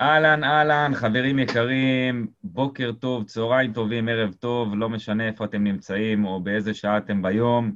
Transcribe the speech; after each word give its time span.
אהלן, 0.00 0.44
אהלן, 0.44 0.92
חברים 0.94 1.38
יקרים, 1.38 2.26
בוקר 2.42 2.92
טוב, 2.92 3.24
צהריים 3.24 3.72
טובים, 3.72 4.08
ערב 4.08 4.32
טוב, 4.32 4.74
לא 4.74 4.88
משנה 4.88 5.26
איפה 5.28 5.44
אתם 5.44 5.64
נמצאים 5.64 6.24
או 6.24 6.40
באיזה 6.40 6.74
שעה 6.74 6.98
אתם 6.98 7.22
ביום. 7.22 7.74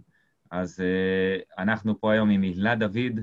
אז 0.50 0.80
uh, 0.80 1.62
אנחנו 1.62 2.00
פה 2.00 2.12
היום 2.12 2.30
עם 2.30 2.42
הילה 2.42 2.74
דוד, 2.74 3.20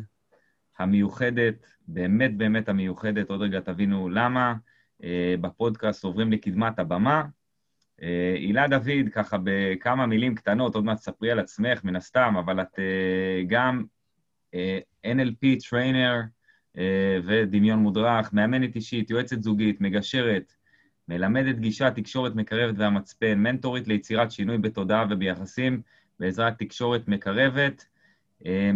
המיוחדת, 0.79 1.67
באמת 1.87 2.37
באמת 2.37 2.69
המיוחדת, 2.69 3.29
עוד 3.29 3.41
רגע 3.41 3.59
תבינו 3.59 4.09
למה. 4.09 4.53
Uh, 5.01 5.05
בפודקאסט 5.41 6.03
עוברים 6.03 6.31
לקדמת 6.31 6.79
הבמה. 6.79 7.23
Uh, 7.99 8.03
הילה 8.35 8.67
דוד, 8.67 9.09
ככה 9.13 9.37
בכמה 9.43 10.05
מילים 10.05 10.35
קטנות, 10.35 10.75
עוד 10.75 10.85
מעט 10.85 10.97
תספרי 10.97 11.31
על 11.31 11.39
עצמך, 11.39 11.83
מן 11.83 11.95
הסתם, 11.95 12.35
אבל 12.39 12.61
את 12.61 12.73
uh, 12.73 13.47
גם 13.47 13.83
uh, 14.51 15.05
NLP 15.05 15.69
trainer, 15.69 16.11
אה, 16.11 16.23
ודמיון 17.25 17.79
מודרך, 17.79 18.33
מאמנת 18.33 18.75
אישית, 18.75 19.09
יועצת 19.09 19.43
זוגית, 19.43 19.81
מגשרת, 19.81 20.53
מלמדת 21.07 21.59
גישה, 21.59 21.91
תקשורת 21.91 22.35
מקרבת 22.35 22.75
והמצפן, 22.77 23.39
מנטורית 23.39 23.87
ליצירת 23.87 24.31
שינוי 24.31 24.57
בתודעה 24.57 25.05
וביחסים 25.09 25.81
בעזרת 26.19 26.59
תקשורת 26.59 27.07
מקרבת, 27.07 27.85
אה, 28.45 28.71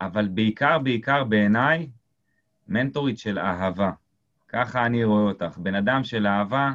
אבל 0.00 0.28
בעיקר, 0.28 0.78
בעיקר 0.78 1.24
בעיניי, 1.24 1.88
מנטורית 2.68 3.18
של 3.18 3.38
אהבה. 3.38 3.90
ככה 4.48 4.86
אני 4.86 5.04
רואה 5.04 5.22
אותך. 5.22 5.58
בן 5.58 5.74
אדם 5.74 6.04
של 6.04 6.26
אהבה, 6.26 6.72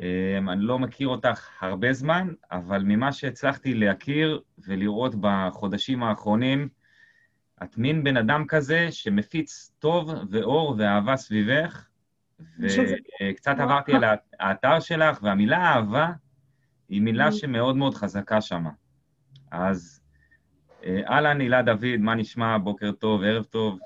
אה, 0.00 0.38
אני 0.38 0.62
לא 0.62 0.78
מכיר 0.78 1.08
אותך 1.08 1.48
הרבה 1.60 1.92
זמן, 1.92 2.28
אבל 2.50 2.82
ממה 2.84 3.12
שהצלחתי 3.12 3.74
להכיר 3.74 4.40
ולראות 4.58 5.14
בחודשים 5.20 6.02
האחרונים, 6.02 6.68
את 7.62 7.78
מין 7.78 8.04
בן 8.04 8.16
אדם 8.16 8.44
כזה 8.48 8.88
שמפיץ 8.90 9.72
טוב 9.78 10.10
ואור 10.30 10.74
ואהבה 10.78 11.16
סביבך, 11.16 11.86
וקצת 12.60 13.54
עברתי 13.58 13.92
על 13.92 14.04
האתר 14.40 14.80
שלך, 14.80 15.22
והמילה 15.22 15.56
אהבה 15.56 16.10
היא 16.88 17.02
מילה 17.02 17.32
שמאוד 17.32 17.76
מאוד 17.76 17.94
חזקה 17.94 18.40
שם. 18.40 18.64
אז 19.50 20.00
אה, 20.84 21.00
אהלן, 21.08 21.40
הילה 21.40 21.62
דוד, 21.62 21.96
מה 21.98 22.14
נשמע? 22.14 22.58
בוקר 22.58 22.92
טוב, 22.92 23.22
ערב 23.22 23.44
טוב. 23.44 23.78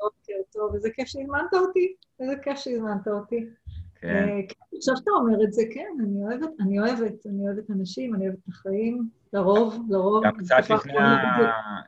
בוקר 0.00 0.32
טוב, 0.52 0.74
איזה 0.74 0.88
כיף 0.94 1.08
שהזמנת 1.08 1.54
אותי, 1.54 1.94
איזה 2.20 2.34
כיף 2.42 2.58
שהזמנת 2.58 3.08
אותי. 3.08 3.46
כן. 4.00 4.28
אה, 4.28 4.40
עכשיו 4.76 4.96
שאתה 4.96 5.10
אומר 5.10 5.44
את 5.44 5.52
זה, 5.52 5.62
כן, 5.74 6.04
אני 6.04 6.22
אוהבת, 6.22 6.50
אני 6.60 6.78
אוהבת, 6.78 7.26
אני 7.26 7.46
אוהבת 7.46 7.70
אנשים, 7.70 8.14
אני 8.14 8.26
אוהבת 8.26 8.38
את 8.44 8.48
החיים, 8.48 9.08
לרוב, 9.32 9.86
לרוב. 9.90 10.24
גם 10.24 10.36
קצת 10.36 10.70
לפני. 10.70 10.92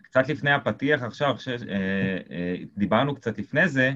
קצת 0.02 0.28
לפני 0.28 0.50
הפתיח 0.52 1.02
עכשיו. 1.02 1.36
אה, 1.48 1.74
אה, 2.30 2.56
דיברנו 2.76 3.14
קצת 3.14 3.38
לפני 3.38 3.68
זה, 3.68 3.92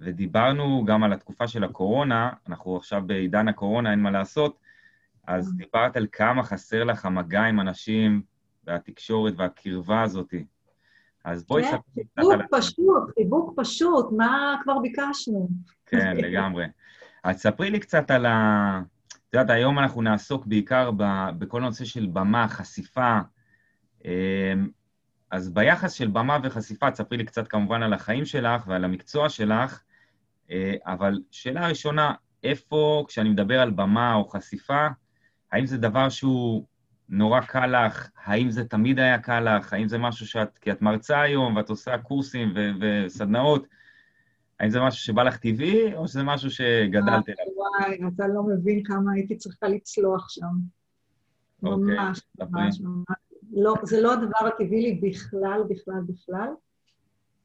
ודיברנו 0.00 0.84
גם 0.84 1.04
על 1.04 1.12
התקופה 1.12 1.48
של 1.48 1.64
הקורונה, 1.64 2.30
אנחנו 2.48 2.76
עכשיו 2.76 3.02
בעידן 3.06 3.48
הקורונה, 3.48 3.90
אין 3.90 4.00
מה 4.00 4.10
לעשות, 4.10 4.58
אז. 5.26 5.54
דיברת 5.56 5.96
על 5.96 6.06
כמה 6.12 6.42
חסר 6.42 6.84
לך 6.84 7.06
המגע 7.06 7.42
עם 7.42 7.60
אנשים, 7.60 8.22
והתקשורת 8.66 9.34
והקרבה 9.36 10.02
הזאת. 10.02 10.34
אז 11.24 11.46
בואי 11.46 11.64
ספרי 11.64 12.04
קצת 12.04 12.18
על... 12.18 12.24
חיבוק 12.24 12.46
פשוט, 12.50 13.14
חיבוק 13.14 13.52
פשוט, 13.56 14.06
מה 14.16 14.56
כבר 14.62 14.78
ביקשנו? 14.78 15.48
כן, 15.86 16.16
לגמרי. 16.16 16.66
אז 17.24 17.36
ספרי 17.36 17.70
לי 17.70 17.80
קצת 17.80 18.10
על 18.10 18.26
ה... 18.26 18.80
את 19.08 19.34
יודעת, 19.34 19.50
היום 19.50 19.78
אנחנו 19.78 20.02
נעסוק 20.02 20.46
בעיקר 20.46 20.90
ב... 20.96 21.04
בכל 21.38 21.60
נושא 21.60 21.84
של 21.84 22.06
במה, 22.12 22.48
חשיפה. 22.48 23.18
אמ, 24.04 24.68
אז 25.30 25.54
ביחס 25.54 25.92
של 25.92 26.08
במה 26.08 26.38
וחשיפה, 26.42 26.90
תספרי 26.90 27.18
לי 27.18 27.24
קצת 27.24 27.48
כמובן 27.48 27.82
על 27.82 27.92
החיים 27.92 28.24
שלך 28.24 28.66
ועל 28.66 28.84
המקצוע 28.84 29.28
שלך, 29.28 29.82
אה, 30.50 30.74
אבל 30.86 31.20
שאלה 31.30 31.68
ראשונה, 31.68 32.12
איפה, 32.42 33.04
כשאני 33.08 33.28
מדבר 33.28 33.60
על 33.60 33.70
במה 33.70 34.14
או 34.14 34.28
חשיפה, 34.28 34.86
האם 35.52 35.66
זה 35.66 35.78
דבר 35.78 36.08
שהוא 36.08 36.66
נורא 37.08 37.40
קל 37.40 37.86
לך? 37.86 38.08
האם 38.24 38.50
זה 38.50 38.64
תמיד 38.64 38.98
היה 38.98 39.18
קל 39.18 39.56
לך? 39.56 39.72
האם 39.72 39.88
זה 39.88 39.98
משהו 39.98 40.26
שאת, 40.26 40.58
כי 40.58 40.72
את 40.72 40.82
מרצה 40.82 41.20
היום 41.20 41.56
ואת 41.56 41.68
עושה 41.68 41.98
קורסים 41.98 42.52
ו- 42.56 42.70
וסדנאות, 42.80 43.66
האם 44.60 44.70
זה 44.70 44.80
משהו 44.80 45.04
שבא 45.04 45.22
לך 45.22 45.36
טבעי, 45.36 45.94
או 45.94 46.08
שזה 46.08 46.22
משהו 46.22 46.50
שגדלת 46.50 47.28
אליו? 47.28 47.52
וואי, 47.56 48.00
אתה 48.14 48.28
לא 48.28 48.42
מבין 48.42 48.82
כמה 48.84 49.12
הייתי 49.12 49.36
צריכה 49.36 49.68
לצלוח 49.68 50.30
שם. 50.30 50.46
אוקיי, 51.62 51.96
ממש, 51.96 52.20
ממש, 52.38 52.80
ממש. 52.80 53.18
לא, 53.52 53.74
זה 53.82 54.00
לא 54.00 54.12
הדבר 54.12 54.46
הטבעי 54.46 54.82
לי 54.82 55.00
בכלל, 55.02 55.62
בכלל, 55.68 56.00
בכלל. 56.08 56.48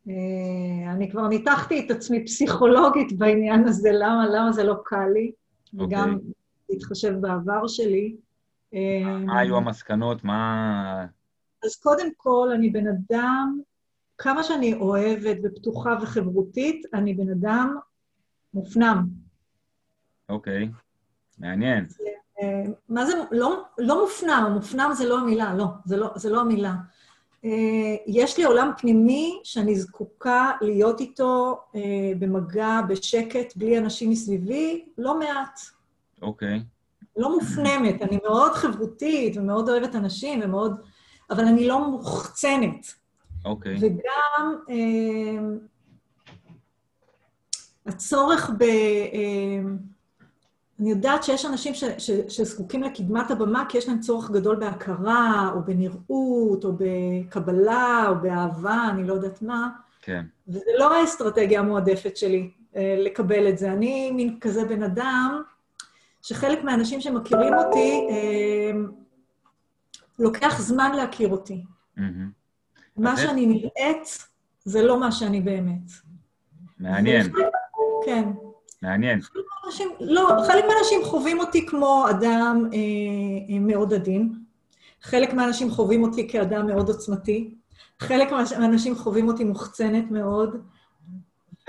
אה, 0.09 0.91
אני 0.91 1.11
כבר 1.11 1.27
ניתחתי 1.27 1.85
את 1.85 1.91
עצמי 1.91 2.25
פסיכולוגית 2.25 3.17
בעניין 3.17 3.67
הזה, 3.67 3.89
למה, 3.93 4.27
למה 4.27 4.51
זה 4.51 4.63
לא 4.63 4.75
קל 4.85 5.07
לי, 5.13 5.31
וגם 5.73 6.13
אוקיי. 6.13 6.31
להתחשב 6.69 7.13
בעבר 7.21 7.67
שלי. 7.67 8.15
מה 9.25 9.39
היו 9.39 9.57
המסקנות? 9.57 10.23
מה... 10.23 11.05
אז 11.65 11.75
קודם 11.75 12.07
כל, 12.17 12.49
אני 12.55 12.69
בן 12.69 12.85
אדם 12.87 13.59
כמה 14.19 14.43
שאני 14.43 14.73
אוהבת 14.73 15.37
ופתוחה 15.43 15.95
וחברותית, 16.01 16.85
אני 16.93 17.13
בן 17.13 17.29
אדם 17.29 17.75
מופנם. 18.53 19.05
אוקיי, 20.29 20.63
okay. 20.63 20.67
מעניין. 21.37 21.89
זה, 21.89 22.03
אה, 22.41 22.63
מה 22.89 23.05
זה, 23.05 23.13
לא, 23.31 23.63
לא 23.77 24.01
מופנם, 24.01 24.51
מופנם 24.53 24.91
זה 24.93 25.09
לא 25.09 25.19
המילה, 25.19 25.53
לא, 25.53 25.65
זה 25.85 25.97
לא, 25.97 26.11
זה 26.15 26.29
לא 26.29 26.41
המילה. 26.41 26.73
אה, 27.45 27.95
יש 28.07 28.37
לי 28.37 28.43
עולם 28.43 28.71
פנימי 28.77 29.39
שאני 29.43 29.75
זקוקה 29.75 30.51
להיות 30.61 30.99
איתו 30.99 31.61
אה, 31.75 32.11
במגע, 32.19 32.81
בשקט, 32.89 33.55
בלי 33.55 33.77
אנשים 33.77 34.09
מסביבי, 34.09 34.85
לא 34.97 35.19
מעט. 35.19 35.59
אוקיי. 36.21 36.57
Okay. 36.57 36.79
לא 37.17 37.35
מופנמת, 37.35 38.01
אני 38.01 38.19
מאוד 38.23 38.51
חברותית 38.51 39.37
ומאוד 39.37 39.69
אוהבת 39.69 39.95
אנשים 39.95 40.39
ומאוד... 40.43 40.81
אבל 41.29 41.45
אני 41.45 41.67
לא 41.67 41.87
מוחצנת. 41.87 42.99
אוקיי. 43.45 43.75
Okay. 43.75 43.79
וגם 43.81 44.55
אה, 44.69 45.39
הצורך 47.85 48.49
ב... 48.57 48.63
אה, 48.63 49.61
אני 50.79 50.89
יודעת 50.89 51.23
שיש 51.23 51.45
אנשים 51.45 51.73
ש, 51.73 51.83
ש, 51.97 52.11
שזקוקים 52.27 52.83
לקדמת 52.83 53.31
הבמה 53.31 53.65
כי 53.69 53.77
יש 53.77 53.87
להם 53.87 53.99
צורך 53.99 54.31
גדול 54.31 54.55
בהכרה, 54.55 55.51
או 55.55 55.63
בנראות, 55.63 56.65
או 56.65 56.71
בקבלה, 56.77 58.05
או 58.09 58.15
באהבה, 58.21 58.87
אני 58.91 59.07
לא 59.07 59.13
יודעת 59.13 59.41
מה. 59.41 59.69
כן. 60.01 60.25
וזה 60.47 60.71
לא 60.77 60.95
האסטרטגיה 60.95 61.59
המועדפת 61.59 62.17
שלי 62.17 62.51
אה, 62.75 62.95
לקבל 62.99 63.49
את 63.49 63.57
זה. 63.57 63.71
אני 63.71 64.11
מין 64.11 64.39
כזה 64.39 64.65
בן 64.65 64.83
אדם 64.83 65.41
שחלק 66.21 66.63
מהאנשים 66.63 67.01
שמכירים 67.01 67.53
אותי, 67.53 68.07
אה, 68.09 68.71
לוקח 70.19 70.59
זמן 70.61 70.91
להכיר 70.95 71.29
אותי. 71.29 71.63
Mm-hmm. 71.97 72.38
מה 72.99 73.17
שאני 73.17 73.45
נראית 73.45 74.27
זה 74.63 74.81
לא 74.81 74.99
מה 74.99 75.11
שאני 75.11 75.41
באמת. 75.41 75.91
מעניין. 76.79 77.27
כן. 78.05 78.29
מעניין. 78.81 79.21
חלק 79.21 79.43
מהאנשים, 79.63 79.89
לא, 79.99 80.29
חלק 80.47 80.65
מהאנשים 80.65 81.03
חווים 81.03 81.39
אותי 81.39 81.65
כמו 81.65 82.05
אדם 82.09 82.69
אה, 82.73 82.77
אה, 83.49 83.59
מאוד 83.59 83.93
עדין, 83.93 84.33
חלק 85.01 85.33
מהאנשים 85.33 85.71
חווים 85.71 86.03
אותי 86.03 86.27
כאדם 86.27 86.67
מאוד 86.67 86.87
עוצמתי, 86.87 87.53
חלק 87.99 88.31
מהאנשים 88.31 88.95
חווים 88.95 89.27
אותי 89.27 89.43
מוחצנת 89.43 90.11
מאוד, 90.11 90.61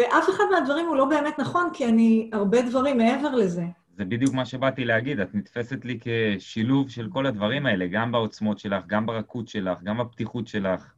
ואף 0.00 0.30
אחד 0.30 0.44
מהדברים 0.50 0.86
הוא 0.86 0.96
לא 0.96 1.04
באמת 1.04 1.38
נכון, 1.38 1.70
כי 1.72 1.86
אני 1.86 2.30
הרבה 2.32 2.62
דברים 2.62 2.98
מעבר 2.98 3.34
לזה. 3.34 3.64
זה 3.96 4.04
בדיוק 4.04 4.34
מה 4.34 4.44
שבאתי 4.44 4.84
להגיד, 4.84 5.20
את 5.20 5.34
נתפסת 5.34 5.84
לי 5.84 5.98
כשילוב 6.00 6.90
של 6.90 7.08
כל 7.12 7.26
הדברים 7.26 7.66
האלה, 7.66 7.86
גם 7.86 8.12
בעוצמות 8.12 8.58
שלך, 8.58 8.84
גם 8.86 9.06
ברכות 9.06 9.48
שלך, 9.48 9.82
גם 9.82 9.98
בפתיחות 9.98 10.48
שלך. 10.48 10.92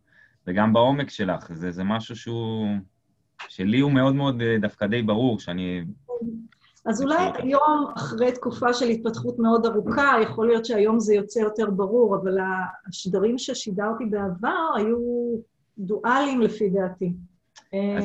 וגם 0.47 0.73
בעומק 0.73 1.11
שלך. 1.11 1.53
זה, 1.53 1.71
זה 1.71 1.85
משהו 1.85 2.17
שהוא... 2.17 2.67
שלי 3.49 3.81
הוא 3.81 3.93
מאוד 3.93 4.15
מאוד 4.15 4.43
אה, 4.43 4.57
דווקא 4.61 4.87
די 4.87 5.03
ברור, 5.03 5.39
שאני... 5.39 5.85
אז 6.87 7.03
אולי 7.03 7.31
היום, 7.35 7.87
אחרי 7.97 8.33
תקופה 8.33 8.73
של 8.73 8.89
התפתחות 8.89 9.39
מאוד 9.39 9.67
ארוכה, 9.67 10.15
יכול 10.23 10.47
להיות 10.47 10.65
שהיום 10.65 11.01
זה 11.01 11.15
יוצא 11.15 11.41
יותר 11.41 11.71
ברור, 11.71 12.17
אבל 12.17 12.39
השדרים 12.89 13.39
ששידרתי 13.39 14.05
בעבר 14.05 14.73
היו 14.77 14.99
דואליים 15.79 16.41
לפי 16.41 16.71
דעתי. 16.71 17.13
אז, 17.73 18.05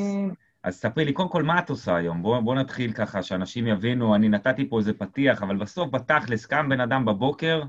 אז 0.64 0.76
ספרי 0.76 1.06
לי, 1.06 1.14
קודם 1.14 1.30
כל, 1.30 1.44
מה 1.44 1.60
את 1.60 1.70
עושה 1.70 1.96
היום? 1.96 2.22
בואו 2.22 2.42
בוא 2.42 2.56
נתחיל 2.56 2.92
ככה, 2.92 3.24
שאנשים 3.24 3.68
יבינו, 3.68 4.16
אני 4.16 4.30
נתתי 4.30 4.70
פה 4.70 4.80
איזה 4.80 4.94
פתיח, 4.94 5.44
אבל 5.44 5.56
בסוף, 5.58 5.90
בתכלס, 5.92 6.46
קם 6.46 6.70
בן 6.70 6.80
אדם 6.80 7.06
בבוקר 7.06 7.62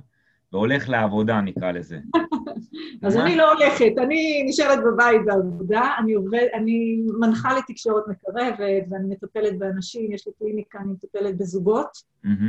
והולך 0.52 0.88
לעבודה, 0.88 1.40
נקרא 1.40 1.72
לזה. 1.72 1.98
אז 3.02 3.16
אני 3.16 3.36
לא 3.36 3.52
הולכת, 3.52 3.92
אני 3.98 4.42
נשארת 4.46 4.78
בבית 4.84 5.24
בעבודה, 5.24 5.94
אני, 5.98 6.12
עובד, 6.12 6.46
אני 6.54 7.02
מנחה 7.20 7.58
לתקשורת 7.58 8.04
מקרבת 8.08 8.84
ואני 8.90 9.08
מטפלת 9.08 9.58
באנשים, 9.58 10.12
יש 10.12 10.26
לי 10.26 10.32
קליניקה, 10.38 10.78
אני 10.78 10.92
מטפלת 10.92 11.36
בזוגות. 11.38 12.02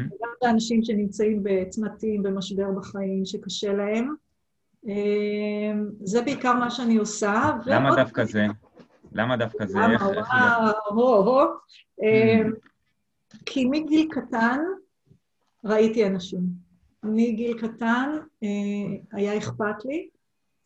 וגם 0.06 0.30
באנשים 0.42 0.84
שנמצאים 0.84 1.40
בצמתים, 1.44 2.24
במשבר 2.24 2.72
בחיים, 2.72 3.26
שקשה 3.26 3.74
להם. 3.74 4.16
אמ, 4.88 5.90
זה 6.04 6.22
בעיקר 6.22 6.54
מה 6.54 6.72
שאני 6.72 6.98
עושה. 6.98 7.52
למה 7.66 7.96
דווקא 7.96 8.26
זה? 8.26 8.46
למה 9.12 9.38
דווקא 9.38 9.66
זה? 9.66 9.80
למה? 9.80 10.12
וואו. 10.92 11.48
אמ, 12.02 12.52
כי 13.46 13.66
מגיל 13.66 14.08
קטן 14.12 14.60
ראיתי 15.66 16.08
אנשים. 16.08 16.69
מגיל 17.04 17.58
קטן 17.58 18.18
אה, 18.44 18.48
היה 19.12 19.38
אכפת 19.38 19.86
לי, 19.86 20.10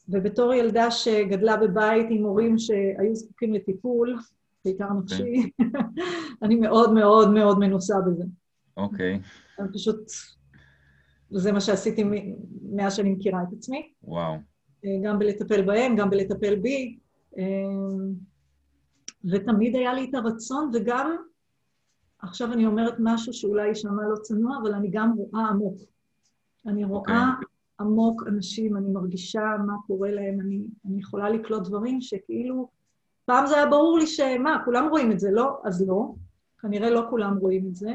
ובתור 0.09 0.53
ילדה 0.53 0.91
שגדלה 0.91 1.57
בבית 1.57 2.07
עם 2.09 2.23
הורים 2.23 2.57
שהיו 2.57 3.15
זקוקים 3.15 3.53
לטיפול, 3.53 4.17
בעיקר 4.65 4.87
כן. 4.87 4.95
נפשי, 5.03 5.49
אני 6.43 6.55
מאוד 6.55 6.93
מאוד 6.93 7.33
מאוד 7.33 7.59
מנוסה 7.59 7.95
בזה. 8.07 8.23
אוקיי. 8.77 9.19
אני 9.59 9.67
פשוט... 9.73 9.97
זה 11.29 11.51
מה 11.51 11.61
שעשיתי 11.61 12.03
מאז 12.71 12.95
שאני 12.95 13.09
מכירה 13.09 13.43
את 13.43 13.53
עצמי. 13.57 13.91
וואו. 14.03 14.33
אה, 14.85 14.89
גם 15.03 15.19
בלטפל 15.19 15.61
בהם, 15.61 15.95
גם 15.95 16.09
בלטפל 16.09 16.55
בי. 16.55 16.97
אה, 17.37 17.43
ותמיד 19.31 19.75
היה 19.75 19.93
לי 19.93 20.09
את 20.09 20.15
הרצון, 20.15 20.71
וגם, 20.73 21.15
עכשיו 22.19 22.53
אני 22.53 22.65
אומרת 22.65 22.93
משהו 22.99 23.33
שאולי 23.33 23.67
יישמע 23.67 24.03
לא 24.09 24.15
צנוע, 24.15 24.57
אבל 24.61 24.73
אני 24.73 24.89
גם 24.91 25.13
רואה 25.17 25.47
עמוק. 25.47 25.77
אני 26.67 26.83
רואה 26.83 27.01
okay. 27.01 27.33
אוקיי. 27.33 27.47
עמוק 27.79 28.23
אנשים, 28.27 28.77
אני 28.77 28.89
מרגישה 28.89 29.55
מה 29.67 29.73
קורה 29.87 30.11
להם, 30.11 30.41
אני, 30.41 30.61
אני 30.85 30.99
יכולה 30.99 31.29
לקלוט 31.29 31.67
דברים 31.67 32.01
שכאילו... 32.01 32.69
פעם 33.25 33.47
זה 33.47 33.55
היה 33.55 33.65
ברור 33.65 33.99
לי 33.99 34.07
שמה, 34.07 34.57
כולם 34.65 34.87
רואים 34.89 35.11
את 35.11 35.19
זה, 35.19 35.31
לא? 35.31 35.61
אז 35.63 35.87
לא. 35.87 36.13
כנראה 36.61 36.89
לא 36.89 37.05
כולם 37.09 37.37
רואים 37.37 37.67
את 37.67 37.75
זה. 37.75 37.91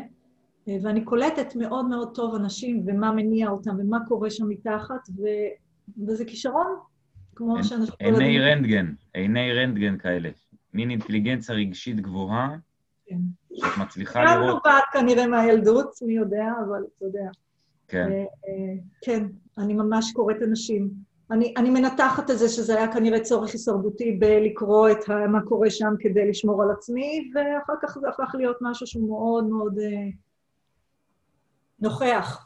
אה, 0.69 0.77
ואני 0.83 1.05
קולטת 1.05 1.57
מאוד 1.57 1.89
מאוד 1.89 2.15
טוב 2.15 2.35
אנשים 2.35 2.83
ומה 2.87 3.13
מניע 3.13 3.49
אותם 3.49 3.77
ומה 3.79 3.99
קורה 4.09 4.31
שם 4.31 4.49
מתחת, 4.49 5.09
ו... 5.17 5.23
וזה 6.07 6.25
כישרון, 6.25 6.77
כמו 7.35 7.57
אין, 7.57 7.65
שאנשים... 7.65 7.95
עיני 7.99 8.41
רנטגן, 8.41 8.93
עיני 9.15 9.53
רנטגן 9.53 9.99
כאלה. 9.99 10.31
מין 10.75 10.91
אינטליגנציה 10.91 11.55
רגשית 11.55 12.01
גבוהה, 12.01 12.57
כן. 13.07 13.19
שאת 13.55 13.79
מצליחה 13.81 14.25
לראות... 14.25 14.37
גם 14.37 14.47
נובעת 14.47 14.85
כנראה 14.93 15.27
מהילדות, 15.27 15.91
מי 16.07 16.13
יודע, 16.13 16.47
אבל 16.67 16.83
אתה 16.97 17.05
יודע. 17.05 17.31
כן. 17.89 18.13
אה, 18.13 18.19
אה, 18.19 18.75
כן, 19.05 19.27
אני 19.59 19.75
ממש 19.75 20.13
קוראת 20.13 20.37
אנשים. 20.43 20.91
אני, 21.31 21.55
אני 21.57 21.71
מנתחת 21.71 22.31
את 22.31 22.39
זה 22.39 22.49
שזה 22.49 22.77
היה 22.77 22.93
כנראה 22.93 23.21
צורך 23.21 23.53
הישרדותי 23.53 24.13
בלקרוא 24.13 24.91
את 24.91 25.09
ה, 25.09 25.27
מה 25.27 25.43
קורה 25.43 25.71
שם 25.71 25.95
כדי 26.01 26.31
לשמור 26.31 26.63
על 26.63 26.71
עצמי, 26.71 27.31
ואחר 27.35 27.73
כך 27.83 27.99
זה 27.99 28.09
הפך 28.09 28.35
להיות 28.35 28.57
משהו 28.61 28.87
שהוא 28.87 29.09
מאוד 29.09 29.45
מאוד 29.45 29.79
אה, 29.79 30.09
נוכח. 31.81 32.45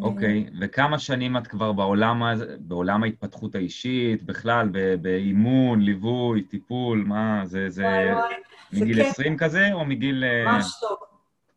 אוקיי, 0.00 0.46
okay. 0.48 0.56
וכמה 0.60 0.98
שנים 0.98 1.36
את 1.36 1.46
כבר 1.46 1.72
בעולם, 1.72 2.22
בעולם 2.58 3.02
ההתפתחות 3.02 3.54
האישית, 3.54 4.22
בכלל, 4.22 4.68
באימון, 5.02 5.80
ליווי, 5.80 6.42
טיפול, 6.42 7.04
מה, 7.06 7.42
זה, 7.44 7.68
זה 7.68 7.82
וואי, 7.82 8.12
וואי. 8.12 8.34
מגיל 8.72 8.96
זה 8.96 9.06
20 9.06 9.36
כן. 9.36 9.44
כזה, 9.44 9.72
או 9.72 9.84
מגיל... 9.84 10.24
ממש 10.44 10.80
לא, 10.82 10.96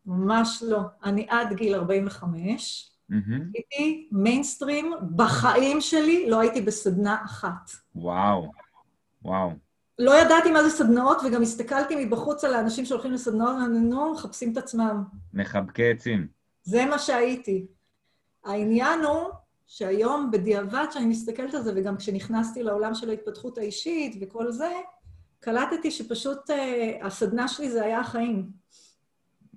ממש 0.05 0.63
לא. 0.67 0.79
אני 1.03 1.25
עד 1.29 1.53
גיל 1.53 1.75
45, 1.75 2.90
הייתי 3.53 4.09
מיינסטרים, 4.11 4.93
בחיים 5.15 5.81
שלי 5.81 6.29
לא 6.29 6.39
הייתי 6.39 6.61
בסדנה 6.61 7.17
אחת. 7.25 7.71
וואו, 7.95 8.51
וואו. 9.21 9.51
לא 9.99 10.21
ידעתי 10.21 10.51
מה 10.51 10.63
זה 10.63 10.69
סדנאות, 10.69 11.17
וגם 11.25 11.41
הסתכלתי 11.41 12.05
מבחוץ 12.05 12.43
על 12.43 12.53
האנשים 12.53 12.85
שהולכים 12.85 13.11
לסדנאות, 13.11 13.55
נו, 13.69 14.13
מחפשים 14.13 14.51
את 14.51 14.57
עצמם. 14.57 15.03
מחבקי 15.33 15.91
עצים. 15.91 16.27
זה 16.63 16.85
מה 16.85 16.99
שהייתי. 16.99 17.65
העניין 18.45 18.99
הוא 18.99 19.29
שהיום, 19.67 20.31
בדיעבד, 20.31 20.85
כשאני 20.89 21.05
מסתכלת 21.05 21.53
על 21.53 21.61
זה, 21.61 21.71
וגם 21.75 21.97
כשנכנסתי 21.97 22.63
לעולם 22.63 22.93
של 22.93 23.09
ההתפתחות 23.09 23.57
האישית 23.57 24.17
וכל 24.21 24.51
זה, 24.51 24.71
קלטתי 25.39 25.91
שפשוט 25.91 26.49
uh, 26.49 26.53
הסדנה 27.05 27.47
שלי 27.47 27.71
זה 27.71 27.83
היה 27.83 27.99
החיים. 27.99 28.49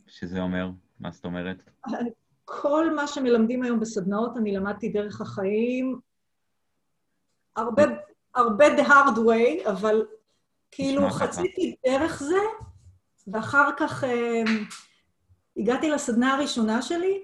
שזה 0.07 0.41
אומר? 0.41 0.71
מה 1.01 1.11
זאת 1.11 1.25
אומרת? 1.25 1.71
כל 2.45 2.95
מה 2.95 3.07
שמלמדים 3.07 3.63
היום 3.63 3.81
בסדנאות, 3.81 4.37
אני 4.37 4.53
למדתי 4.53 4.89
דרך 4.89 5.21
החיים, 5.21 6.01
הרבה, 7.57 7.83
הרבה 8.35 8.67
the 8.77 8.87
hard 8.87 9.17
way, 9.17 9.71
אבל 9.71 10.07
כאילו 10.71 11.11
חציתי 11.11 11.77
דרך 11.87 12.23
זה, 12.23 12.41
ואחר 13.27 13.71
כך 13.77 14.05
um, 14.05 14.49
הגעתי 15.57 15.91
לסדנה 15.91 16.35
הראשונה 16.35 16.83
שלי, 16.83 17.23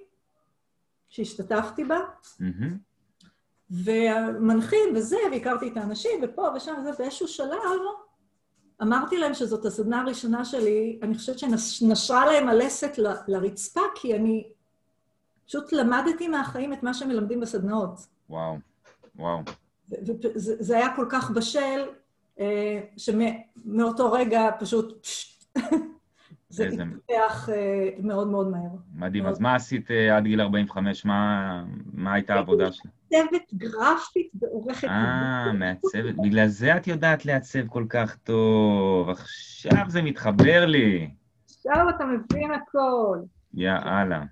שהשתתפתי 1.08 1.84
בה. 1.84 1.98
והמנחים 3.70 4.96
וזה, 4.96 5.16
והכרתי 5.32 5.68
את 5.68 5.76
האנשים, 5.76 6.10
ופה 6.22 6.48
ושם 6.56 6.74
וזה, 6.78 6.90
באיזשהו 6.98 7.28
שלב 7.28 7.58
אמרתי 8.82 9.18
להם 9.18 9.34
שזאת 9.34 9.64
הסדנה 9.64 10.00
הראשונה 10.00 10.44
שלי, 10.44 10.98
אני 11.02 11.14
חושבת 11.14 11.38
שנשרה 11.38 12.26
להם 12.26 12.48
הלסת 12.48 12.98
ל, 12.98 13.06
לרצפה, 13.28 13.80
כי 13.94 14.16
אני 14.16 14.52
פשוט 15.50 15.72
למדתי 15.72 16.28
מהחיים 16.28 16.72
את 16.72 16.82
מה 16.82 16.94
שמלמדים 16.94 17.40
בסדנאות. 17.40 18.06
וואו, 18.28 18.58
וואו. 19.16 19.40
וזה 20.34 20.76
היה 20.76 20.96
כל 20.96 21.06
כך 21.10 21.30
בשל, 21.30 21.80
אה, 22.40 22.80
שמאותו 22.96 24.12
רגע 24.12 24.50
פשוט... 24.58 25.06
זה 26.48 26.68
התפתח 26.68 27.48
אה, 27.52 27.88
מאוד 28.02 28.28
מאוד 28.28 28.50
מהר. 28.50 28.70
מדהים. 28.94 29.26
אז 29.26 29.40
מה 29.40 29.54
עשית 29.54 29.90
אה, 29.90 30.16
עד 30.16 30.24
גיל 30.24 30.40
45? 30.40 31.04
מה 31.04 31.64
הייתה 32.14 32.34
העבודה 32.34 32.72
שלך? 32.72 32.86
מעצבת 33.12 33.54
גרפית 33.54 34.30
ועורכת... 34.40 34.88
אה, 34.88 35.52
מעצבת. 35.52 36.14
בגלל 36.24 36.46
זה 36.46 36.76
את 36.76 36.86
יודעת 36.86 37.26
לעצב 37.26 37.68
כל 37.68 37.84
כך 37.88 38.16
טוב. 38.16 39.10
עכשיו 39.10 39.84
זה 39.88 40.02
מתחבר 40.02 40.66
לי. 40.66 41.10
עכשיו 41.44 41.86
אתה 41.96 42.04
מבין 42.04 42.50
הכל. 42.52 43.18
יאללה. 43.54 44.24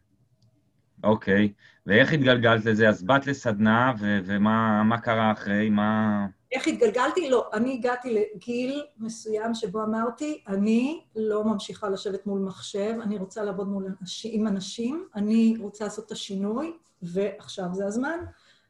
אוקיי. 1.05 1.53
ואיך 1.87 2.13
התגלגלת 2.13 2.65
לזה? 2.65 2.89
אז 2.89 3.03
באת 3.03 3.27
לסדנה, 3.27 3.93
ומה 4.01 4.99
קרה 5.03 5.33
אחרי? 5.33 5.71
מה... 5.71 6.27
איך 6.53 6.67
התגלגלתי? 6.67 7.31
לא. 7.31 7.51
אני 7.53 7.73
הגעתי 7.75 8.15
לגיל 8.15 8.83
מסוים 8.99 9.55
שבו 9.55 9.85
אמרתי, 9.85 10.43
אני 10.49 11.01
לא 11.17 11.45
ממשיכה 11.45 11.89
לשבת 11.89 12.27
מול 12.27 12.41
מחשב, 12.41 12.95
אני 13.03 13.19
רוצה 13.19 13.43
לעבוד 13.43 13.69
מול 13.69 13.87
אנשים, 14.01 14.41
עם 14.41 14.47
אנשים, 14.47 15.05
אני 15.15 15.57
רוצה 15.61 15.85
לעשות 15.85 16.07
את 16.07 16.13
השינוי, 16.13 16.73
ועכשיו 17.03 17.67
זה 17.73 17.87
הזמן. 17.87 18.19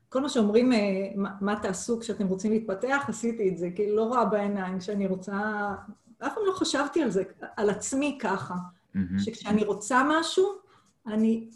כל 0.08 0.20
מה 0.20 0.28
שאומרים, 0.28 0.72
אה, 0.72 0.78
מה, 1.16 1.30
מה 1.40 1.56
תעשו 1.62 2.00
כשאתם 2.00 2.26
רוצים 2.26 2.52
להתפתח, 2.52 3.04
עשיתי 3.08 3.48
את 3.48 3.58
זה, 3.58 3.70
כאילו 3.74 3.96
לא 3.96 4.02
רואה 4.02 4.24
בעיניים 4.24 4.80
שאני 4.80 5.06
רוצה... 5.06 5.68
אף 6.26 6.34
פעם 6.34 6.44
לא 6.46 6.52
חשבתי 6.52 7.02
על 7.02 7.10
זה, 7.10 7.22
על 7.56 7.70
עצמי 7.70 8.18
ככה, 8.20 8.54
mm-hmm. 8.54 8.98
שכשאני 9.18 9.64
רוצה 9.64 10.02
משהו, 10.08 10.48
אני 11.06 11.48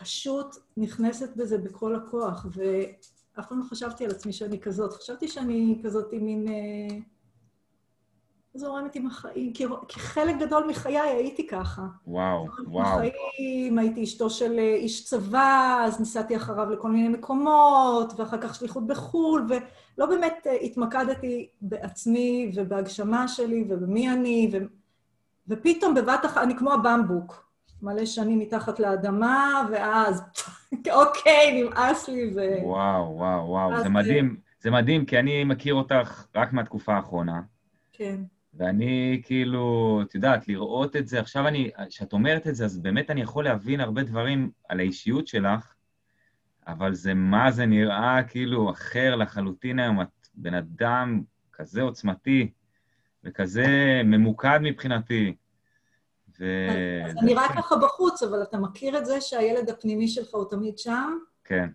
פשוט 0.00 0.56
נכנסת 0.76 1.36
בזה 1.36 1.58
בכל 1.58 1.94
הכוח, 1.94 2.46
ו... 2.56 2.62
אף 3.40 3.46
פעם 3.46 3.58
לא 3.58 3.64
חשבתי 3.64 4.04
על 4.04 4.10
עצמי 4.10 4.32
שאני 4.32 4.60
כזאת. 4.60 4.92
חשבתי 4.92 5.28
שאני 5.28 5.80
כזאת 5.84 6.12
עם 6.12 6.24
מין... 6.24 6.48
אה, 6.48 6.98
זורמת 8.54 8.94
עם 8.94 9.06
החיים, 9.06 9.52
כי, 9.52 9.64
כי 9.88 10.00
חלק 10.00 10.36
גדול 10.38 10.66
מחיי 10.68 10.98
הייתי 10.98 11.46
ככה. 11.46 11.82
וואו, 12.06 12.46
וואו. 12.66 12.98
בחיים, 12.98 13.78
הייתי 13.78 14.04
אשתו 14.04 14.30
של 14.30 14.58
אה, 14.58 14.74
איש 14.74 15.04
צבא, 15.04 15.82
אז 15.86 16.00
נסעתי 16.00 16.36
אחריו 16.36 16.70
לכל 16.70 16.90
מיני 16.90 17.08
מקומות, 17.08 18.12
ואחר 18.16 18.40
כך 18.40 18.54
שליחות 18.54 18.86
בחו"ל, 18.86 19.46
ולא 19.48 20.06
באמת 20.06 20.46
אה, 20.46 20.52
התמקדתי 20.52 21.48
בעצמי 21.60 22.52
ובהגשמה 22.54 23.28
שלי 23.28 23.64
ובמי 23.68 24.10
אני, 24.10 24.50
ו... 24.52 24.58
ופתאום 25.48 25.94
בבת 25.94 26.24
אחת, 26.24 26.42
אני 26.42 26.56
כמו 26.56 26.72
הבמבוק. 26.72 27.49
מלא 27.82 28.06
שנים 28.06 28.38
מתחת 28.38 28.80
לאדמה, 28.80 29.66
ואז, 29.72 30.22
אוקיי, 31.00 31.62
נמאס 31.62 32.08
לי, 32.08 32.32
ו... 32.36 32.40
וואו, 32.66 33.16
וואו, 33.16 33.48
וואו, 33.48 33.82
זה 33.82 33.88
מדהים. 33.88 34.36
זה 34.60 34.70
מדהים, 34.70 35.06
כי 35.06 35.18
אני 35.18 35.44
מכיר 35.44 35.74
אותך 35.74 36.26
רק 36.36 36.52
מהתקופה 36.52 36.94
האחרונה. 36.94 37.40
כן. 37.92 38.16
ואני 38.54 39.20
כאילו, 39.24 39.98
את 40.02 40.14
יודעת, 40.14 40.48
לראות 40.48 40.96
את 40.96 41.08
זה, 41.08 41.20
עכשיו 41.20 41.48
אני, 41.48 41.70
כשאת 41.88 42.12
אומרת 42.12 42.46
את 42.46 42.54
זה, 42.54 42.64
אז 42.64 42.78
באמת 42.78 43.10
אני 43.10 43.20
יכול 43.20 43.44
להבין 43.44 43.80
הרבה 43.80 44.02
דברים 44.02 44.50
על 44.68 44.80
האישיות 44.80 45.26
שלך, 45.26 45.74
אבל 46.66 46.94
זה 46.94 47.14
מה 47.14 47.50
זה 47.50 47.66
נראה 47.66 48.22
כאילו 48.28 48.70
אחר 48.70 49.16
לחלוטין 49.16 49.78
היום. 49.78 50.00
את 50.00 50.28
בן 50.34 50.54
אדם 50.54 51.22
כזה 51.52 51.82
עוצמתי 51.82 52.50
וכזה 53.24 54.00
ממוקד 54.04 54.58
מבחינתי. 54.62 55.34
אז 57.06 57.12
זה 57.12 57.26
נראה 57.26 57.48
ככה 57.56 57.76
בחוץ, 57.76 58.22
אבל 58.22 58.42
אתה 58.42 58.58
מכיר 58.58 58.98
את 58.98 59.06
זה 59.06 59.20
שהילד 59.20 59.70
הפנימי 59.70 60.08
שלך 60.08 60.34
הוא 60.34 60.44
תמיד 60.50 60.78
שם? 60.78 61.18
כן, 61.44 61.68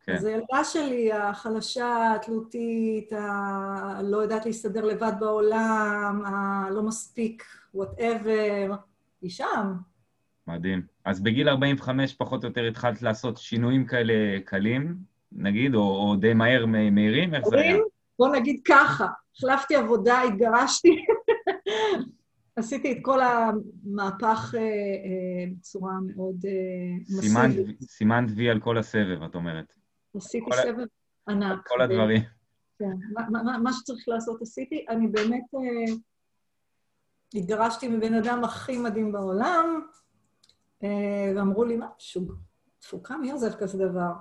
כן. 0.00 0.14
אז 0.14 0.24
הילדה 0.24 0.64
שלי, 0.64 1.12
החלשה, 1.12 2.14
התלותית, 2.14 3.12
הלא 3.12 4.16
יודעת 4.16 4.46
להסתדר 4.46 4.84
לבד 4.84 5.12
בעולם, 5.20 6.22
הלא 6.26 6.82
מספיק, 6.82 7.44
וואטאבר, 7.74 8.74
היא 9.22 9.30
שם. 9.30 9.72
מדהים. 10.46 10.82
אז 11.04 11.20
בגיל 11.20 11.48
45 11.48 12.14
פחות 12.14 12.44
או 12.44 12.48
יותר 12.48 12.64
התחלת 12.64 13.02
לעשות 13.02 13.36
שינויים 13.36 13.86
כאלה 13.86 14.14
קלים, 14.44 14.96
נגיד, 15.32 15.74
או, 15.74 15.80
או 15.80 16.16
די 16.16 16.34
מהר 16.34 16.66
מהירים? 16.66 17.34
איך 17.34 17.48
זה 17.48 17.56
היה? 17.56 17.76
בוא 18.18 18.36
נגיד 18.36 18.60
ככה, 18.64 19.06
החלפתי 19.36 19.76
עבודה, 19.76 20.22
התגרשתי. 20.22 21.04
עשיתי 22.56 22.92
את 22.92 22.98
כל 23.02 23.18
המהפך 23.20 24.54
בצורה 25.58 25.92
מאוד 26.14 26.36
מסיבית. 27.00 27.82
סימנת 27.82 28.30
וי 28.36 28.50
על 28.50 28.60
כל 28.60 28.78
הסבב, 28.78 29.22
את 29.22 29.34
אומרת. 29.34 29.72
עשיתי 30.16 30.50
סבב 30.62 30.86
ענק. 31.28 31.68
כל 31.68 31.80
הדברים. 31.80 32.22
כן, 32.78 32.96
מה 33.62 33.72
שצריך 33.72 34.08
לעשות 34.08 34.42
עשיתי. 34.42 34.84
אני 34.88 35.06
באמת 35.06 35.44
התגרשתי 37.34 37.88
מבן 37.88 38.14
אדם 38.14 38.44
הכי 38.44 38.78
מדהים 38.78 39.12
בעולם, 39.12 39.80
ואמרו 41.36 41.64
לי, 41.64 41.76
מה, 41.76 41.86
שוב, 41.98 42.32
תפוקה, 42.78 43.16
מי 43.16 43.30
עוזב 43.30 43.54
כזה 43.54 43.78
דבר? 43.88 44.12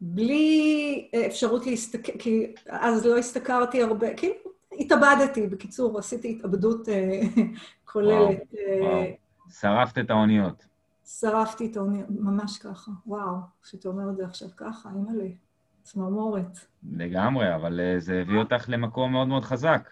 בלי 0.00 1.10
אפשרות 1.26 1.66
להסתכל, 1.66 2.18
כי 2.18 2.54
אז 2.68 3.06
לא 3.06 3.18
הסתכרתי 3.18 3.82
הרבה, 3.82 4.14
כאילו, 4.16 4.34
התאבדתי, 4.78 5.46
בקיצור, 5.46 5.98
עשיתי 5.98 6.30
התאבדות 6.30 6.88
כוללת. 7.84 8.38
וואו, 8.52 8.92
וואו. 8.92 9.04
שרפת 9.50 9.98
את 9.98 10.10
האוניות. 10.10 10.66
שרפתי 11.06 11.66
את 11.66 11.76
האוניות, 11.76 12.06
ממש 12.10 12.58
ככה. 12.58 12.90
וואו, 13.06 13.36
כשאתה 13.62 13.88
אומר 13.88 14.10
את 14.10 14.16
זה 14.16 14.24
עכשיו 14.24 14.48
ככה, 14.56 14.88
אימא'לה, 14.88 15.28
צמרמורת. 15.82 16.58
לגמרי, 16.92 17.54
אבל 17.54 17.80
זה 17.98 18.20
הביא 18.20 18.38
אותך 18.38 18.64
למקום 18.68 19.12
מאוד 19.12 19.28
מאוד 19.28 19.44
חזק. 19.44 19.88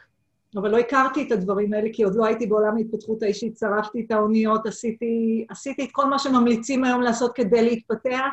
אבל 0.57 0.71
לא 0.71 0.79
הכרתי 0.79 1.27
את 1.27 1.33
הדברים 1.33 1.73
האלה, 1.73 1.89
כי 1.93 2.03
עוד 2.03 2.15
לא 2.15 2.27
הייתי 2.27 2.47
בעולם 2.47 2.77
ההתפתחות 2.77 3.23
האישית, 3.23 3.59
שרפתי 3.59 4.05
את 4.07 4.11
האוניות, 4.11 4.67
עשיתי, 4.67 5.47
עשיתי 5.49 5.85
את 5.85 5.89
כל 5.93 6.11
מה 6.11 6.19
שממליצים 6.19 6.85
היום 6.85 7.01
לעשות 7.01 7.33
כדי 7.35 7.65
להתפתח, 7.65 8.31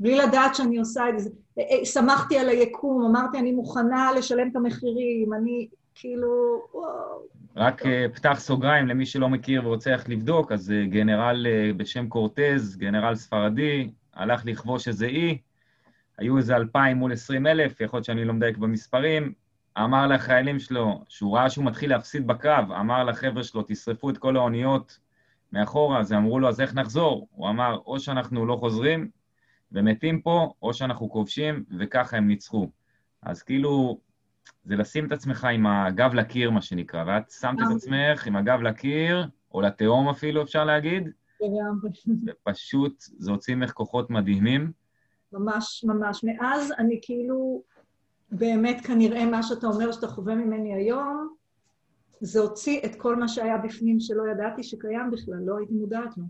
בלי 0.00 0.16
לדעת 0.16 0.54
שאני 0.54 0.78
עושה 0.78 1.08
את 1.08 1.18
זה. 1.18 1.30
שמחתי 1.84 2.38
על 2.38 2.48
היקום, 2.48 3.04
אמרתי, 3.04 3.38
אני 3.38 3.52
מוכנה 3.52 4.10
לשלם 4.18 4.48
את 4.48 4.56
המחירים, 4.56 5.34
אני 5.34 5.68
כאילו, 5.94 6.62
וואו. 6.74 7.22
רק 7.56 7.82
פתח 8.14 8.36
סוגריים 8.38 8.86
למי 8.86 9.06
שלא 9.06 9.28
מכיר 9.28 9.66
ורוצה 9.66 9.92
איך 9.92 10.08
לבדוק, 10.08 10.52
אז 10.52 10.72
גנרל 10.88 11.46
בשם 11.76 12.08
קורטז, 12.08 12.76
גנרל 12.76 13.14
ספרדי, 13.14 13.90
הלך 14.14 14.42
לכבוש 14.44 14.88
איזה 14.88 15.06
אי, 15.06 15.38
היו 16.18 16.36
איזה 16.36 16.56
אלפיים 16.56 16.96
מול 16.96 17.12
עשרים 17.12 17.46
אלף, 17.46 17.80
יכול 17.80 17.96
להיות 17.96 18.04
שאני 18.04 18.24
לא 18.24 18.32
מדייק 18.32 18.56
במספרים, 18.56 19.32
אמר 19.78 20.06
לחיילים 20.06 20.58
שלו, 20.58 21.00
שהוא 21.08 21.36
ראה 21.36 21.50
שהוא 21.50 21.64
מתחיל 21.64 21.90
להפסיד 21.90 22.26
בקרב, 22.26 22.72
אמר 22.72 23.04
לחבר'ה 23.04 23.42
שלו, 23.42 23.64
תשרפו 23.66 24.10
את 24.10 24.18
כל 24.18 24.36
האוניות 24.36 24.98
מאחורה, 25.52 25.98
אז 26.00 26.12
אמרו 26.12 26.38
לו, 26.38 26.48
אז 26.48 26.60
איך 26.60 26.74
נחזור? 26.74 27.28
הוא 27.30 27.48
אמר, 27.48 27.78
או 27.86 28.00
שאנחנו 28.00 28.46
לא 28.46 28.56
חוזרים 28.56 29.08
ומתים 29.72 30.20
פה, 30.22 30.52
או 30.62 30.74
שאנחנו 30.74 31.10
כובשים, 31.10 31.64
וככה 31.78 32.16
הם 32.16 32.28
ניצחו. 32.28 32.70
אז 33.22 33.42
כאילו, 33.42 34.00
זה 34.64 34.76
לשים 34.76 35.06
את 35.06 35.12
עצמך 35.12 35.44
עם 35.44 35.66
הגב 35.66 36.14
לקיר, 36.14 36.50
מה 36.50 36.62
שנקרא, 36.62 37.04
ואת 37.06 37.30
שמת 37.30 37.58
את 37.58 37.76
עצמך 37.76 38.26
עם 38.26 38.36
הגב 38.36 38.60
לקיר, 38.60 39.28
או 39.54 39.60
לתהום 39.60 40.08
אפילו, 40.08 40.42
אפשר 40.42 40.64
להגיד. 40.64 41.08
ופשוט, 42.26 42.94
זה 42.98 43.30
הוציא 43.30 43.54
ממך 43.54 43.70
כוחות 43.70 44.10
מדהימים. 44.10 44.72
ממש, 45.32 45.84
ממש. 45.88 46.24
מאז 46.24 46.72
אני 46.78 46.98
כאילו, 47.02 47.62
באמת 48.32 48.80
כנראה 48.86 49.26
מה 49.26 49.42
שאתה 49.42 49.66
אומר 49.66 49.92
שאתה 49.92 50.08
חווה 50.08 50.34
ממני 50.34 50.74
היום, 50.74 51.34
זה 52.20 52.40
הוציא 52.40 52.80
את 52.84 52.94
כל 52.94 53.16
מה 53.16 53.28
שהיה 53.28 53.58
בפנים 53.58 54.00
שלא 54.00 54.22
ידעתי 54.32 54.62
שקיים 54.62 55.10
בכלל, 55.10 55.38
לא 55.44 55.58
הייתי 55.58 55.74
מודעת 55.74 56.16
לו. 56.16 56.24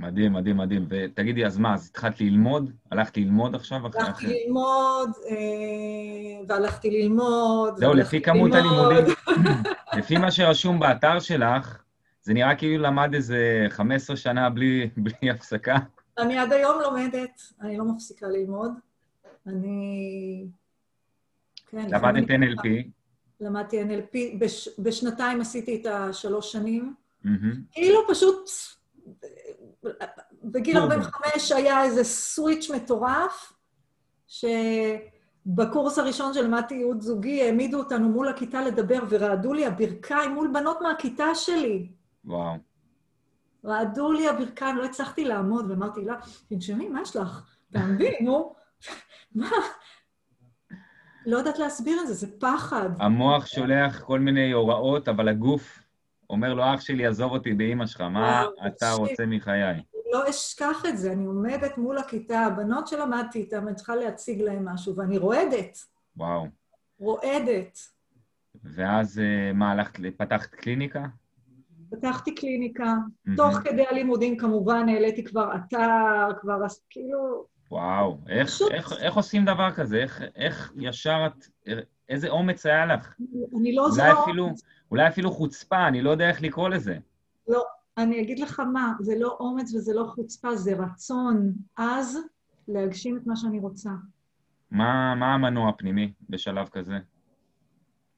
מדהים, 0.00 0.32
מדהים, 0.32 0.56
מדהים. 0.56 0.86
ותגידי, 0.88 1.46
אז 1.46 1.58
מה, 1.58 1.74
אז 1.74 1.88
התחלת 1.90 2.20
ללמוד? 2.20 2.70
הלכת 2.90 3.16
ללמוד 3.16 3.54
עכשיו? 3.54 3.80
הלכתי 3.86 4.26
ללמוד, 4.26 5.10
והלכתי 6.48 6.90
ללמוד, 6.90 7.76
זהו, 7.76 7.94
לפי 7.94 8.20
כמות 8.20 8.52
הלימודים, 8.52 9.14
לפי 9.98 10.18
מה 10.18 10.30
שרשום 10.30 10.80
באתר 10.80 11.20
שלך, 11.20 11.82
זה 12.22 12.34
נראה 12.34 12.54
כאילו 12.54 12.82
למד 12.82 13.14
איזה 13.14 13.66
15 13.68 14.16
שנה 14.16 14.50
בלי, 14.50 14.90
בלי 14.96 15.30
הפסקה. 15.30 15.76
אני 16.18 16.38
עד 16.38 16.52
היום 16.52 16.80
לומדת, 16.82 17.42
אני 17.60 17.78
לא 17.78 17.84
מפסיקה 17.84 18.26
ללמוד. 18.26 18.72
אני... 19.46 20.46
כן, 21.70 21.86
למדת 21.90 22.28
NLP? 22.28 22.68
למדתי 23.40 23.82
NLP, 23.82 24.38
בש, 24.38 24.68
בשנתיים 24.78 25.40
עשיתי 25.40 25.80
את 25.80 25.86
השלוש 25.86 26.52
שנים. 26.52 26.94
כאילו 27.72 27.98
פשוט, 28.08 28.50
בגיל 30.44 30.78
45 30.78 31.52
היה 31.52 31.82
איזה 31.82 32.04
סוויץ' 32.04 32.70
מטורף, 32.70 33.52
שבקורס 34.26 35.98
הראשון 35.98 36.34
שלמדתי 36.34 36.74
ייעוד 36.74 37.00
זוגי, 37.00 37.42
העמידו 37.42 37.78
אותנו 37.78 38.08
מול 38.08 38.28
הכיתה 38.28 38.62
לדבר 38.62 38.98
ורעדו 39.08 39.52
לי 39.52 39.66
הברכיים 39.66 40.30
מול 40.30 40.50
בנות 40.52 40.78
מהכיתה 40.80 41.34
שלי. 41.34 41.88
וואו. 42.24 42.56
רעדו 43.64 44.12
לי 44.12 44.28
הברכיים, 44.28 44.76
לא 44.76 44.84
הצלחתי 44.84 45.24
לעמוד, 45.24 45.70
ואמרתי 45.70 46.04
לה, 46.04 46.14
תנשמי, 46.48 46.88
מה 46.88 47.02
יש 47.02 47.16
לך? 47.16 47.42
תעמדי, 47.72 48.16
נו. 48.24 48.54
מה? 49.34 49.50
לא 51.26 51.38
יודעת 51.38 51.58
להסביר 51.58 52.00
את 52.00 52.06
זה, 52.06 52.14
זה 52.14 52.26
פחד. 52.38 52.90
המוח 52.98 53.46
שולח 53.46 54.00
כל 54.00 54.20
מיני 54.20 54.52
הוראות, 54.52 55.08
אבל 55.08 55.28
הגוף 55.28 55.79
אומר 56.30 56.54
לו, 56.54 56.74
אח 56.74 56.80
שלי, 56.80 57.06
עזוב 57.06 57.32
אותי 57.32 57.54
באימא 57.54 57.86
שלך, 57.86 58.00
מה 58.00 58.44
אתה 58.66 58.92
רוצה 58.92 59.26
מחיי? 59.26 59.82
לא 60.12 60.30
אשכח 60.30 60.82
את 60.88 60.98
זה, 60.98 61.12
אני 61.12 61.24
עומדת 61.24 61.78
מול 61.78 61.98
הכיתה, 61.98 62.40
הבנות 62.40 62.88
שלמדתי 62.88 63.38
איתן, 63.38 63.66
אני 63.66 63.74
צריכה 63.74 63.96
להציג 63.96 64.42
להן 64.42 64.68
משהו, 64.68 64.96
ואני 64.96 65.18
רועדת. 65.18 65.78
וואו. 66.16 66.46
רועדת. 66.98 67.78
ואז 68.64 69.20
מה, 69.54 69.72
הלכת, 69.72 69.98
פתחת 70.16 70.54
קליניקה? 70.54 71.02
פתחתי 71.90 72.34
קליניקה, 72.34 72.94
תוך 73.36 73.56
כדי 73.56 73.86
הלימודים 73.86 74.36
כמובן 74.36 74.88
העליתי 74.88 75.24
כבר 75.24 75.54
אתר, 75.54 76.38
כבר 76.40 76.58
כאילו... 76.90 77.49
וואו, 77.70 78.18
איך, 78.28 78.48
פשוט... 78.48 78.72
איך, 78.72 78.92
איך 78.92 79.14
עושים 79.14 79.44
דבר 79.44 79.70
כזה? 79.70 79.96
איך, 79.96 80.22
איך 80.36 80.72
ישר 80.76 81.26
את... 81.26 81.44
איזה 82.08 82.28
אומץ 82.28 82.66
היה 82.66 82.86
לך? 82.86 83.14
אני 83.60 83.74
לא... 83.74 83.88
אולי 83.90 84.12
אפילו, 84.12 84.48
אולי 84.90 85.08
אפילו 85.08 85.30
חוצפה, 85.30 85.88
אני 85.88 86.02
לא 86.02 86.10
יודע 86.10 86.28
איך 86.28 86.42
לקרוא 86.42 86.68
לזה. 86.68 86.98
לא, 87.48 87.64
אני 87.98 88.22
אגיד 88.22 88.38
לך 88.38 88.60
מה, 88.72 88.92
זה 89.00 89.14
לא 89.18 89.36
אומץ 89.40 89.74
וזה 89.74 89.94
לא 89.94 90.04
חוצפה, 90.04 90.56
זה 90.56 90.72
רצון 90.78 91.52
עז 91.76 92.18
להגשים 92.68 93.16
את 93.16 93.26
מה 93.26 93.36
שאני 93.36 93.58
רוצה. 93.58 93.90
מה, 94.70 95.14
מה 95.14 95.34
המנוע 95.34 95.68
הפנימי 95.68 96.12
בשלב 96.30 96.68
כזה? 96.68 96.98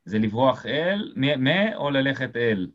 זה 0.04 0.18
לברוח 0.18 0.66
אל, 0.66 1.12
מ, 1.16 1.74
או 1.74 1.90
ללכת 1.90 2.36
אל? 2.36 2.70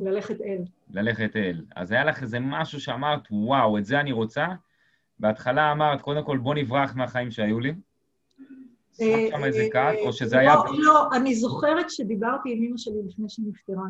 ללכת 0.00 0.40
אל. 0.40 0.64
ללכת 0.90 1.36
אל. 1.36 1.64
אז 1.76 1.92
היה 1.92 2.04
לך 2.04 2.22
איזה 2.22 2.40
משהו 2.40 2.80
שאמרת, 2.80 3.28
וואו, 3.30 3.78
את 3.78 3.84
זה 3.84 4.00
אני 4.00 4.12
רוצה? 4.12 4.46
בהתחלה 5.18 5.72
אמרת, 5.72 6.00
קודם 6.02 6.24
כל, 6.24 6.38
בוא 6.38 6.54
נברח 6.54 6.94
מהחיים 6.94 7.30
שהיו 7.30 7.60
לי. 7.60 7.74
שמת 8.92 9.30
שם 9.30 9.44
איזה 9.44 9.66
קאט, 9.72 9.94
או 10.06 10.12
שזה 10.12 10.38
היה... 10.38 10.54
לא, 10.78 11.08
אני 11.12 11.34
זוכרת 11.34 11.90
שדיברתי 11.90 12.52
עם 12.52 12.62
אמא 12.62 12.76
שלי 12.76 13.02
לפני 13.06 13.28
שהיא 13.28 13.46
נפטרה. 13.48 13.84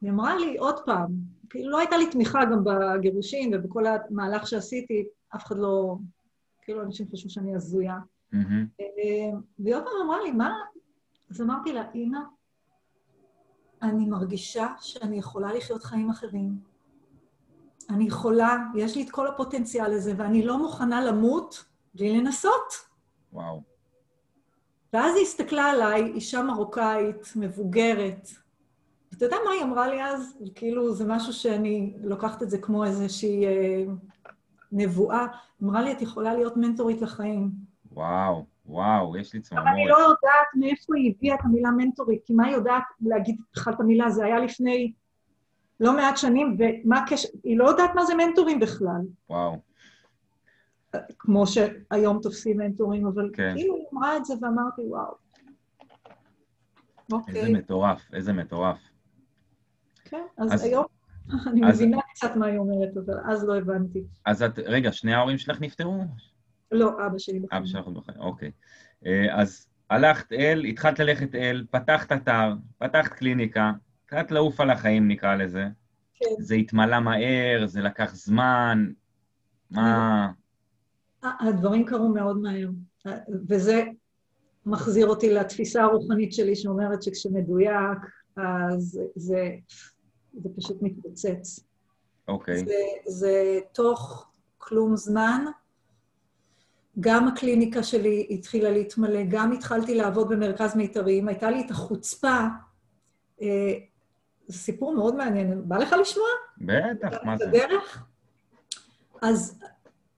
היא 0.00 0.10
אמרה 0.10 0.36
לי, 0.36 0.56
עוד 0.56 0.80
פעם, 0.84 1.08
כאילו 1.50 1.70
לא 1.70 1.78
הייתה 1.78 1.96
לי 1.96 2.10
תמיכה 2.10 2.44
גם 2.44 2.64
בגירושים 2.64 3.50
ובכל 3.54 3.84
המהלך 3.86 4.46
שעשיתי, 4.46 5.04
אף 5.36 5.44
אחד 5.46 5.56
לא... 5.58 5.96
כאילו, 6.62 6.82
אנשים 6.82 7.06
חשבו 7.12 7.30
שאני 7.30 7.54
הזויה. 7.54 7.98
והיא 8.32 9.74
עוד 9.74 9.84
פעם 9.84 9.92
אמרה 10.04 10.22
לי, 10.22 10.30
מה? 10.30 10.54
אז 11.30 11.40
אמרתי 11.40 11.72
לה, 11.72 11.84
אמא, 11.94 12.18
אני 13.82 14.06
מרגישה 14.06 14.66
שאני 14.80 15.18
יכולה 15.18 15.52
לחיות 15.52 15.82
חיים 15.82 16.10
אחרים. 16.10 16.69
אני 17.90 18.04
יכולה, 18.04 18.56
יש 18.74 18.96
לי 18.96 19.02
את 19.02 19.10
כל 19.10 19.26
הפוטנציאל 19.26 19.92
הזה, 19.92 20.14
ואני 20.16 20.42
לא 20.42 20.58
מוכנה 20.58 21.04
למות 21.04 21.64
בלי 21.94 22.18
לנסות. 22.18 22.72
וואו. 23.32 23.62
ואז 24.92 25.14
היא 25.16 25.22
הסתכלה 25.22 25.64
עליי, 25.64 26.02
אישה 26.02 26.42
מרוקאית, 26.42 27.32
מבוגרת. 27.36 28.28
אתה 29.16 29.24
יודע 29.24 29.36
מה 29.44 29.50
היא 29.50 29.62
אמרה 29.62 29.88
לי 29.88 30.04
אז? 30.04 30.38
כאילו, 30.54 30.94
זה 30.94 31.04
משהו 31.08 31.32
שאני 31.32 31.94
לוקחת 32.02 32.42
את 32.42 32.50
זה 32.50 32.58
כמו 32.58 32.84
איזושהי 32.84 33.46
אה, 33.46 33.84
נבואה. 34.72 35.26
אמרה 35.62 35.82
לי, 35.82 35.92
את 35.92 36.02
יכולה 36.02 36.34
להיות 36.34 36.56
מנטורית 36.56 37.02
לחיים. 37.02 37.50
וואו, 37.92 38.44
וואו, 38.66 39.16
יש 39.16 39.34
לי 39.34 39.40
צמרמורת. 39.40 39.68
אבל 39.68 39.76
אני 39.76 39.88
לא 39.88 39.96
יודעת 39.96 40.48
מאיפה 40.54 40.96
היא 40.96 41.14
הביאה 41.16 41.34
את 41.34 41.40
המילה 41.42 41.70
מנטורית, 41.70 42.24
כי 42.24 42.32
מה 42.32 42.46
היא 42.46 42.54
יודעת 42.54 42.82
להגיד 43.00 43.40
בכלל 43.52 43.74
את 43.74 43.80
המילה? 43.80 44.10
זה 44.10 44.24
היה 44.24 44.40
לפני 44.40 44.92
לא 45.80 45.96
מעט 45.96 46.16
שנים, 46.16 46.56
ומה 46.58 46.98
הקשר... 46.98 47.28
היא 47.44 47.58
לא 47.58 47.68
יודעת 47.68 47.90
מה 47.94 48.04
זה 48.04 48.14
מנטורים 48.14 48.60
בכלל. 48.60 49.00
וואו. 49.30 49.60
כמו 51.18 51.44
שהיום 51.46 52.18
תופסים 52.22 52.56
מנטורים, 52.56 53.06
אבל 53.06 53.30
כן. 53.32 53.52
כאילו 53.54 53.76
היא 53.76 53.84
אמרה 53.92 54.16
את 54.16 54.24
זה 54.24 54.34
ואמרתי, 54.42 54.82
וואו. 54.82 55.14
אוקיי. 57.12 57.40
איזה 57.40 57.52
מטורף, 57.52 58.10
איזה 58.12 58.32
מטורף. 58.32 58.78
כן, 60.04 60.22
אז, 60.38 60.54
אז 60.54 60.64
היום 60.64 60.84
אני 61.46 61.68
אז... 61.68 61.74
מבינה 61.74 61.98
קצת 62.14 62.36
מה 62.36 62.46
היא 62.46 62.58
אומרת, 62.58 62.96
אבל 62.96 63.14
אז 63.24 63.44
לא 63.44 63.58
הבנתי. 63.58 64.04
אז 64.26 64.42
את, 64.42 64.58
רגע, 64.58 64.92
שני 64.92 65.14
ההורים 65.14 65.38
שלך 65.38 65.60
נפטרו? 65.60 66.04
לא, 66.72 67.06
אבא 67.06 67.18
שלי 67.18 67.40
בחיים. 67.40 67.62
אבא 67.62 67.66
שלך 67.66 67.88
בחיים, 67.88 68.20
אוקיי. 68.20 68.50
אז 69.32 69.66
הלכת 69.90 70.32
אל, 70.32 70.64
התחלת 70.64 70.98
ללכת 70.98 71.34
אל, 71.34 71.64
פתחת 71.70 72.12
אתר, 72.12 72.54
פתחת 72.78 73.12
קליניקה, 73.12 73.72
קצת 74.10 74.30
לעוף 74.30 74.60
על 74.60 74.70
החיים 74.70 75.08
נקרא 75.08 75.34
לזה. 75.34 75.64
כן. 76.14 76.26
זה 76.38 76.54
התמלא 76.54 77.00
מהר, 77.00 77.66
זה 77.66 77.80
לקח 77.80 78.14
זמן, 78.14 78.90
מה... 79.70 80.28
הדברים 81.22 81.84
קרו 81.84 82.08
מאוד 82.08 82.36
מהר, 82.42 82.68
וזה 83.48 83.84
מחזיר 84.66 85.06
אותי 85.06 85.34
לתפיסה 85.34 85.82
הרוחנית 85.82 86.32
שלי 86.32 86.56
שאומרת 86.56 87.02
שכשמדויק, 87.02 87.98
אז 88.36 89.00
זה, 89.16 89.50
זה 90.32 90.48
פשוט 90.56 90.82
מתפוצץ. 90.82 91.60
אוקיי. 92.28 92.60
Okay. 92.60 92.64
זה, 92.64 92.74
זה 93.06 93.58
תוך 93.72 94.30
כלום 94.58 94.96
זמן. 94.96 95.44
גם 97.00 97.28
הקליניקה 97.28 97.82
שלי 97.82 98.26
התחילה 98.30 98.70
להתמלא, 98.70 99.20
גם 99.28 99.52
התחלתי 99.52 99.94
לעבוד 99.94 100.28
במרכז 100.28 100.76
מיתרים, 100.76 101.28
הייתה 101.28 101.50
לי 101.50 101.60
את 101.66 101.70
החוצפה. 101.70 102.46
אה, 103.42 103.89
זה 104.50 104.58
סיפור 104.58 104.94
מאוד 104.94 105.14
מעניין. 105.14 105.62
בא 105.64 105.78
לך 105.78 105.94
לשמוע? 106.00 106.26
בטח, 106.58 107.08
מה 107.24 107.38
זה? 107.38 107.46
בדרך? 107.46 108.02
אז 109.22 109.60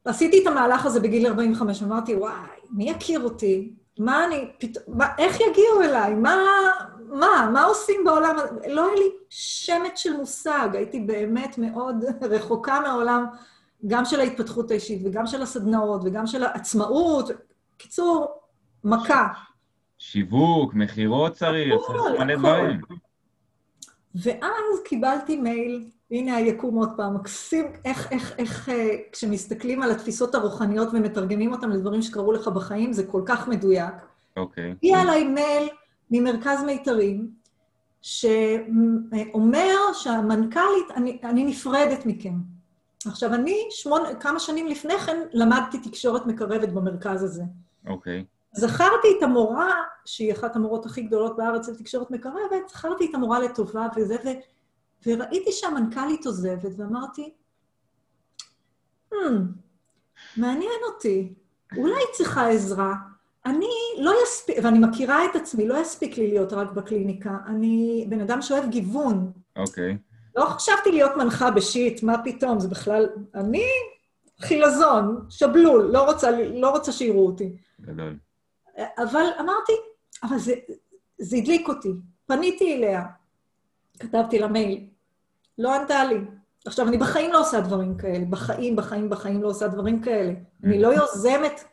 עשיתי 0.04 0.42
את 0.42 0.46
המהלך 0.46 0.86
הזה 0.86 1.00
בגיל 1.00 1.26
45, 1.26 1.82
אמרתי, 1.82 2.14
וואי, 2.14 2.32
מי 2.70 2.90
יכיר 2.90 3.20
אותי? 3.20 3.72
מה 3.98 4.26
אני, 4.26 4.52
פתאום, 4.58 4.98
איך 5.18 5.40
יגיעו 5.40 5.82
אליי? 5.82 6.14
מה, 6.14 6.36
מה, 7.08 7.50
מה 7.52 7.64
עושים 7.64 8.00
בעולם? 8.04 8.36
לא 8.68 8.86
היה 8.86 8.94
לי 8.94 9.10
שמץ 9.28 9.98
של 9.98 10.16
מושג, 10.16 10.68
הייתי 10.72 11.00
באמת 11.00 11.58
מאוד 11.58 12.04
רחוקה 12.22 12.80
מהעולם, 12.80 13.26
גם 13.86 14.04
של 14.04 14.20
ההתפתחות 14.20 14.70
האישית 14.70 15.02
וגם 15.04 15.26
של 15.26 15.42
הסדנאות 15.42 16.00
וגם 16.04 16.26
של 16.26 16.44
העצמאות. 16.44 17.30
קיצור, 17.76 18.26
מכה. 18.84 19.28
שיווק, 19.98 20.74
מכירות 20.74 21.32
צריך, 21.32 21.74
צריך 21.86 22.20
מלא 22.20 22.36
דברים. 22.36 22.80
ואז 24.14 24.80
קיבלתי 24.84 25.36
מייל, 25.36 25.84
הנה 26.10 26.36
היקום 26.36 26.76
עוד 26.76 26.88
פעם, 26.96 27.14
מקסים, 27.14 27.64
איך, 27.84 28.12
איך, 28.12 28.34
איך, 28.38 28.68
אה, 28.68 28.96
כשמסתכלים 29.12 29.82
על 29.82 29.90
התפיסות 29.90 30.34
הרוחניות 30.34 30.88
ומתרגמים 30.92 31.52
אותן 31.52 31.70
לדברים 31.70 32.02
שקרו 32.02 32.32
לך 32.32 32.48
בחיים, 32.48 32.92
זה 32.92 33.06
כל 33.06 33.22
כך 33.26 33.48
מדויק. 33.48 33.94
אוקיי. 34.36 34.70
Okay. 34.70 34.74
הגיע 34.76 35.02
אליי 35.02 35.24
מייל 35.24 35.68
ממרכז 36.10 36.62
מיתרים, 36.66 37.30
שאומר 38.02 39.76
שהמנכ"לית, 39.92 40.90
אני, 40.96 41.18
אני 41.24 41.44
נפרדת 41.44 42.06
מכם. 42.06 42.34
עכשיו, 43.06 43.34
אני 43.34 43.58
שמונה, 43.70 44.14
כמה 44.14 44.38
שנים 44.38 44.66
לפני 44.66 44.98
כן 44.98 45.16
למדתי 45.32 45.78
תקשורת 45.78 46.26
מקרבת 46.26 46.68
במרכז 46.68 47.22
הזה. 47.22 47.42
אוקיי. 47.86 48.20
Okay. 48.20 48.41
זכרתי 48.52 49.08
את 49.18 49.22
המורה, 49.22 49.74
שהיא 50.04 50.32
אחת 50.32 50.56
המורות 50.56 50.86
הכי 50.86 51.02
גדולות 51.02 51.36
בארץ 51.36 51.68
לתקשורת 51.68 52.10
מקרבת, 52.10 52.68
זכרתי 52.68 53.10
את 53.10 53.14
המורה 53.14 53.40
לטובה 53.40 53.88
וזה, 53.96 54.16
ו, 54.24 54.28
וראיתי 55.06 55.52
שהמנכ"לית 55.52 56.26
עוזבת, 56.26 56.70
ואמרתי, 56.76 57.34
hmm, 59.14 59.16
מעניין 60.36 60.80
אותי, 60.94 61.34
אולי 61.76 61.94
היא 61.94 62.06
צריכה 62.12 62.48
עזרה. 62.48 62.94
אני 63.46 63.66
לא 63.98 64.12
אספיק, 64.24 64.56
ואני 64.62 64.78
מכירה 64.78 65.24
את 65.24 65.36
עצמי, 65.36 65.68
לא 65.68 65.78
יספיק 65.78 66.18
לי 66.18 66.28
להיות 66.28 66.52
רק 66.52 66.72
בקליניקה. 66.72 67.36
אני 67.46 68.06
בן 68.08 68.20
אדם 68.20 68.42
שאוהב 68.42 68.68
גיוון. 68.68 69.32
אוקיי. 69.56 69.92
Okay. 69.92 70.12
לא 70.36 70.44
חשבתי 70.44 70.92
להיות 70.92 71.16
מנחה 71.16 71.50
בשיט, 71.50 72.02
מה 72.02 72.24
פתאום, 72.24 72.60
זה 72.60 72.68
בכלל... 72.68 73.08
אני 73.34 73.64
חילזון, 74.40 75.26
שבלול, 75.28 75.90
לא 75.92 76.10
רוצה, 76.10 76.30
לא 76.54 76.70
רוצה 76.70 76.92
שיראו 76.92 77.26
אותי. 77.26 77.56
גדול. 77.80 78.16
אבל 78.78 79.26
אמרתי, 79.40 79.72
אבל 80.22 80.38
זה, 80.38 80.54
זה 81.18 81.36
הדליק 81.36 81.68
אותי. 81.68 81.88
פניתי 82.26 82.74
אליה, 82.74 83.04
כתבתי 83.98 84.38
לה 84.38 84.48
מייל, 84.48 84.86
לא 85.58 85.74
ענתה 85.74 86.04
לי. 86.04 86.20
עכשיו, 86.66 86.88
אני 86.88 86.98
בחיים 86.98 87.32
לא 87.32 87.40
עושה 87.40 87.60
דברים 87.60 87.96
כאלה, 87.96 88.24
בחיים, 88.30 88.76
בחיים, 88.76 89.10
בחיים 89.10 89.42
לא 89.42 89.48
עושה 89.48 89.68
דברים 89.68 90.02
כאלה. 90.02 90.32
אני 90.64 90.82
לא 90.82 90.88
יוזמת 90.88 91.64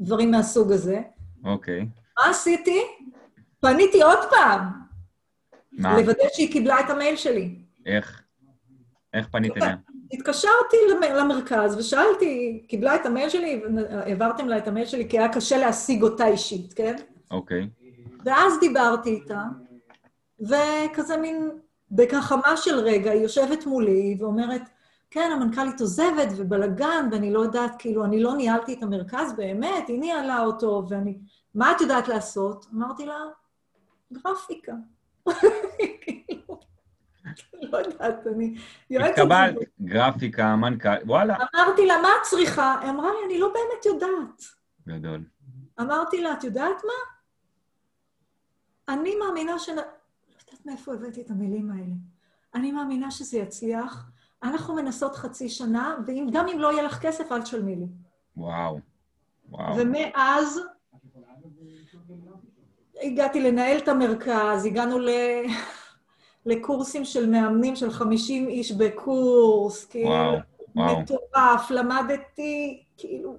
דברים 0.00 0.30
מהסוג 0.30 0.72
הזה. 0.72 1.00
אוקיי. 1.44 1.88
מה 2.18 2.30
עשיתי? 2.30 2.80
פניתי 3.60 4.02
עוד 4.02 4.18
פעם. 4.30 4.60
מה? 5.72 5.96
לוודא 6.00 6.24
שהיא 6.32 6.52
קיבלה 6.52 6.80
את 6.80 6.90
המייל 6.90 7.16
שלי. 7.16 7.58
איך? 7.86 8.22
איך 9.14 9.28
פנית 9.28 9.56
אליה? 9.56 9.76
התקשרתי 10.12 10.76
למרכז 11.16 11.76
ושאלתי, 11.78 12.62
קיבלה 12.68 12.94
את 12.94 13.06
המייל 13.06 13.28
שלי, 13.28 13.62
העברתם 13.90 14.48
לה 14.48 14.58
את 14.58 14.68
המייל 14.68 14.86
שלי, 14.86 15.08
כי 15.08 15.18
היה 15.18 15.28
קשה 15.28 15.58
להשיג 15.58 16.02
אותה 16.02 16.26
אישית, 16.26 16.72
כן? 16.72 16.96
אוקיי. 17.30 17.68
ואז 18.24 18.60
דיברתי 18.60 19.10
איתה, 19.10 19.42
וכזה 20.40 21.16
מין, 21.16 21.50
בכחמה 21.90 22.56
של 22.56 22.78
רגע, 22.78 23.10
היא 23.10 23.22
יושבת 23.22 23.66
מולי 23.66 24.16
ואומרת, 24.18 24.62
כן, 25.10 25.30
המנכ"לית 25.32 25.80
עוזבת 25.80 26.28
ובלאגן, 26.36 27.08
ואני 27.12 27.32
לא 27.32 27.40
יודעת, 27.40 27.74
כאילו, 27.78 28.04
אני 28.04 28.22
לא 28.22 28.36
ניהלתי 28.36 28.72
את 28.74 28.82
המרכז 28.82 29.32
באמת, 29.36 29.88
היא 29.88 30.00
ניהלה 30.00 30.44
אותו, 30.44 30.84
ואני... 30.88 31.18
מה 31.54 31.72
את 31.72 31.80
יודעת 31.80 32.08
לעשות? 32.08 32.66
אמרתי 32.74 33.06
לה, 33.06 33.18
גרפיקה. 34.12 34.72
לא 37.72 37.78
יודעת, 37.78 38.26
אני 38.26 38.54
יועצת... 38.90 39.18
התקבלת, 39.18 39.56
גרפיקה, 39.82 40.56
מנכ"ל, 40.56 40.88
וואלה. 41.06 41.36
אמרתי 41.54 41.86
לה, 41.86 41.94
מה 42.02 42.08
את 42.08 42.22
צריכה? 42.22 42.80
היא 42.80 42.90
אמרה 42.90 43.10
לי, 43.10 43.26
אני 43.26 43.38
לא 43.38 43.48
באמת 43.48 43.86
יודעת. 43.86 44.42
גדול. 44.88 45.24
אמרתי 45.80 46.22
לה, 46.22 46.32
את 46.32 46.44
יודעת 46.44 46.84
מה? 46.84 47.12
אני 48.94 49.16
מאמינה 49.16 49.58
ש... 49.58 49.68
לא 49.68 49.74
יודעת 49.74 50.66
מאיפה 50.66 50.94
הבאתי 50.94 51.22
את 51.22 51.30
המילים 51.30 51.70
האלה. 51.70 51.94
אני 52.54 52.72
מאמינה 52.72 53.10
שזה 53.10 53.38
יצליח. 53.38 54.10
אנחנו 54.42 54.74
מנסות 54.74 55.16
חצי 55.16 55.48
שנה, 55.48 55.96
וגם 56.06 56.48
אם 56.48 56.58
לא 56.58 56.72
יהיה 56.72 56.82
לך 56.82 56.98
כסף, 56.98 57.32
אל 57.32 57.42
תשלמי 57.42 57.76
לי. 57.76 57.86
וואו, 58.36 58.78
וואו. 59.48 59.76
ומאז 59.76 60.60
הגעתי 63.02 63.40
לנהל 63.40 63.78
את 63.78 63.88
המרכז, 63.88 64.66
הגענו 64.66 64.98
ל... 64.98 65.08
לקורסים 66.46 67.04
של 67.04 67.30
מאמנים 67.30 67.76
של 67.76 67.90
50 67.90 68.48
איש 68.48 68.72
בקורס, 68.72 69.84
כאילו, 69.84 70.10
וואו, 70.74 71.00
מטורף, 71.00 71.70
למדתי, 71.70 72.82
כאילו... 72.96 73.36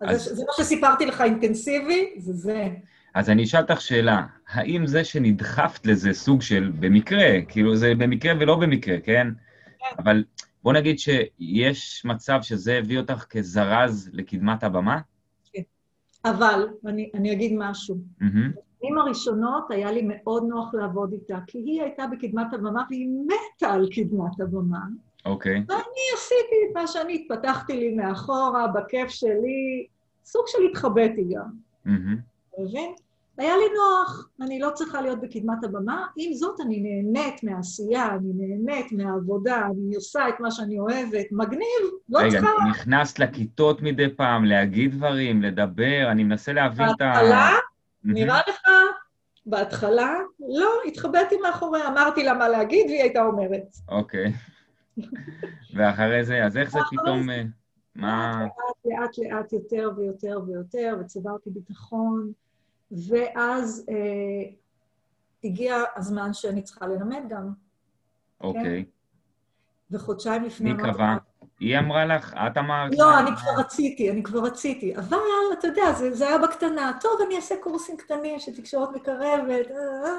אז... 0.00 0.24
זה, 0.24 0.34
זה 0.34 0.42
מה 0.46 0.52
שסיפרתי 0.56 1.06
לך 1.06 1.20
אינטנסיבי, 1.20 2.14
זה 2.18 2.32
זה. 2.32 2.68
אז 3.14 3.30
אני 3.30 3.44
אשאל 3.44 3.60
אותך 3.60 3.80
שאלה, 3.80 4.26
האם 4.48 4.86
זה 4.86 5.04
שנדחפת 5.04 5.86
לזה 5.86 6.12
סוג 6.12 6.42
של 6.42 6.72
במקרה, 6.80 7.42
כאילו 7.48 7.76
זה 7.76 7.94
במקרה 7.98 8.32
ולא 8.40 8.56
במקרה, 8.56 9.00
כן? 9.00 9.28
כן. 9.78 9.94
אבל 9.98 10.24
בוא 10.62 10.72
נגיד 10.72 10.98
שיש 10.98 12.04
מצב 12.04 12.38
שזה 12.42 12.78
הביא 12.78 12.98
אותך 12.98 13.24
כזרז 13.30 14.10
לקדמת 14.12 14.64
הבמה? 14.64 15.00
כן. 15.52 15.62
אבל, 16.24 16.68
אני, 16.86 17.10
אני 17.14 17.32
אגיד 17.32 17.52
משהו. 17.58 17.96
Mm-hmm. 18.20 18.60
בשנים 18.84 18.98
הראשונות 18.98 19.70
היה 19.70 19.92
לי 19.92 20.02
מאוד 20.08 20.44
נוח 20.48 20.74
לעבוד 20.74 21.12
איתה, 21.12 21.38
כי 21.46 21.58
היא 21.58 21.82
הייתה 21.82 22.06
בקדמת 22.06 22.54
הבמה 22.54 22.82
והיא 22.90 23.08
מתה 23.08 23.72
על 23.72 23.88
קדמת 23.94 24.40
הבמה. 24.40 24.80
אוקיי. 25.24 25.56
Okay. 25.56 25.64
ואני 25.68 26.04
עשיתי 26.14 26.56
את 26.70 26.76
מה 26.76 26.86
שאני 26.86 27.14
התפתחתי 27.14 27.76
לי 27.76 27.94
מאחורה, 27.94 28.66
בכיף 28.66 29.08
שלי, 29.08 29.86
סוג 30.24 30.44
של 30.46 30.58
התחבאתי 30.70 31.24
גם. 31.34 31.50
אתה 32.50 32.62
מבין? 32.62 32.92
היה 33.38 33.56
לי 33.56 33.64
נוח, 33.76 34.28
אני 34.40 34.58
לא 34.58 34.70
צריכה 34.74 35.00
להיות 35.00 35.20
בקדמת 35.20 35.64
הבמה, 35.64 36.06
עם 36.16 36.34
זאת 36.34 36.60
אני 36.60 36.80
נהנית 36.80 37.44
מהעשייה, 37.44 38.14
אני 38.14 38.32
נהנית 38.34 38.92
מהעבודה, 38.92 39.66
אני 39.66 39.96
עושה 39.96 40.28
את 40.28 40.40
מה 40.40 40.50
שאני 40.50 40.78
אוהבת, 40.78 41.26
מגניב, 41.32 41.82
לא 42.08 42.18
רגע, 42.18 42.30
צריכה... 42.30 42.46
רגע, 42.46 42.70
נכנסת 42.70 43.18
לכיתות 43.18 43.82
מדי 43.82 44.08
פעם, 44.16 44.44
להגיד 44.44 44.94
דברים, 44.94 45.42
לדבר, 45.42 46.08
אני 46.10 46.24
מנסה 46.24 46.52
להבין 46.52 46.86
את 46.96 47.00
ה... 47.00 47.04
בהתחלה 47.04 47.50
נראה 48.04 48.40
לך, 48.48 48.68
בהתחלה, 49.46 50.14
לא, 50.48 50.70
התחבאתי 50.86 51.36
מאחוריה, 51.36 51.88
אמרתי 51.88 52.24
לה 52.24 52.34
מה 52.34 52.48
להגיד, 52.48 52.86
והיא 52.86 53.02
הייתה 53.02 53.22
אומרת. 53.22 53.76
אוקיי. 53.88 54.32
ואחרי 55.74 56.24
זה, 56.24 56.44
אז 56.44 56.56
איך 56.56 56.70
זה 56.70 56.78
פתאום... 56.90 57.30
אה, 57.30 57.42
מה... 57.94 58.44
לאט, 58.44 58.50
לאט, 58.84 59.18
לאט 59.18 59.52
יותר 59.52 59.90
ויותר 59.96 60.40
ויותר, 60.46 60.96
וצברתי 61.00 61.50
ביטחון, 61.50 62.32
ואז 63.08 63.86
אה, 63.88 64.50
הגיע 65.44 65.76
הזמן 65.96 66.32
שאני 66.32 66.62
צריכה 66.62 66.86
ללמד 66.86 67.22
גם. 67.28 67.52
אוקיי. 68.40 68.84
וחודשיים 69.90 70.44
לפני... 70.44 70.72
מי 70.72 70.82
קבע? 70.82 71.16
היא 71.60 71.78
אמרה 71.78 72.04
לך? 72.04 72.34
את 72.34 72.58
אמרת? 72.58 72.92
לא, 72.98 73.18
אני 73.18 73.30
כבר 73.36 73.50
רציתי, 73.58 74.10
אני 74.10 74.22
כבר 74.22 74.38
רציתי. 74.38 74.96
אבל, 74.96 75.16
אתה 75.58 75.66
יודע, 75.66 75.92
זה, 75.92 76.14
זה 76.14 76.28
היה 76.28 76.38
בקטנה. 76.38 76.92
טוב, 77.00 77.12
אני 77.26 77.36
אעשה 77.36 77.54
קורסים 77.62 77.96
קטנים 77.96 78.38
של 78.38 78.56
תקשורת 78.56 78.88
מקרבת. 78.94 79.66
אה, 79.70 79.76
אה. 80.04 80.18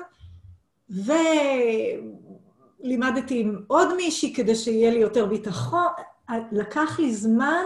ולימדתי 2.83 3.41
עם 3.41 3.61
עוד 3.67 3.95
מישהי 3.95 4.33
כדי 4.33 4.55
שיהיה 4.55 4.91
לי 4.91 4.99
יותר 4.99 5.25
ביטחון. 5.25 5.87
לקח 6.51 6.99
לי 6.99 7.13
זמן 7.13 7.63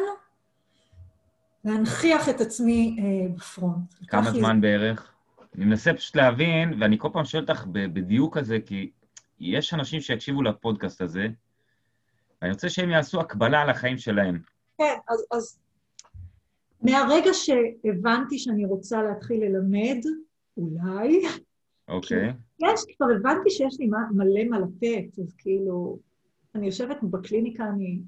להנכיח 1.66 2.30
את 2.30 2.42
עצמי 2.42 2.98
אה, 3.00 3.36
בפרונט. 3.36 3.94
כמה 4.08 4.32
זמן 4.32 4.56
לי... 4.56 4.62
בערך? 4.62 5.12
אני 5.56 5.66
מנסה 5.66 5.94
פשוט 5.94 6.16
להבין, 6.16 6.82
ואני 6.82 6.98
כל 7.00 7.10
פעם 7.14 7.26
שואל 7.26 7.44
אותך 7.44 7.66
בדיוק 7.68 8.38
הזה, 8.38 8.58
כי 8.66 8.90
יש 9.40 9.74
אנשים 9.74 10.02
שיקשיבו 10.02 10.42
לפודקאסט 10.42 11.02
הזה, 11.02 11.28
ואני 12.42 12.54
רוצה 12.54 12.70
שהם 12.70 12.90
יעשו 12.90 13.20
הקבלה 13.20 13.62
על 13.62 13.70
החיים 13.70 13.98
שלהם. 13.98 14.40
כן, 14.78 14.96
אז, 15.10 15.26
אז 15.32 15.60
מהרגע 16.82 17.32
שהבנתי 17.34 18.40
שאני 18.40 18.66
רוצה 18.66 19.04
להתחיל 19.04 19.44
ללמד, 19.44 19.98
אולי, 20.58 21.22
אוקיי. 21.88 22.34
יש, 22.60 22.82
כבר 22.98 23.08
הבנתי 23.16 23.50
שיש 23.50 23.80
לי 23.80 23.90
מלא 24.12 24.44
מה 24.50 24.60
לתת, 24.60 25.20
אז 25.20 25.36
כאילו, 25.38 26.00
אני 26.56 26.66
יושבת 26.66 26.98
בקליניקה, 27.04 27.64
אני 27.64 28.02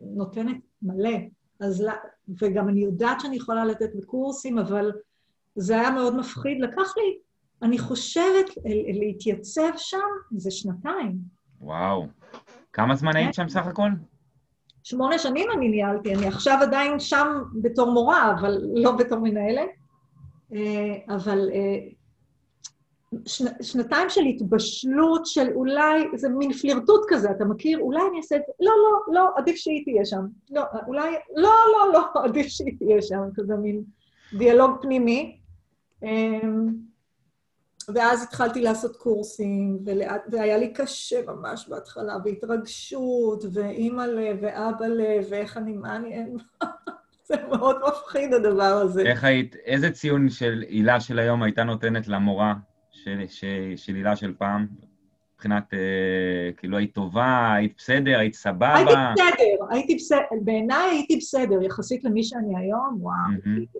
נותנת 0.00 0.56
מלא, 0.82 1.18
אז, 1.60 1.84
וגם 2.42 2.68
אני 2.68 2.80
יודעת 2.80 3.20
שאני 3.20 3.36
יכולה 3.36 3.64
לתת 3.64 3.90
בקורסים, 3.94 4.58
אבל 4.58 4.92
זה 5.54 5.80
היה 5.80 5.90
מאוד 5.90 6.16
מפחיד. 6.16 6.60
לקח 6.60 6.96
לי, 6.96 7.18
אני 7.62 7.78
חושבת, 7.78 8.46
להתייצב 9.00 9.70
שם 9.76 9.98
זה 10.36 10.50
שנתיים. 10.50 11.18
וואו. 11.60 12.06
כמה 12.72 12.94
זמן 12.94 13.16
היית 13.16 13.34
שם 13.34 13.48
סך 13.48 13.66
הכל? 13.66 13.88
שמונה 14.82 15.18
שנים 15.18 15.48
אני 15.56 15.68
ניהלתי, 15.68 16.14
אני 16.14 16.26
עכשיו 16.26 16.58
עדיין 16.62 17.00
שם 17.00 17.42
בתור 17.62 17.92
מורה, 17.92 18.32
אבל 18.32 18.58
לא 18.74 18.92
בתור 18.92 19.18
מנהלת. 19.18 19.68
אה, 20.52 21.14
אבל 21.14 21.50
אה, 21.54 21.78
שנ, 23.26 23.62
שנתיים 23.62 24.10
של 24.10 24.20
התבשלות, 24.20 25.26
של 25.26 25.52
אולי, 25.54 26.08
זה 26.14 26.28
מין 26.28 26.52
פלירטוט 26.52 27.04
כזה, 27.08 27.30
אתה 27.30 27.44
מכיר? 27.44 27.78
אולי 27.78 28.00
אני 28.10 28.16
אעשה 28.16 28.36
את 28.36 28.42
זה, 28.46 28.52
לא, 28.60 28.70
לא, 28.70 29.14
לא, 29.14 29.30
עדיף 29.36 29.56
שהיא 29.56 29.84
תהיה 29.84 30.04
שם. 30.04 30.26
לא, 30.50 30.62
אולי, 30.86 31.10
לא, 31.36 31.50
לא, 31.72 31.92
לא, 31.92 32.04
עדיף 32.24 32.46
שהיא 32.46 32.78
תהיה 32.78 33.02
שם, 33.02 33.22
כזה 33.34 33.56
מין 33.56 33.82
דיאלוג 34.38 34.70
פנימי. 34.82 35.38
ואז 37.94 38.22
התחלתי 38.22 38.60
לעשות 38.60 38.96
קורסים, 38.96 39.78
ולאט, 39.84 40.22
והיה 40.30 40.58
לי 40.58 40.72
קשה 40.72 41.20
ממש 41.26 41.68
בהתחלה, 41.68 42.16
והתרגשות, 42.24 43.44
ואימא 43.52 44.02
לב, 44.02 44.36
ואבא 44.42 44.86
לב, 44.86 45.24
ואיך 45.30 45.56
אני, 45.56 45.72
מה 45.72 45.96
אני... 45.96 46.24
זה 47.28 47.34
מאוד 47.48 47.76
מפחיד 47.88 48.32
הדבר 48.34 48.62
הזה. 48.62 49.02
איך 49.02 49.24
היית, 49.24 49.56
איזה 49.56 49.90
ציון 49.90 50.28
של 50.28 50.64
הילה 50.68 51.00
של 51.00 51.18
היום 51.18 51.42
הייתה 51.42 51.64
נותנת 51.64 52.08
למורה 52.08 52.54
של, 52.90 53.24
של, 53.28 53.72
של 53.76 53.94
הילה 53.94 54.16
של 54.16 54.34
פעם? 54.38 54.66
מבחינת, 55.34 55.74
אה, 55.74 56.52
כאילו, 56.56 56.76
היית 56.76 56.94
טובה, 56.94 57.52
היית 57.54 57.74
בסדר, 57.76 58.18
היית 58.18 58.34
סבבה? 58.34 58.76
הייתי 58.76 58.92
בסדר, 59.14 59.66
הייתי 59.70 59.94
בסדר, 59.94 60.18
בעיניי 60.44 60.90
הייתי 60.90 61.16
בסדר, 61.16 61.62
יחסית 61.62 62.04
למי 62.04 62.24
שאני 62.24 62.56
היום, 62.56 62.98
וואו. 63.00 63.14
Mm-hmm. 63.14 63.78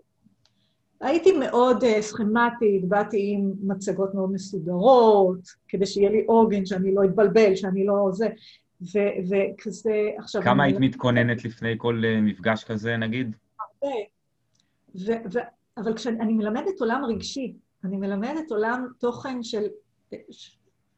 הייתי 1.03 1.33
מאוד 1.33 1.85
uh, 1.85 2.01
סכמטית, 2.01 2.89
באתי 2.89 3.33
עם 3.35 3.53
מצגות 3.63 4.15
מאוד 4.15 4.33
מסודרות, 4.33 5.49
כדי 5.69 5.87
שיהיה 5.87 6.11
לי 6.11 6.25
עוגן, 6.27 6.67
שאני 6.67 6.95
לא 6.95 7.05
אתבלבל, 7.05 7.55
שאני 7.55 7.87
לא 7.87 8.09
זה, 8.13 8.29
ו- 8.83 8.99
וכזה, 9.29 10.11
עכשיו... 10.19 10.43
כמה 10.43 10.65
היית 10.65 10.77
מתכוננת 10.81 11.45
לפני 11.45 11.75
כל 11.79 12.03
uh, 12.05 12.21
מפגש 12.23 12.65
כזה, 12.65 12.97
נגיד? 12.97 13.37
הרבה. 13.61 13.97
ו- 14.95 15.29
ו- 15.33 15.49
אבל 15.77 15.95
כשאני 15.95 16.33
מלמדת 16.33 16.81
עולם 16.81 17.05
רגשי, 17.05 17.55
אני 17.85 17.97
מלמדת 17.97 18.51
עולם 18.51 18.87
תוכן 18.99 19.43
של, 19.43 19.65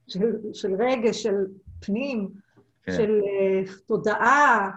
של, 0.08 0.32
של 0.52 0.74
רגש, 0.78 1.22
של 1.22 1.36
פנים, 1.80 2.28
כן. 2.82 2.92
של 2.92 3.20
uh, 3.20 3.70
תודעה, 3.86 4.70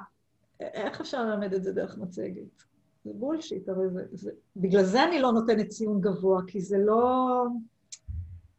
איך 0.59 1.01
אפשר 1.01 1.25
ללמד 1.25 1.53
את 1.53 1.63
זה 1.63 1.73
דרך 1.73 1.97
מצגת? 1.97 2.66
זה 3.07 3.13
בולשיט, 3.13 3.69
הרי 3.69 3.89
זה, 3.89 4.01
זה... 4.11 4.31
בגלל 4.55 4.83
זה 4.83 5.03
אני 5.03 5.19
לא 5.19 5.31
נותנת 5.31 5.67
ציון 5.67 6.01
גבוה, 6.01 6.41
כי 6.47 6.61
זה 6.61 6.77
לא... 6.77 7.43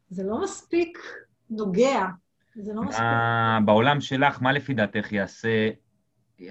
זה 0.09 0.23
לא 0.23 0.41
מספיק 0.41 0.97
נוגע. 1.49 2.05
זה 2.55 2.73
לא 2.73 2.83
מספיק... 2.83 3.05
בעולם 3.65 4.01
שלך, 4.01 4.41
מה 4.41 4.51
לפי 4.51 4.73
דעתך 4.73 5.11
יעשה 5.11 5.69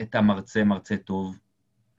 את 0.03 0.15
המרצה 0.15 0.65
מרצה 0.65 0.97
טוב? 0.97 1.39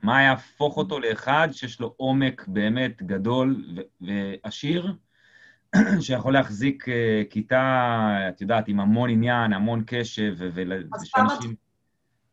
מה 0.03 0.21
יהפוך 0.21 0.77
אותו 0.77 0.99
לאחד 0.99 1.47
שיש 1.51 1.79
לו 1.79 1.93
עומק 1.97 2.47
באמת 2.47 3.03
גדול 3.03 3.65
ועשיר, 4.01 4.95
שיכול 6.01 6.33
להחזיק 6.33 6.88
uh, 6.88 6.91
כיתה, 7.29 8.17
את 8.29 8.41
יודעת, 8.41 8.67
עם 8.67 8.79
המון 8.79 9.09
עניין, 9.09 9.53
המון 9.53 9.83
קשב, 9.88 10.35
ושאנשים... 11.01 11.68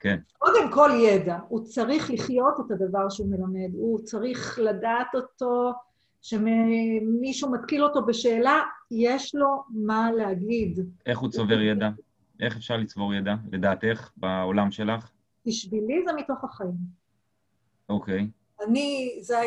כן. 0.07 0.19
קודם 0.39 0.73
כל 0.73 0.91
ידע. 0.95 1.39
הוא 1.49 1.65
צריך 1.65 2.11
לחיות 2.11 2.55
את 2.61 2.71
הדבר 2.71 3.09
שהוא 3.09 3.29
מלמד, 3.31 3.75
הוא 3.75 3.99
צריך 3.99 4.59
לדעת 4.63 5.15
אותו, 5.15 5.73
שמישהו 6.23 7.51
מתקיל 7.51 7.85
אותו 7.85 8.07
בשאלה, 8.07 8.63
יש 8.91 9.35
לו 9.35 9.63
מה 9.71 10.13
להגיד. 10.13 10.81
איך 11.07 11.19
הוא 11.19 11.31
צובר 11.31 11.61
ידע? 11.61 11.91
איך 12.41 12.57
אפשר 12.57 12.77
לצבור 12.77 13.15
ידע, 13.15 13.35
לדעתך, 13.53 14.11
בעולם 14.17 14.71
שלך? 14.71 15.11
בשבילי 15.47 16.03
זה 16.07 16.13
מתוך 16.13 16.45
החיים. 16.45 16.77
אוקיי. 17.89 18.31
אני, 18.67 19.19
זה 19.21 19.41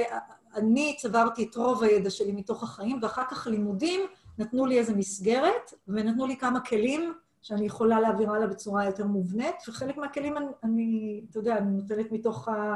אני 0.55 0.95
צברתי 0.97 1.47
את 1.49 1.55
רוב 1.55 1.83
הידע 1.83 2.09
שלי 2.09 2.31
מתוך 2.31 2.63
החיים, 2.63 2.99
ואחר 3.01 3.23
כך 3.31 3.47
לימודים 3.47 4.01
נתנו 4.37 4.65
לי 4.65 4.79
איזו 4.79 4.95
מסגרת, 4.95 5.73
ונתנו 5.87 6.27
לי 6.27 6.37
כמה 6.37 6.59
כלים 6.59 7.13
שאני 7.41 7.65
יכולה 7.65 7.99
להעביר 7.99 8.31
הלאה 8.31 8.47
בצורה 8.47 8.85
יותר 8.85 9.07
מובנית, 9.07 9.55
וחלק 9.67 9.97
מהכלים 9.97 10.37
אני, 10.37 10.45
אני 10.63 11.21
אתה 11.29 11.39
יודע, 11.39 11.57
אני 11.57 11.71
נותנת 11.71 12.11
מתוך 12.11 12.47
ה... 12.47 12.75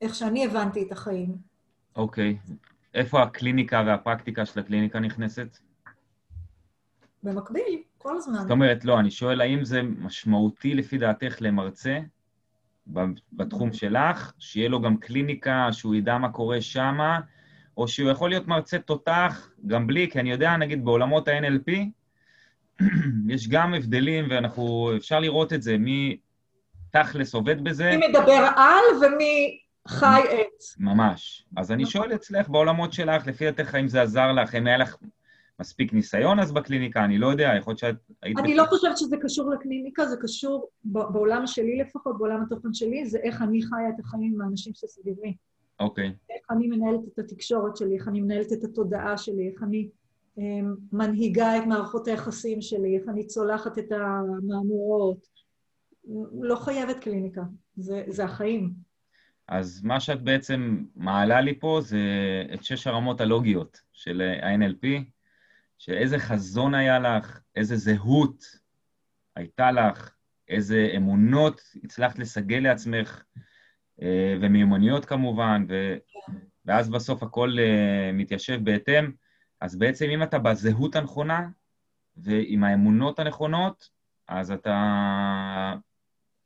איך 0.00 0.14
שאני 0.14 0.44
הבנתי 0.44 0.82
את 0.82 0.92
החיים. 0.92 1.36
אוקיי. 1.96 2.38
Okay. 2.46 2.52
איפה 2.94 3.22
הקליניקה 3.22 3.82
והפרקטיקה 3.86 4.46
של 4.46 4.60
הקליניקה 4.60 5.00
נכנסת? 5.00 5.58
במקביל, 7.22 7.82
כל 7.98 8.16
הזמן. 8.16 8.38
זאת 8.38 8.50
אומרת, 8.50 8.84
לא, 8.84 9.00
אני 9.00 9.10
שואל, 9.10 9.40
האם 9.40 9.64
זה 9.64 9.82
משמעותי 9.82 10.74
לפי 10.74 10.98
דעתך 10.98 11.36
למרצה 11.40 12.00
בתחום 13.32 13.72
שלך, 13.72 14.32
שיהיה 14.38 14.68
לו 14.68 14.80
גם 14.80 14.96
קליניקה, 14.96 15.68
שהוא 15.72 15.94
ידע 15.94 16.18
מה 16.18 16.32
קורה 16.32 16.60
שמה, 16.60 17.20
או 17.76 17.88
שהוא 17.88 18.10
יכול 18.10 18.30
להיות 18.30 18.46
מרצה 18.46 18.78
תותח 18.78 19.50
גם 19.66 19.86
בלי, 19.86 20.10
כי 20.10 20.20
אני 20.20 20.30
יודע, 20.30 20.56
נגיד, 20.56 20.84
בעולמות 20.84 21.28
ה-NLP, 21.28 21.72
יש 23.34 23.48
גם 23.48 23.74
הבדלים, 23.74 24.24
ואנחנו, 24.30 24.92
אפשר 24.96 25.20
לראות 25.20 25.52
את 25.52 25.62
זה, 25.62 25.78
מי 25.78 26.16
תכלס 26.90 27.34
עובד 27.34 27.64
בזה. 27.64 27.90
מי 27.96 28.08
מדבר 28.08 28.48
על 28.56 29.04
ומי 29.06 29.58
חי 29.88 30.20
את. 30.24 30.64
ממש. 30.78 31.44
אז 31.56 31.72
אני 31.72 31.86
שואל 31.86 32.14
אצלך, 32.14 32.48
בעולמות 32.48 32.92
שלך, 32.92 33.26
לפי 33.26 33.44
דעתך, 33.44 33.74
האם 33.74 33.88
זה 33.88 34.02
עזר 34.02 34.32
לך, 34.32 34.54
האם 34.54 34.66
היה 34.66 34.76
לך 34.76 34.96
מספיק 35.60 35.92
ניסיון 35.92 36.40
אז 36.40 36.52
בקליניקה? 36.52 37.04
אני 37.04 37.18
לא 37.18 37.26
יודע, 37.26 37.52
יכול 37.58 37.70
להיות 37.70 37.78
שאת 37.78 37.96
היית... 38.22 38.38
אני 38.38 38.56
לא 38.56 38.64
חושבת 38.64 38.98
שזה 38.98 39.16
קשור 39.22 39.50
לקליניקה, 39.50 40.06
זה 40.06 40.16
קשור, 40.22 40.68
בעולם 40.84 41.46
שלי 41.46 41.78
לפחות, 41.78 42.18
בעולם 42.18 42.42
התוכן 42.42 42.72
שלי, 42.72 43.06
זה 43.06 43.18
איך 43.18 43.42
אני 43.42 43.62
חיה 43.62 43.88
את 43.94 44.00
החיים 44.00 44.32
עם 44.34 44.40
האנשים 44.40 44.72
שסביבי. 44.74 45.36
אוקיי. 45.80 46.12
איך 46.30 46.46
אני 46.50 46.66
מנהלת 46.66 47.00
את 47.14 47.18
התקשורת 47.18 47.76
שלי, 47.76 47.94
איך 47.98 48.08
אני 48.08 48.20
מנהלת 48.20 48.52
את 48.52 48.64
התודעה 48.64 49.18
שלי, 49.18 49.48
איך 49.48 49.62
אני... 49.62 49.88
אמ, 50.38 50.74
מנהיגה 50.92 51.58
את 51.58 51.62
מערכות 51.66 52.08
היחסים 52.08 52.62
שלי, 52.62 52.98
איך 52.98 53.08
אני 53.08 53.26
צולחת 53.26 53.78
את 53.78 53.92
המהמורות. 53.92 55.26
לא 56.40 56.56
חייבת 56.56 56.98
קליניקה, 56.98 57.42
זה, 57.76 58.04
זה 58.08 58.24
החיים. 58.24 58.72
אז 59.48 59.82
מה 59.84 60.00
שאת 60.00 60.22
בעצם 60.22 60.84
מעלה 60.96 61.40
לי 61.40 61.60
פה 61.60 61.80
זה 61.82 61.98
את 62.54 62.64
שש 62.64 62.86
הרמות 62.86 63.20
הלוגיות 63.20 63.80
של 63.92 64.20
ה-NLP, 64.42 64.86
שאיזה 65.78 66.18
חזון 66.18 66.74
היה 66.74 66.98
לך, 66.98 67.40
איזה 67.56 67.76
זהות 67.76 68.44
הייתה 69.36 69.72
לך, 69.72 70.14
איזה 70.48 70.92
אמונות 70.96 71.60
הצלחת 71.84 72.18
לסגל 72.18 72.58
לעצמך, 72.58 73.22
אה, 74.02 74.36
ומיומנויות 74.40 75.04
כמובן, 75.04 75.64
ו... 75.68 75.96
ואז 76.66 76.90
בסוף 76.90 77.22
הכל 77.22 77.56
אה, 77.58 78.10
מתיישב 78.12 78.64
בהתאם. 78.64 79.12
אז 79.62 79.76
בעצם 79.76 80.06
אם 80.14 80.22
אתה 80.22 80.38
בזהות 80.38 80.96
הנכונה 80.96 81.48
ועם 82.16 82.64
האמונות 82.64 83.18
הנכונות, 83.18 83.88
אז 84.28 84.50
אתה... 84.50 85.74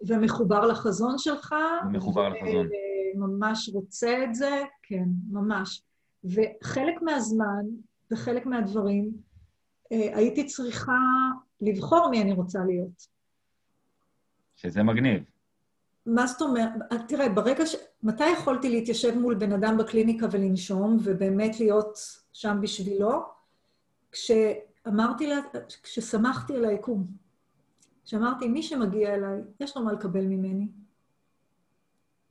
ומחובר 0.09 0.67
לחזון 0.67 1.15
שלך. 1.19 1.55
ומחובר 1.87 2.29
לחזון. 2.29 2.69
וממש 3.15 3.71
רוצה 3.75 4.25
את 4.25 4.35
זה, 4.35 4.63
כן, 4.83 5.05
ממש. 5.31 5.83
וחלק 6.25 7.03
מהזמן 7.03 7.65
וחלק 8.11 8.47
מהדברים, 8.47 9.11
אה, 9.93 10.17
הייתי 10.17 10.47
צריכה 10.47 10.99
לבחור 11.61 12.09
מי 12.11 12.23
אני 12.23 12.33
רוצה 12.33 12.59
להיות. 12.65 13.07
שזה 14.57 14.83
מגניב. 14.83 15.36
מה 16.07 16.27
זאת 16.27 16.43
אומרת? 16.43 16.71
תראה, 17.09 17.29
ברגע 17.29 17.67
ש... 17.67 17.75
מתי 18.03 18.29
יכולתי 18.29 18.71
להתיישב 18.71 19.19
מול 19.19 19.35
בן 19.35 19.53
אדם 19.53 19.77
בקליניקה 19.77 20.27
ולנשום, 20.31 20.99
ובאמת 21.03 21.61
להיות 21.61 21.99
שם 22.33 22.59
בשבילו? 22.61 23.23
כשאמרתי 24.13 25.27
לה, 25.27 25.37
כששמחתי 25.83 26.57
על 26.57 26.65
היקום. 26.65 27.07
כשאמרתי, 28.05 28.49
מי 28.49 28.63
שמגיע 28.63 29.15
אליי, 29.15 29.41
יש 29.61 29.77
לו 29.77 29.83
מה 29.83 29.93
לקבל 29.93 30.25
ממני. 30.25 30.69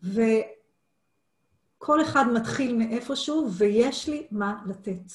וכל 0.04 2.02
אחד 2.02 2.26
מתחיל 2.34 2.78
מאיפשהו, 2.78 3.50
ויש 3.52 4.10
לי 4.10 4.28
מה 4.32 4.64
לתת. 4.66 5.12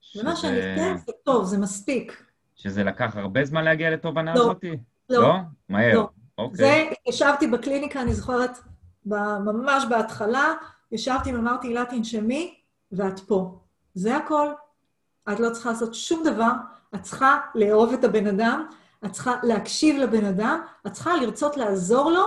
ש... 0.00 0.16
ומה 0.16 0.36
שאני 0.36 0.74
אתן 0.74 0.96
זה 1.06 1.12
טוב, 1.22 1.44
זה 1.44 1.58
מספיק. 1.58 2.24
שזה 2.54 2.84
לקח 2.84 3.16
הרבה 3.16 3.44
זמן 3.44 3.64
להגיע 3.64 3.90
לתובנה 3.90 4.34
לא, 4.34 4.40
הזאת? 4.40 4.64
לא. 5.10 5.22
לא? 5.22 5.34
מהר. 5.68 5.94
לא. 5.94 6.08
אוקיי. 6.40 6.56
זה, 6.56 6.90
ישבתי 7.08 7.46
בקליניקה, 7.46 8.00
אני 8.00 8.14
זוכרת, 8.14 8.58
ממש 9.06 9.84
בהתחלה, 9.88 10.54
ישבתי 10.92 11.34
ואמרתי, 11.34 11.68
הילה, 11.68 11.84
תנשמי, 11.84 12.54
ואת 12.92 13.20
פה. 13.20 13.58
זה 13.94 14.16
הכל. 14.16 14.48
את 15.32 15.40
לא 15.40 15.50
צריכה 15.50 15.70
לעשות 15.70 15.94
שום 15.94 16.24
דבר, 16.24 16.52
את 16.94 17.02
צריכה 17.02 17.40
לאהוב 17.54 17.92
את 17.92 18.04
הבן 18.04 18.26
אדם, 18.26 18.66
את 19.04 19.12
צריכה 19.12 19.34
להקשיב 19.42 19.96
לבן 19.96 20.24
אדם, 20.24 20.60
את 20.86 20.92
צריכה 20.92 21.16
לרצות 21.16 21.56
לעזור 21.56 22.10
לו 22.10 22.24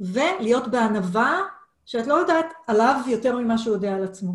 ולהיות 0.00 0.68
בענווה 0.68 1.40
שאת 1.86 2.06
לא 2.06 2.14
יודעת 2.14 2.46
עליו 2.66 3.00
יותר 3.06 3.38
ממה 3.38 3.58
שהוא 3.58 3.74
יודע 3.74 3.94
על 3.94 4.04
עצמו. 4.04 4.32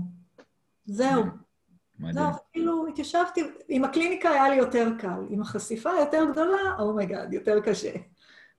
זהו. 0.86 1.24
מדהים. 2.00 2.14
זהו, 2.14 2.32
כאילו, 2.54 2.88
התיישבתי, 2.88 3.44
עם 3.68 3.84
הקליניקה 3.84 4.30
היה 4.30 4.50
לי 4.50 4.56
יותר 4.56 4.90
קל, 5.00 5.20
עם 5.30 5.42
החשיפה 5.42 5.92
היותר 5.92 6.26
גדולה, 6.32 6.58
oh 6.80 6.93
my 6.93 7.06
god, 7.06 7.32
oh 7.32 7.36
יותר 7.36 7.60
קשה. 7.60 7.92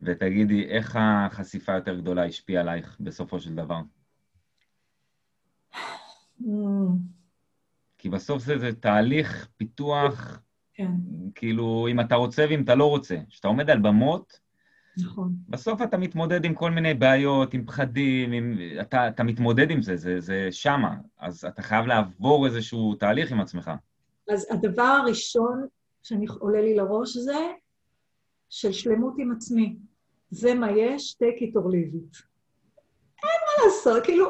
ותגידי, 0.01 0.65
איך 0.65 0.99
החשיפה 1.01 1.73
היותר 1.73 1.99
גדולה 1.99 2.25
השפיעה 2.25 2.63
עלייך 2.63 2.97
בסופו 3.01 3.41
של 3.41 3.55
דבר? 3.55 3.81
Mm. 6.41 6.47
כי 7.99 8.09
בסוף 8.09 8.43
זה, 8.43 8.59
זה 8.59 8.73
תהליך 8.73 9.49
פיתוח, 9.57 10.41
כן. 10.75 10.91
כאילו, 11.35 11.87
אם 11.91 12.01
אתה 12.01 12.15
רוצה 12.15 12.47
ואם 12.51 12.63
אתה 12.63 12.75
לא 12.75 12.91
רוצה. 12.91 13.17
כשאתה 13.29 13.49
עומד 13.49 13.71
על 13.71 13.79
במות, 13.79 14.41
נכון. 15.05 15.35
בסוף 15.49 15.83
אתה 15.83 15.97
מתמודד 15.97 16.45
עם 16.45 16.55
כל 16.55 16.71
מיני 16.71 16.95
בעיות, 16.95 17.55
עם 17.55 17.65
פחדים, 17.67 18.33
עם... 18.33 18.59
אתה, 18.81 19.09
אתה 19.09 19.23
מתמודד 19.23 19.71
עם 19.71 19.83
זה, 19.83 19.97
זה, 19.97 20.21
זה 20.21 20.49
שמה. 20.51 20.97
אז 21.19 21.45
אתה 21.45 21.63
חייב 21.63 21.87
לעבור 21.87 22.47
איזשהו 22.47 22.95
תהליך 22.95 23.33
עם 23.33 23.41
עצמך. 23.41 23.71
אז 24.29 24.47
הדבר 24.51 24.83
הראשון 24.83 25.67
שאני 26.03 26.27
עולה 26.41 26.61
לי 26.61 26.77
לראש 26.77 27.17
זה 27.17 27.53
של 28.49 28.73
שלמות 28.73 29.15
עם 29.19 29.33
עצמי. 29.33 29.77
זה 30.31 30.55
מה 30.55 30.71
יש, 30.71 31.17
take 31.23 31.43
it 31.43 31.55
or 31.55 31.67
leave 31.67 31.95
it. 31.95 32.23
אין 33.23 33.41
מה 33.47 33.65
לעשות, 33.67 34.05
כאילו, 34.05 34.29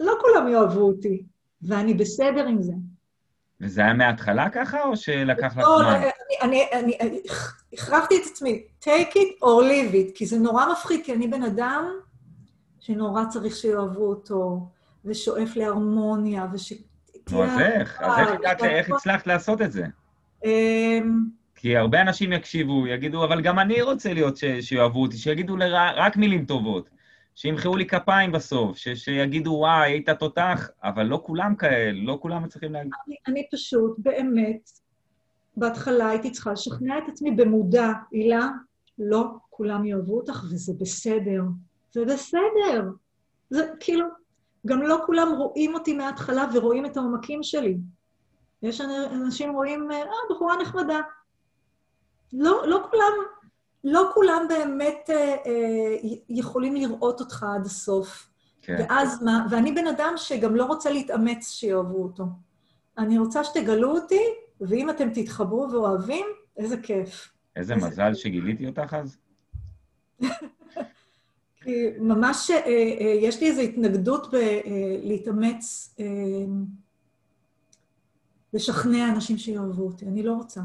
לא 0.00 0.14
כולם 0.20 0.48
יאהבו 0.48 0.80
אותי, 0.80 1.22
ואני 1.62 1.94
בסדר 1.94 2.46
עם 2.46 2.62
זה. 2.62 2.72
וזה 3.60 3.80
היה 3.80 3.94
מההתחלה 3.94 4.50
ככה, 4.50 4.82
או 4.82 4.96
שלקח 4.96 5.52
לך 5.52 5.58
לא, 5.58 5.78
זמן? 5.78 6.00
לא, 6.02 6.08
אני, 6.42 6.66
אני, 6.72 6.96
אני 7.00 7.20
הכרחתי 7.72 8.16
את 8.16 8.22
עצמי, 8.32 8.66
take 8.80 9.14
it 9.14 9.42
or 9.42 9.62
leave 9.62 9.92
it, 9.92 10.14
כי 10.14 10.26
זה 10.26 10.38
נורא 10.38 10.72
מפחיד, 10.72 11.04
כי 11.04 11.14
אני 11.14 11.28
בן 11.28 11.42
אדם 11.42 11.84
שנורא 12.80 13.24
צריך 13.28 13.56
שיאהבו 13.56 14.08
אותו, 14.08 14.68
ושואף 15.04 15.56
להרמוניה, 15.56 16.46
וש... 16.52 16.72
נו, 17.30 17.44
אז 17.44 17.60
איך? 17.60 18.02
אז 18.02 18.64
איך 18.64 18.90
הצלחת 18.90 19.26
לעשות 19.26 19.62
את 19.62 19.72
זה? 19.72 19.84
כי 21.60 21.76
הרבה 21.76 22.02
אנשים 22.02 22.32
יקשיבו, 22.32 22.86
יגידו, 22.86 23.24
אבל 23.24 23.40
גם 23.40 23.58
אני 23.58 23.82
רוצה 23.82 24.12
להיות 24.12 24.36
שיאהבו 24.60 25.02
אותי, 25.02 25.16
שיגידו 25.16 25.56
רק 25.96 26.16
מילים 26.16 26.44
טובות. 26.44 26.90
שימחאו 27.34 27.76
לי 27.76 27.86
כפיים 27.86 28.32
בסוף, 28.32 28.76
ש- 28.76 28.88
שיגידו, 28.88 29.50
וואי, 29.50 29.90
היית 29.90 30.10
תותח, 30.10 30.68
אבל 30.82 31.02
לא 31.02 31.20
כולם 31.24 31.54
כאלה, 31.54 32.00
לא 32.04 32.18
כולם 32.22 32.42
מצליחים 32.42 32.72
להגיד. 32.72 32.92
אני, 33.06 33.16
אני 33.26 33.46
פשוט, 33.52 33.96
באמת, 33.98 34.70
בהתחלה 35.56 36.08
הייתי 36.08 36.30
צריכה 36.30 36.52
לשכנע 36.52 36.98
את 36.98 37.08
עצמי 37.08 37.30
במודע, 37.30 37.92
הילה, 38.12 38.48
לא 38.98 39.26
כולם 39.50 39.84
יאהבו 39.84 40.16
אותך, 40.16 40.44
וזה 40.44 40.72
בסדר. 40.78 41.42
זה 41.90 42.04
בסדר. 42.04 42.90
זה 43.50 43.66
כאילו, 43.80 44.06
גם 44.66 44.82
לא 44.82 44.98
כולם 45.06 45.28
רואים 45.38 45.74
אותי 45.74 45.94
מההתחלה 45.94 46.44
ורואים 46.54 46.86
את 46.86 46.96
העומקים 46.96 47.42
שלי. 47.42 47.76
יש 48.62 48.80
אנשים 49.12 49.54
רואים, 49.54 49.92
אה, 49.92 50.04
בחורה 50.30 50.54
נחמדה. 50.62 51.00
לא, 52.32 52.62
לא 52.66 52.86
כולם 52.90 53.12
לא 53.84 54.10
כולם 54.14 54.46
באמת 54.48 55.10
אה, 55.10 55.36
אה, 55.46 55.96
יכולים 56.28 56.74
לראות 56.74 57.20
אותך 57.20 57.46
עד 57.56 57.66
הסוף. 57.66 58.30
כן. 58.62 58.76
ואז 58.78 59.22
מה? 59.22 59.46
ואני 59.50 59.72
בן 59.72 59.86
אדם 59.86 60.12
שגם 60.16 60.56
לא 60.56 60.64
רוצה 60.64 60.90
להתאמץ 60.90 61.50
שיאהבו 61.50 62.02
אותו. 62.02 62.24
אני 62.98 63.18
רוצה 63.18 63.44
שתגלו 63.44 63.90
אותי, 63.90 64.22
ואם 64.60 64.90
אתם 64.90 65.10
תתחברו 65.10 65.68
ואוהבים, 65.72 66.26
איזה 66.56 66.76
כיף. 66.76 67.32
איזה 67.56 67.74
איזה 67.74 67.86
מזל 67.86 68.14
שגיליתי 68.14 68.66
אותך 68.66 68.94
אז. 68.94 69.16
כי 71.62 71.90
ממש, 71.98 72.50
אה, 72.50 72.56
אה, 73.00 73.14
יש 73.20 73.40
לי 73.40 73.46
איזו 73.46 73.60
התנגדות 73.60 74.26
בלהתאמץ, 74.32 75.94
אה, 76.00 76.04
אה, 76.04 76.10
לשכנע 78.52 79.08
אנשים 79.08 79.38
שיאהבו 79.38 79.86
אותי. 79.86 80.06
אני 80.06 80.22
לא 80.22 80.32
רוצה. 80.32 80.60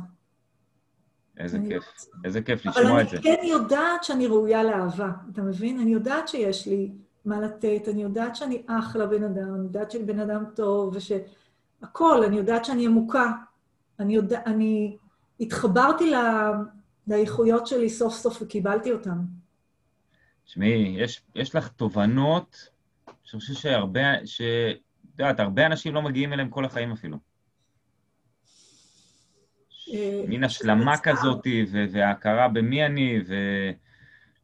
איזה 1.38 1.60
כיף, 1.68 1.84
איזה 2.24 2.42
כיף 2.42 2.66
לשמוע 2.66 3.02
את 3.02 3.10
זה. 3.10 3.18
אבל 3.18 3.28
אני 3.28 3.38
כן 3.38 3.44
יודעת 3.44 4.04
שאני 4.04 4.28
ראויה 4.28 4.64
לאהבה, 4.64 5.12
אתה 5.32 5.42
מבין? 5.42 5.80
אני 5.80 5.94
יודעת 5.94 6.28
שיש 6.28 6.68
לי 6.68 6.92
מה 7.26 7.40
לתת, 7.40 7.88
אני 7.92 8.04
יודעת 8.04 8.36
שאני 8.36 8.62
אחלה 8.68 9.06
בן 9.06 9.24
אדם, 9.24 9.56
אני 9.56 9.64
יודעת 9.64 9.92
שאני 9.92 10.04
בן 10.04 10.20
אדם 10.20 10.44
טוב, 10.56 10.96
וש... 10.96 11.12
הכל, 11.82 12.24
אני 12.24 12.38
יודעת 12.38 12.66
שאני 12.66 12.86
עמוקה. 12.86 13.32
אני 14.00 14.16
יודע... 14.16 14.42
אני 14.46 14.98
התחברתי 15.40 16.12
ל... 16.12 16.16
לאיכויות 17.08 17.68
שלי 17.68 17.90
סוף 17.90 18.14
סוף 18.14 18.42
וקיבלתי 18.42 18.92
אותן. 18.92 19.18
תשמעי, 20.46 20.96
יש, 21.00 21.22
יש 21.36 21.56
לך 21.56 21.68
תובנות 21.68 22.70
שאני 23.24 23.40
חושב 23.40 23.54
שהרבה, 23.54 24.26
ש... 24.26 24.42
את 25.16 25.20
יודעת, 25.20 25.40
הרבה 25.40 25.66
אנשים 25.66 25.94
לא 25.94 26.02
מגיעים 26.02 26.34
אליהם 26.34 26.50
כל 26.50 26.66
החיים 26.66 26.92
אפילו. 26.92 27.18
מין 30.28 30.44
השלמה 30.44 30.98
כזאת, 30.98 31.48
וההכרה 31.92 32.48
במי 32.48 32.86
אני, 32.86 33.20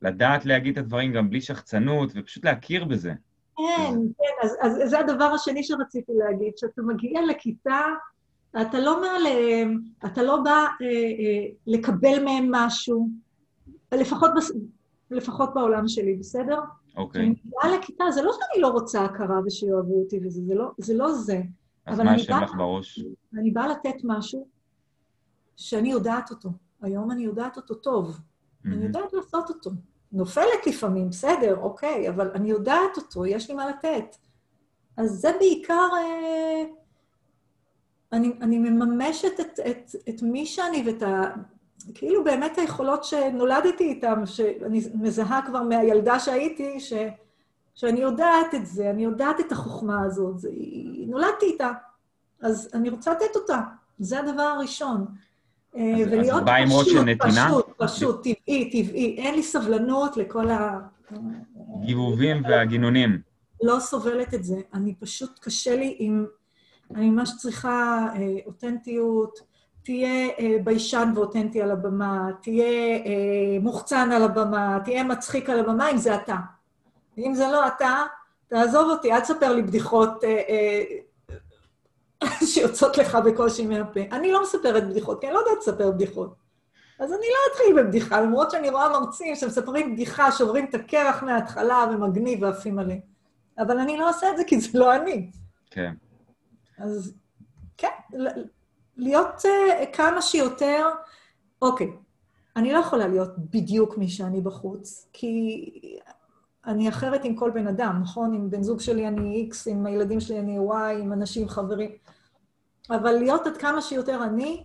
ולדעת 0.02 0.46
להגיד 0.46 0.78
את 0.78 0.84
הדברים 0.84 1.14
גם 1.14 1.30
בלי 1.30 1.42
שחצנות, 1.42 2.12
ופשוט 2.16 2.46
להכיר 2.46 2.86
בזה. 2.86 3.14
כן, 3.58 3.94
כן, 4.18 4.48
אז, 4.48 4.58
אז 4.62 4.90
זה 4.90 5.00
הדבר 5.00 5.24
השני 5.24 5.64
שרציתי 5.64 6.12
להגיד, 6.16 6.58
שאתה 6.58 6.82
מגיע 6.82 7.22
לכיתה, 7.30 7.82
אתה 8.62 8.80
לא 8.80 9.02
מעליהם, 9.02 9.80
אתה 10.06 10.24
לא 10.24 10.38
בא 10.44 10.52
אה, 10.52 10.88
אה, 10.88 11.46
לקבל 11.68 12.24
מהם 12.26 12.48
משהו, 12.52 13.10
לפחות, 13.92 14.32
בס... 14.38 14.52
לפחות 15.12 15.54
בעולם 15.54 15.88
שלי, 15.88 16.16
בסדר? 16.16 16.60
אוקיי. 16.98 17.22
כשאני 17.22 17.36
מגיעה 17.46 17.80
לכיתה, 17.80 18.04
זה 18.12 18.22
לא 18.22 18.32
שאני 18.34 18.62
לא 18.62 18.68
רוצה 18.68 19.06
הכרה 19.06 19.40
ושיאהבו 19.46 20.00
אותי 20.00 20.20
וזה, 20.26 20.42
זה 20.46 20.56
לא 20.56 20.72
זה. 20.78 20.94
לא 20.94 21.12
זה. 21.12 21.42
אז 21.86 22.00
מה 22.00 22.12
השם 22.12 22.44
לך 22.44 22.56
בראש? 22.56 23.00
אני 23.38 23.52
באה 23.52 23.68
לתת 23.68 23.96
משהו 24.04 24.48
שאני 25.60 25.92
יודעת 25.92 26.30
אותו. 26.30 26.50
היום 26.82 27.12
אני 27.12 27.24
יודעת 27.24 27.58
אותו 27.58 27.76
טוב. 27.76 28.18
Mm-hmm. 28.18 28.68
אני 28.68 28.86
יודעת 28.86 29.14
לעשות 29.14 29.50
אותו. 29.50 29.72
נופלת 30.12 30.68
לפעמים, 30.68 31.10
בסדר, 31.10 31.58
אוקיי, 31.62 32.10
אבל 32.10 32.32
אני 32.36 32.50
יודעת 32.50 32.98
אותו, 32.98 33.26
יש 33.26 33.50
לי 33.50 33.56
מה 33.56 33.70
לתת. 33.70 34.16
אז 34.98 35.12
זה 35.12 35.32
בעיקר... 35.40 35.88
אה, 35.98 36.64
אני, 38.12 38.34
אני 38.42 38.60
מממשת 38.60 39.40
את, 39.40 39.60
את, 39.60 39.96
את 40.10 40.22
מי 40.22 40.46
שאני 40.46 40.84
ואת 40.86 41.04
ה... 41.04 41.24
כאילו 41.94 42.24
באמת 42.24 42.58
היכולות 42.58 43.04
שנולדתי 43.04 43.84
איתן, 43.84 44.26
שאני 44.26 44.82
מזהה 44.94 45.42
כבר 45.46 45.64
מהילדה 45.64 46.20
שהייתי, 46.20 46.80
ש, 46.80 46.94
שאני 47.76 48.00
יודעת 48.00 48.56
את 48.56 48.66
זה, 48.66 48.90
אני 48.90 49.04
יודעת 49.04 49.40
את 49.40 49.52
החוכמה 49.52 50.02
הזאת, 50.02 50.40
זה, 50.40 50.50
נולדתי 51.08 51.46
איתה, 51.46 51.72
אז 52.42 52.70
אני 52.74 52.90
רוצה 52.90 53.12
לתת 53.12 53.36
אותה. 53.36 53.60
זה 54.00 54.20
הדבר 54.20 54.42
הראשון. 54.42 55.06
אה, 55.76 55.82
ולהיות 56.12 56.44
פשוט, 57.20 57.20
פשוט, 57.20 57.66
פשוט, 57.78 58.20
טבעי, 58.24 58.70
טבעי. 58.70 59.16
אין 59.18 59.36
לי 59.36 59.44
סבלנות 59.44 60.18
לכל 60.18 60.50
ה... 60.50 60.80
גיבובים 61.86 62.44
והגינונים. 62.44 63.22
לא 63.64 63.80
סובלת 63.80 64.34
את 64.34 64.44
זה. 64.44 64.56
אני 64.74 64.96
פשוט, 64.96 65.40
קשה 65.40 65.76
לי 65.76 65.96
עם... 66.00 66.26
אני 66.96 67.10
ממש 67.10 67.32
צריכה 67.38 68.08
אה, 68.16 68.38
אותנטיות, 68.46 69.40
תהיה 69.84 70.30
אה, 70.40 70.58
ביישן 70.64 71.12
ואותנטי 71.16 71.62
על 71.62 71.72
הבמה, 71.72 72.30
תהיה 72.42 72.98
אה, 73.06 73.60
מוחצן 73.62 74.12
על 74.12 74.24
הבמה, 74.24 74.80
תהיה 74.84 75.04
מצחיק 75.04 75.50
על 75.50 75.60
הבמה, 75.60 75.92
אם 75.92 75.98
זה 75.98 76.16
אתה. 76.16 76.36
אם 77.18 77.34
זה 77.34 77.48
לא 77.52 77.68
אתה, 77.68 78.04
תעזוב 78.48 78.90
אותי, 78.90 79.14
אל 79.14 79.20
תספר 79.20 79.54
לי 79.54 79.62
בדיחות 79.62 80.24
אה, 80.24 80.30
אה, 80.30 80.84
שיוצאות 82.54 82.98
לך 82.98 83.16
בקושי 83.16 83.68
מהפה. 83.68 84.00
אני 84.12 84.32
לא 84.32 84.44
מספרת 84.44 84.90
בדיחות, 84.90 85.22
כי 85.22 85.28
אני 85.28 85.34
לא 85.36 85.40
יודעת 85.40 85.58
לספר 85.58 85.92
בדיחות. 85.92 86.36
אז 87.00 87.12
אני 87.12 87.22
לא 87.22 87.52
אתחיל 87.52 87.84
בבדיחה, 87.84 88.22
למרות 88.22 88.52
שאני 88.52 88.70
רואה 88.70 88.90
מרצים 88.90 89.36
שמספרים 89.36 89.94
בדיחה, 89.94 90.32
שוברים 90.32 90.66
את 90.66 90.76
הקרח 90.76 91.24
מההתחלה 91.24 91.86
ומגניב 91.92 92.44
ועפים 92.44 92.80
עליהם. 92.80 93.00
אבל 93.60 93.80
אני 93.80 93.98
לא 93.98 94.10
עושה 94.10 94.32
את 94.32 94.38
זה 94.38 94.44
כי 94.44 94.60
זה 94.60 94.80
לא 94.80 94.96
אני. 94.96 95.32
כן. 95.72 95.94
אז 96.78 97.14
כן, 97.78 97.88
להיות 98.98 99.36
uh, 99.40 99.86
כמה 99.94 100.22
שיותר... 100.22 100.90
אוקיי, 101.62 101.88
אני 102.56 102.74
לא 102.74 102.78
יכולה 102.78 103.08
להיות 103.08 103.38
בדיוק 103.38 103.98
מי 103.98 104.10
שאני 104.10 104.42
בחוץ, 104.42 105.10
כי 105.14 105.72
אני 106.66 106.90
אחרת 106.90 107.26
עם 107.26 107.36
כל 107.36 107.52
בן 107.54 107.68
אדם, 107.68 108.00
נכון? 108.02 108.34
עם 108.34 108.50
בן 108.50 108.64
זוג 108.64 108.80
שלי 108.80 109.08
אני 109.08 109.50
X, 109.52 109.72
עם 109.72 109.86
הילדים 109.86 110.20
שלי 110.20 110.40
אני 110.40 110.58
Y, 110.58 111.02
עם 111.02 111.14
אנשים, 111.14 111.48
חברים. 111.48 111.90
אבל 112.90 113.12
להיות 113.12 113.48
עד 113.48 113.58
כמה 113.58 113.82
שיותר 113.82 114.24
אני, 114.24 114.64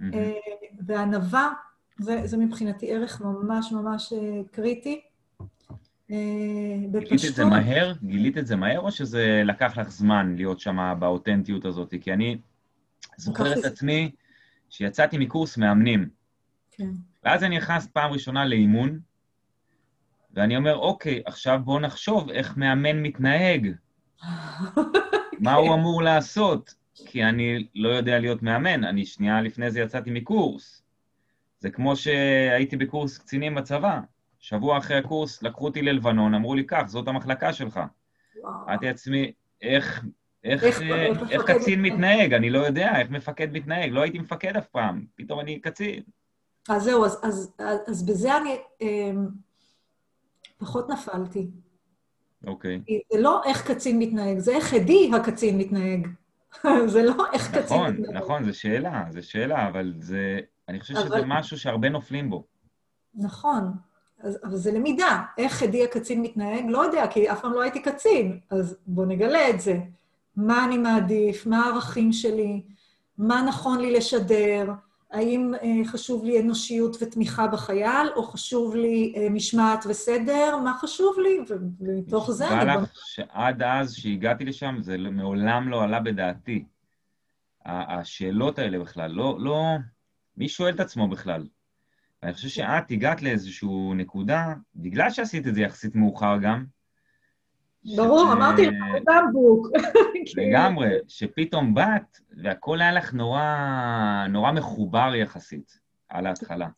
mm-hmm. 0.00 0.04
וענווה, 0.86 1.52
זה, 1.98 2.20
זה 2.24 2.36
מבחינתי 2.36 2.92
ערך 2.92 3.20
ממש 3.20 3.72
ממש 3.72 4.12
אה, 4.12 4.40
קריטי. 4.50 5.00
אה, 6.10 6.16
גילית 6.90 7.24
את 7.28 7.34
זה 7.34 7.44
מהר? 7.44 7.92
גילית 8.04 8.38
את 8.38 8.46
זה 8.46 8.56
מהר, 8.56 8.80
או 8.80 8.92
שזה 8.92 9.42
לקח 9.44 9.76
לך 9.76 9.90
זמן 9.90 10.34
להיות 10.36 10.60
שם 10.60 10.94
באותנטיות 10.98 11.64
הזאת? 11.64 11.94
כי 12.00 12.12
אני 12.12 12.38
זוכר 13.16 13.58
את 13.58 13.64
עצמי 13.64 14.10
שיצאתי 14.70 15.18
מקורס 15.18 15.56
מאמנים. 15.56 16.08
כן. 16.70 16.90
ואז 17.24 17.44
אני 17.44 17.56
נכנס 17.56 17.86
פעם 17.86 18.12
ראשונה 18.12 18.44
לאימון, 18.44 19.00
ואני 20.34 20.56
אומר, 20.56 20.76
אוקיי, 20.76 21.22
עכשיו 21.26 21.60
בואו 21.64 21.78
נחשוב 21.78 22.30
איך 22.30 22.56
מאמן 22.56 23.02
מתנהג. 23.02 23.72
מה 25.40 25.54
הוא 25.54 25.74
אמור 25.74 26.02
לעשות? 26.02 26.74
כי 27.06 27.24
אני 27.24 27.68
לא 27.74 27.88
יודע 27.88 28.18
להיות 28.18 28.42
מאמן, 28.42 28.84
אני 28.84 29.06
שנייה 29.06 29.40
לפני 29.40 29.70
זה 29.70 29.80
יצאתי 29.80 30.10
מקורס. 30.10 30.82
זה 31.60 31.70
כמו 31.70 31.96
שהייתי 31.96 32.76
בקורס 32.76 33.18
קצינים 33.18 33.54
בצבא. 33.54 34.00
שבוע 34.38 34.78
אחרי 34.78 34.96
הקורס 34.96 35.42
לקחו 35.42 35.64
אותי 35.64 35.82
ללבנון, 35.82 36.34
אמרו 36.34 36.54
לי, 36.54 36.64
קח, 36.64 36.82
זאת 36.86 37.08
המחלקה 37.08 37.52
שלך. 37.52 37.80
אמרתי 38.44 38.86
לעצמי, 38.86 39.32
איך, 39.62 40.04
איך, 40.44 40.64
איך, 40.64 40.82
איך, 40.82 41.18
איך 41.30 41.42
קצין 41.42 41.82
מתנהג? 41.82 42.34
אני 42.34 42.50
לא 42.50 42.58
יודע 42.58 42.98
איך 43.00 43.10
מפקד 43.10 43.52
מתנהג, 43.52 43.90
לא 43.90 44.00
הייתי 44.00 44.18
מפקד 44.18 44.56
אף 44.56 44.66
פעם, 44.66 45.04
פתאום 45.14 45.40
אני 45.40 45.60
קצין. 45.60 46.02
אז 46.68 46.82
זהו, 46.82 47.04
אז, 47.04 47.20
אז, 47.22 47.52
אז, 47.58 47.78
אז 47.86 48.06
בזה 48.06 48.36
אני 48.36 48.56
אה, 48.82 49.10
פחות 50.60 50.90
נפלתי. 50.90 51.50
אוקיי. 52.46 52.80
Okay. 52.88 53.14
זה 53.14 53.20
לא 53.20 53.42
איך 53.44 53.70
קצין 53.70 53.98
מתנהג, 53.98 54.38
זה 54.38 54.52
איך 54.52 54.74
עדי 54.74 55.10
הקצין 55.14 55.58
מתנהג. 55.58 56.08
זה 56.92 57.02
לא 57.02 57.24
איך 57.32 57.50
נכון, 57.50 57.62
קצין 57.62 57.80
מתנהג. 57.82 58.00
נכון, 58.00 58.16
נכון, 58.16 58.44
זו 58.44 58.58
שאלה, 58.58 59.04
זו 59.10 59.28
שאלה, 59.28 59.68
אבל 59.68 59.94
זה... 59.98 60.40
אני 60.68 60.80
חושב 60.80 60.96
אבל... 60.96 61.06
שזה 61.06 61.26
משהו 61.26 61.58
שהרבה 61.58 61.88
נופלים 61.88 62.30
בו. 62.30 62.44
נכון, 63.14 63.72
אז, 64.20 64.38
אבל 64.44 64.56
זה 64.56 64.72
למידה. 64.72 65.22
איך 65.38 65.62
עדי 65.62 65.84
הקצין 65.84 66.22
מתנהג? 66.22 66.64
לא 66.68 66.78
יודע, 66.78 67.06
כי 67.06 67.32
אף 67.32 67.40
פעם 67.40 67.52
לא 67.52 67.62
הייתי 67.62 67.82
קצין, 67.82 68.40
אז 68.50 68.78
בואו 68.86 69.06
נגלה 69.06 69.50
את 69.50 69.60
זה. 69.60 69.78
מה 70.36 70.64
אני 70.64 70.78
מעדיף, 70.78 71.46
מה 71.46 71.64
הערכים 71.66 72.12
שלי, 72.12 72.62
מה 73.18 73.42
נכון 73.42 73.80
לי 73.80 73.92
לשדר, 73.92 74.72
האם 75.10 75.52
אה, 75.62 75.84
חשוב 75.84 76.24
לי 76.24 76.40
אנושיות 76.40 76.96
ותמיכה 77.02 77.46
בחייל, 77.46 78.08
או 78.16 78.22
חשוב 78.22 78.76
לי 78.76 79.14
אה, 79.16 79.30
משמעת 79.30 79.84
וסדר, 79.88 80.56
מה 80.64 80.74
חשוב 80.80 81.16
לי, 81.18 81.38
ומתוך 81.80 82.30
זה 82.30 82.48
אני... 82.48 82.56
נשבע 82.56 82.82
לך 82.82 82.90
שעד 83.06 83.62
אז, 83.62 83.94
שהגעתי 83.94 84.44
לשם, 84.44 84.76
זה 84.80 84.98
מעולם 84.98 85.68
לא 85.68 85.82
עלה 85.82 86.00
בדעתי. 86.00 86.64
השאלות 87.66 88.58
האלה 88.58 88.78
בכלל, 88.78 89.10
לא, 89.10 89.36
לא... 89.40 89.62
מי 90.36 90.48
שואל 90.48 90.74
את 90.74 90.80
עצמו 90.80 91.08
בכלל? 91.08 91.46
אני 92.22 92.32
חושב 92.32 92.48
שאת 92.48 92.90
הגעת 92.90 93.22
לאיזושהי 93.22 93.94
נקודה, 93.94 94.54
בגלל 94.76 95.10
שעשית 95.10 95.46
את 95.46 95.54
זה 95.54 95.60
יחסית 95.60 95.94
מאוחר 95.94 96.36
גם, 96.42 96.64
ברור, 97.84 98.26
ש... 98.28 98.32
אמרתי 98.32 98.66
לך, 98.66 98.74
בבוק. 99.28 99.68
לגמרי, 100.36 100.88
שפתאום 101.08 101.74
באת, 101.74 102.18
והכל 102.42 102.80
היה 102.80 102.92
לך 102.92 103.14
נורא, 103.14 103.42
נורא 104.28 104.52
מחובר 104.52 105.14
יחסית 105.14 105.78
על 106.08 106.26
ההתחלה. 106.26 106.68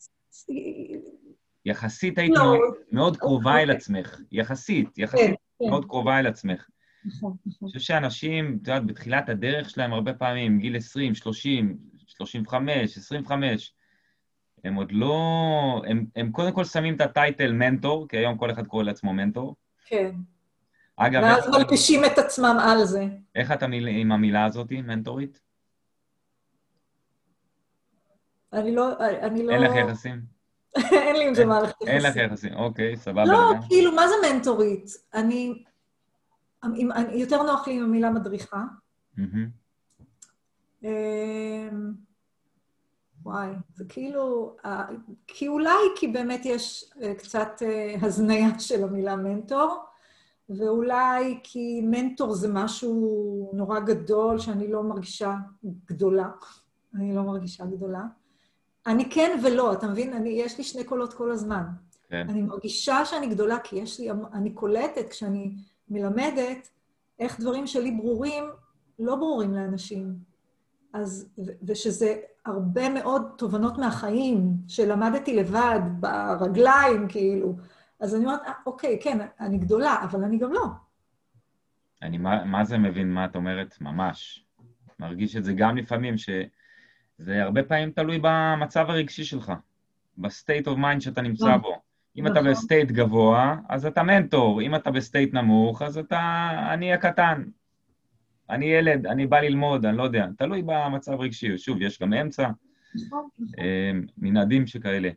יחסית 1.65 2.17
היית 2.17 2.33
לא. 2.35 2.57
מאוד 2.91 3.17
קרובה 3.17 3.55
אל 3.55 3.61
אוקיי. 3.61 3.75
עצמך. 3.75 4.19
יחסית, 4.31 4.97
יחסית 4.97 5.19
כן, 5.19 5.33
כן. 5.59 5.69
מאוד 5.69 5.85
קרובה 5.85 6.19
אל 6.19 6.27
עצמך. 6.27 6.67
נכון, 7.05 7.35
נכון. 7.45 7.57
אני 7.61 7.67
חושב 7.67 7.79
שאנשים, 7.79 8.59
את 8.61 8.67
יודעת, 8.67 8.85
בתחילת 8.85 9.29
הדרך 9.29 9.69
שלהם, 9.69 9.93
הרבה 9.93 10.13
פעמים, 10.13 10.59
גיל 10.59 10.77
20, 10.77 11.15
30, 11.15 11.77
35, 12.07 12.97
25, 12.97 13.73
הם 14.63 14.75
עוד 14.75 14.91
לא... 14.91 15.81
הם, 15.87 16.05
הם 16.15 16.31
קודם 16.31 16.51
כל 16.51 16.63
שמים 16.63 16.95
את 16.95 17.01
הטייטל 17.01 17.51
מנטור, 17.51 18.07
כי 18.07 18.17
היום 18.17 18.37
כל 18.37 18.51
אחד 18.51 18.67
קורא 18.67 18.83
לעצמו 18.83 19.13
מנטור. 19.13 19.55
כן. 19.85 20.11
אגב... 20.97 21.23
ואז 21.23 21.49
מלבישים 21.49 22.05
את 22.05 22.17
עצמם 22.17 22.57
על 22.59 22.85
זה. 22.85 23.05
איך 23.35 23.51
אתה 23.51 23.65
עם 23.71 24.11
המילה 24.11 24.45
הזאת, 24.45 24.71
מנטורית? 24.71 25.39
אני 28.53 28.75
לא... 28.75 28.97
אני 28.99 29.43
לא... 29.43 29.51
אין 29.51 29.61
לך 29.61 29.71
יחסים? 29.75 30.21
אין 31.07 31.15
לי 31.15 31.27
עם 31.27 31.33
זה 31.33 31.45
מערכת 31.45 31.81
יחסים. 31.81 31.87
אין 31.87 32.03
לך 32.03 32.15
יחסים, 32.15 32.53
אוקיי, 32.53 32.97
סבבה. 32.97 33.25
לא, 33.25 33.53
כאילו, 33.69 33.91
מה 33.91 34.07
זה 34.07 34.13
מנטורית? 34.23 34.85
אני... 35.13 35.63
יותר 37.11 37.43
נוח 37.43 37.67
לי 37.67 37.73
עם 37.73 37.83
המילה 37.83 38.09
מדריכה. 38.09 38.63
אמ, 40.83 41.93
וואי, 43.23 43.49
זה 43.73 43.85
כאילו... 43.89 44.55
כי 45.27 45.47
אולי 45.47 45.79
כי 45.95 46.07
באמת 46.07 46.41
יש 46.45 46.91
אה, 47.01 47.15
קצת 47.15 47.61
אה, 47.61 47.95
הזניה 48.01 48.59
של 48.59 48.83
המילה 48.83 49.15
מנטור. 49.15 49.85
ואולי 50.49 51.39
כי 51.43 51.81
מנטור 51.81 52.33
זה 52.33 52.47
משהו 52.53 53.51
נורא 53.53 53.79
גדול, 53.79 54.39
שאני 54.39 54.71
לא 54.71 54.83
מרגישה 54.83 55.35
גדולה. 55.85 56.29
אני 56.95 57.15
לא 57.15 57.23
מרגישה 57.23 57.65
גדולה. 57.65 58.03
אני 58.87 59.09
כן 59.09 59.39
ולא, 59.43 59.73
אתה 59.73 59.87
מבין? 59.87 60.13
אני, 60.13 60.29
יש 60.29 60.57
לי 60.57 60.63
שני 60.63 60.83
קולות 60.83 61.13
כל 61.13 61.31
הזמן. 61.31 61.63
כן. 62.09 62.25
אני 62.29 62.41
מרגישה 62.41 63.05
שאני 63.05 63.27
גדולה, 63.27 63.59
כי 63.59 63.75
יש 63.75 63.99
לי, 63.99 64.11
אני 64.33 64.51
קולטת 64.51 65.09
כשאני 65.09 65.55
מלמדת 65.89 66.69
איך 67.19 67.39
דברים 67.39 67.67
שלי 67.67 67.91
ברורים, 67.91 68.43
לא 68.99 69.15
ברורים 69.15 69.53
לאנשים. 69.53 70.15
אז, 70.93 71.29
ושזה 71.67 72.15
הרבה 72.45 72.89
מאוד 72.89 73.21
תובנות 73.37 73.77
מהחיים, 73.77 74.53
שלמדתי 74.67 75.35
לבד, 75.35 75.79
ברגליים, 75.99 77.07
כאילו. 77.07 77.55
אז 77.99 78.15
אני 78.15 78.25
אומרת, 78.25 78.41
אה, 78.45 78.51
אוקיי, 78.65 78.99
כן, 79.01 79.17
אני 79.39 79.57
גדולה, 79.57 80.03
אבל 80.03 80.23
אני 80.23 80.37
גם 80.37 80.53
לא. 80.53 80.65
אני 82.01 82.17
מה, 82.17 82.45
מה 82.45 82.63
זה 82.63 82.77
מבין 82.77 83.13
מה 83.13 83.25
את 83.25 83.35
אומרת? 83.35 83.81
ממש. 83.81 84.45
מרגיש 84.99 85.35
את 85.35 85.43
זה 85.43 85.53
גם 85.53 85.77
לפעמים, 85.77 86.17
שזה 86.17 87.43
הרבה 87.43 87.63
פעמים 87.63 87.91
תלוי 87.91 88.19
במצב 88.21 88.85
הרגשי 88.89 89.23
שלך, 89.23 89.53
ב 90.17 90.25
state 90.25 90.67
of 90.67 90.77
mind 90.77 91.01
שאתה 91.01 91.21
נמצא 91.21 91.45
נכון. 91.45 91.61
בו. 91.61 91.81
אם 92.17 92.27
אתה 92.27 92.33
נכון. 92.33 92.51
ב 92.51 92.58
state 92.58 92.91
גבוה, 92.91 93.55
אז 93.69 93.85
אתה 93.85 94.03
מנטור, 94.03 94.61
אם 94.61 94.75
אתה 94.75 94.91
ב 94.91 94.98
state 94.98 95.33
נמוך, 95.33 95.81
אז 95.81 95.97
אתה 95.97 96.49
אני 96.73 96.93
הקטן. 96.93 97.43
אני 98.49 98.65
ילד, 98.65 99.05
אני 99.05 99.27
בא 99.27 99.39
ללמוד, 99.39 99.85
אני 99.85 99.97
לא 99.97 100.03
יודע. 100.03 100.27
תלוי 100.37 100.61
במצב 100.65 101.11
רגשי. 101.19 101.57
שוב, 101.57 101.81
יש 101.81 102.01
גם 102.01 102.13
אמצע, 102.13 102.49
נכון, 102.95 103.29
אה, 103.59 103.91
מנעדים 104.17 104.67
שכאלה. 104.67 105.09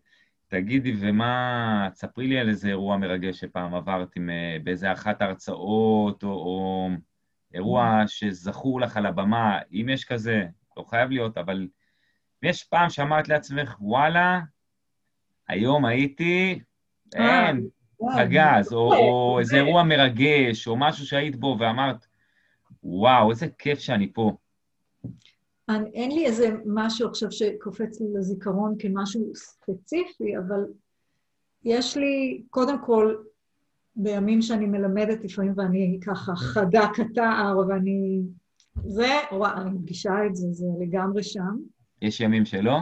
תגידי, 0.48 0.94
ומה... 1.00 1.88
תספרי 1.92 2.26
לי 2.26 2.38
על 2.38 2.48
איזה 2.48 2.68
אירוע 2.68 2.96
מרגש 2.96 3.40
שפעם 3.40 3.74
עברת 3.74 4.16
עם, 4.16 4.30
אה, 4.30 4.56
באיזה 4.64 4.92
אחת 4.92 5.22
ההרצאות, 5.22 6.22
או, 6.22 6.28
או 6.28 6.88
אירוע 7.54 8.02
שזכור 8.06 8.80
לך 8.80 8.96
על 8.96 9.06
הבמה, 9.06 9.58
אם 9.72 9.88
יש 9.88 10.04
כזה, 10.04 10.46
לא 10.76 10.82
חייב 10.82 11.10
להיות, 11.10 11.38
אבל 11.38 11.68
יש 12.42 12.64
פעם 12.64 12.90
שאמרת 12.90 13.28
לעצמך, 13.28 13.76
וואלה, 13.80 14.40
היום 15.48 15.84
הייתי, 15.84 16.60
אה, 17.16 17.46
אין, 17.46 17.66
פגז, 18.16 18.72
או, 18.72 18.94
או 18.94 19.38
איזה 19.40 19.56
אירוע 19.56 19.82
מרגש, 19.82 20.68
או 20.68 20.76
משהו 20.76 21.06
שהיית 21.06 21.36
בו 21.36 21.56
ואמרת, 21.60 22.06
וואו, 22.82 23.30
איזה 23.30 23.46
כיף 23.58 23.78
שאני 23.78 24.12
פה. 24.12 24.36
אני, 25.68 25.90
אין 25.90 26.10
לי 26.10 26.26
איזה 26.26 26.48
משהו 26.66 27.08
עכשיו 27.08 27.32
שקופץ 27.32 28.00
לי 28.00 28.06
לזיכרון 28.14 28.74
כמשהו 28.78 29.32
ספציפי, 29.34 30.36
אבל 30.38 30.60
יש 31.64 31.96
לי, 31.96 32.42
קודם 32.50 32.84
כל, 32.84 33.16
בימים 33.96 34.42
שאני 34.42 34.66
מלמדת 34.66 35.24
לפעמים 35.24 35.52
ואני 35.56 35.98
ככה 36.06 36.36
חדה 36.36 36.88
כתער 36.94 37.58
ואני... 37.68 38.22
זה, 38.84 39.12
וואי, 39.32 39.52
אני 39.56 39.70
מרגישה 39.70 40.14
את 40.26 40.36
זה, 40.36 40.46
זה 40.50 40.66
לגמרי 40.80 41.22
שם. 41.22 41.56
יש 42.02 42.20
ימים 42.20 42.44
שלא? 42.44 42.78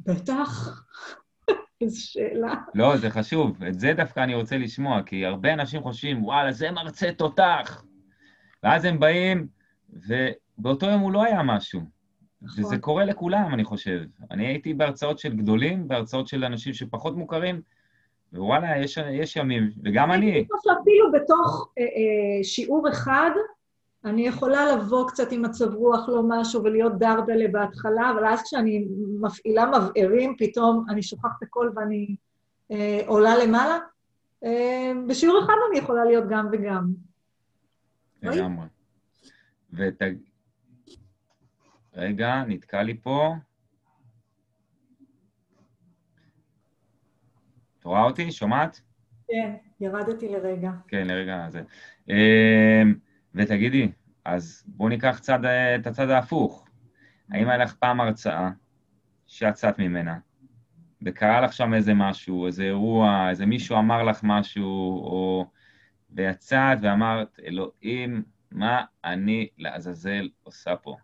בטח. 0.00 0.84
איזו 1.80 2.10
שאלה. 2.12 2.54
לא, 2.74 2.96
זה 2.96 3.10
חשוב. 3.10 3.62
את 3.62 3.80
זה 3.80 3.92
דווקא 3.96 4.20
אני 4.20 4.34
רוצה 4.34 4.58
לשמוע, 4.58 5.02
כי 5.02 5.26
הרבה 5.26 5.52
אנשים 5.52 5.82
חושבים, 5.82 6.24
וואלה, 6.24 6.52
זה 6.52 6.70
מרצה 6.70 7.12
תותח. 7.12 7.84
ואז 8.62 8.84
הם 8.84 9.00
באים, 9.00 9.46
ובאותו 10.62 10.86
יום 10.86 11.00
הוא 11.00 11.12
לא 11.12 11.24
היה 11.24 11.42
משהו. 11.42 11.80
נכון. 12.42 12.64
וזה 12.64 12.78
קורה 12.78 13.04
לכולם, 13.04 13.54
אני 13.54 13.64
חושב. 13.64 14.00
אני 14.30 14.46
הייתי 14.46 14.74
בהרצאות 14.74 15.18
של 15.18 15.36
גדולים, 15.36 15.88
בהרצאות 15.88 16.28
של 16.28 16.44
אנשים 16.44 16.74
שפחות 16.74 17.16
מוכרים, 17.16 17.60
ווואלה, 18.32 18.78
יש, 18.78 18.98
יש 19.12 19.36
ימים, 19.36 19.70
וגם 19.84 20.12
אני. 20.12 20.32
אני 20.32 20.46
חושבת 20.52 20.76
שאפילו 20.78 21.12
בתוך 21.12 21.72
אה, 21.78 21.82
אה, 21.82 22.44
שיעור 22.44 22.88
אחד, 22.88 23.30
אני 24.04 24.26
יכולה 24.26 24.76
לבוא 24.76 25.08
קצת 25.08 25.32
עם 25.32 25.42
מצב 25.42 25.74
רוח, 25.74 26.08
לא 26.08 26.22
משהו, 26.28 26.64
ולהיות 26.64 26.98
דרדלה 26.98 27.48
בהתחלה, 27.52 28.10
אבל 28.10 28.26
אז 28.26 28.42
כשאני 28.42 28.88
מפעילה 29.20 29.66
מבערים, 29.66 30.34
פתאום 30.38 30.84
אני 30.88 31.02
שוכחת 31.02 31.42
הכל 31.42 31.70
ואני 31.74 32.16
אה, 32.70 33.00
עולה 33.06 33.44
למעלה. 33.44 33.78
אה, 34.44 34.92
בשיעור 35.08 35.38
אחד 35.44 35.54
אני 35.70 35.78
יכולה 35.78 36.04
להיות 36.04 36.24
גם 36.28 36.48
וגם. 36.52 36.92
לגמרי. 38.22 38.66
ות... 39.72 40.02
רגע, 41.94 42.42
נתקע 42.48 42.82
לי 42.82 42.96
פה. 43.02 43.34
את 47.78 47.84
רואה 47.84 48.02
אותי? 48.02 48.32
שומעת? 48.32 48.80
כן, 49.28 49.54
ירדתי 49.80 50.28
לרגע. 50.28 50.70
כן, 50.88 51.06
לרגע 51.06 51.46
זה. 51.50 51.62
אמ, 52.08 52.94
ותגידי, 53.34 53.92
אז 54.24 54.64
בואו 54.66 54.88
ניקח 54.88 55.18
צד, 55.18 55.44
את 55.80 55.86
הצד 55.86 56.10
ההפוך. 56.10 56.66
האם 57.30 57.48
היה 57.48 57.58
לך 57.58 57.74
פעם 57.74 58.00
הרצאה 58.00 58.50
שיצאת 59.26 59.78
ממנה, 59.78 60.18
וקרה 61.02 61.40
לך 61.40 61.52
שם 61.52 61.74
איזה 61.74 61.94
משהו, 61.94 62.46
איזה 62.46 62.62
אירוע, 62.62 63.30
איזה 63.30 63.46
מישהו 63.46 63.78
אמר 63.78 64.02
לך 64.02 64.20
משהו, 64.22 64.64
או... 65.04 65.46
ויצאת 66.14 66.78
ואמרת, 66.82 67.40
אלוהים, 67.46 68.22
מה 68.50 68.84
אני 69.04 69.48
לעזאזל 69.58 70.28
עושה 70.42 70.76
פה? 70.76 70.96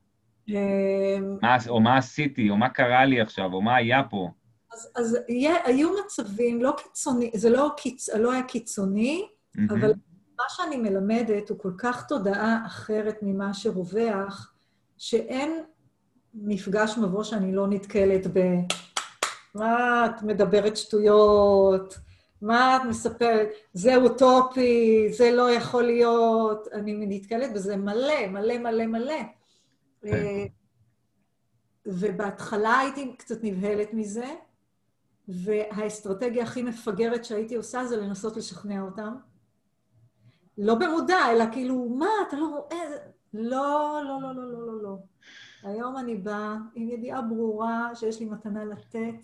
מה, 1.43 1.57
או 1.69 1.81
מה 1.81 1.97
עשיתי, 1.97 2.51
או 2.51 2.57
מה 2.57 2.69
קרה 2.69 3.05
לי 3.05 3.21
עכשיו, 3.21 3.53
או 3.53 3.63
מה 3.63 3.77
היה 3.77 4.03
פה? 4.11 4.29
אז, 4.73 4.93
אז 4.97 5.19
היה, 5.29 5.55
היו 5.65 5.91
מצבים, 6.05 6.63
לא 6.63 6.75
קיצוני, 6.83 7.31
זה 7.35 7.51
לא, 7.51 7.71
קיצ, 7.77 8.09
לא 8.09 8.33
היה 8.33 8.43
קיצוני, 8.43 9.27
mm-hmm. 9.27 9.61
אבל 9.71 9.93
מה 10.39 10.45
שאני 10.49 10.77
מלמדת 10.77 11.49
הוא 11.49 11.59
כל 11.59 11.73
כך 11.79 12.07
תודעה 12.07 12.63
אחרת 12.67 13.19
ממה 13.23 13.55
שרווח, 13.55 14.55
שאין 14.99 15.63
מפגש 16.35 16.99
מבוא 16.99 17.25
שאני 17.25 17.53
לא 17.53 17.67
נתקלת 17.69 18.27
ב... 18.33 18.41
מה 19.55 20.07
את 20.07 20.23
מדברת 20.23 20.77
שטויות? 20.77 21.99
מה 22.43 22.77
את 22.77 22.83
מספרת? 22.89 23.49
זה 23.73 23.97
אוטופי, 23.97 25.09
זה 25.13 25.31
לא 25.31 25.51
יכול 25.51 25.83
להיות. 25.83 26.69
אני 26.73 26.95
נתקלת 27.09 27.53
בזה 27.53 27.77
מלא, 27.77 28.27
מלא, 28.31 28.59
מלא, 28.59 28.87
מלא. 28.87 29.23
כן. 30.03 30.47
ובהתחלה 31.87 32.79
הייתי 32.79 33.17
קצת 33.17 33.39
נבהלת 33.43 33.95
מזה, 33.95 34.35
והאסטרטגיה 35.29 36.43
הכי 36.43 36.63
מפגרת 36.63 37.25
שהייתי 37.25 37.55
עושה 37.55 37.85
זה 37.85 37.97
לנסות 37.97 38.37
לשכנע 38.37 38.81
אותם. 38.81 39.15
לא 40.59 40.75
במודע, 40.75 41.19
אלא 41.31 41.45
כאילו, 41.53 41.89
מה, 41.89 42.09
אתה 42.29 42.37
לא 42.37 42.47
רואה? 42.47 42.85
לא, 43.35 44.01
לא, 44.05 44.23
לא, 44.23 44.35
לא, 44.35 44.53
לא, 44.53 44.67
לא, 44.67 44.83
לא. 44.83 44.97
היום 45.63 45.97
אני 45.97 46.17
באה 46.17 46.57
עם 46.75 46.89
ידיעה 46.89 47.23
ברורה 47.23 47.91
שיש 47.95 48.21
לי 48.21 48.27
מתנה 48.27 48.65
לתת, 48.65 49.15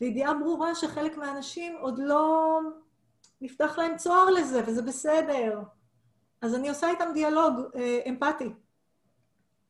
וידיעה 0.00 0.34
ברורה 0.34 0.74
שחלק 0.74 1.16
מהאנשים 1.16 1.76
עוד 1.80 1.98
לא 1.98 2.60
נפתח 3.40 3.78
להם 3.78 3.96
צוהר 3.96 4.30
לזה, 4.30 4.62
וזה 4.66 4.82
בסדר. 4.82 5.60
אז 6.40 6.54
אני 6.54 6.68
עושה 6.68 6.90
איתם 6.90 7.10
דיאלוג 7.14 7.54
אה, 7.74 8.00
אמפתי. 8.08 8.52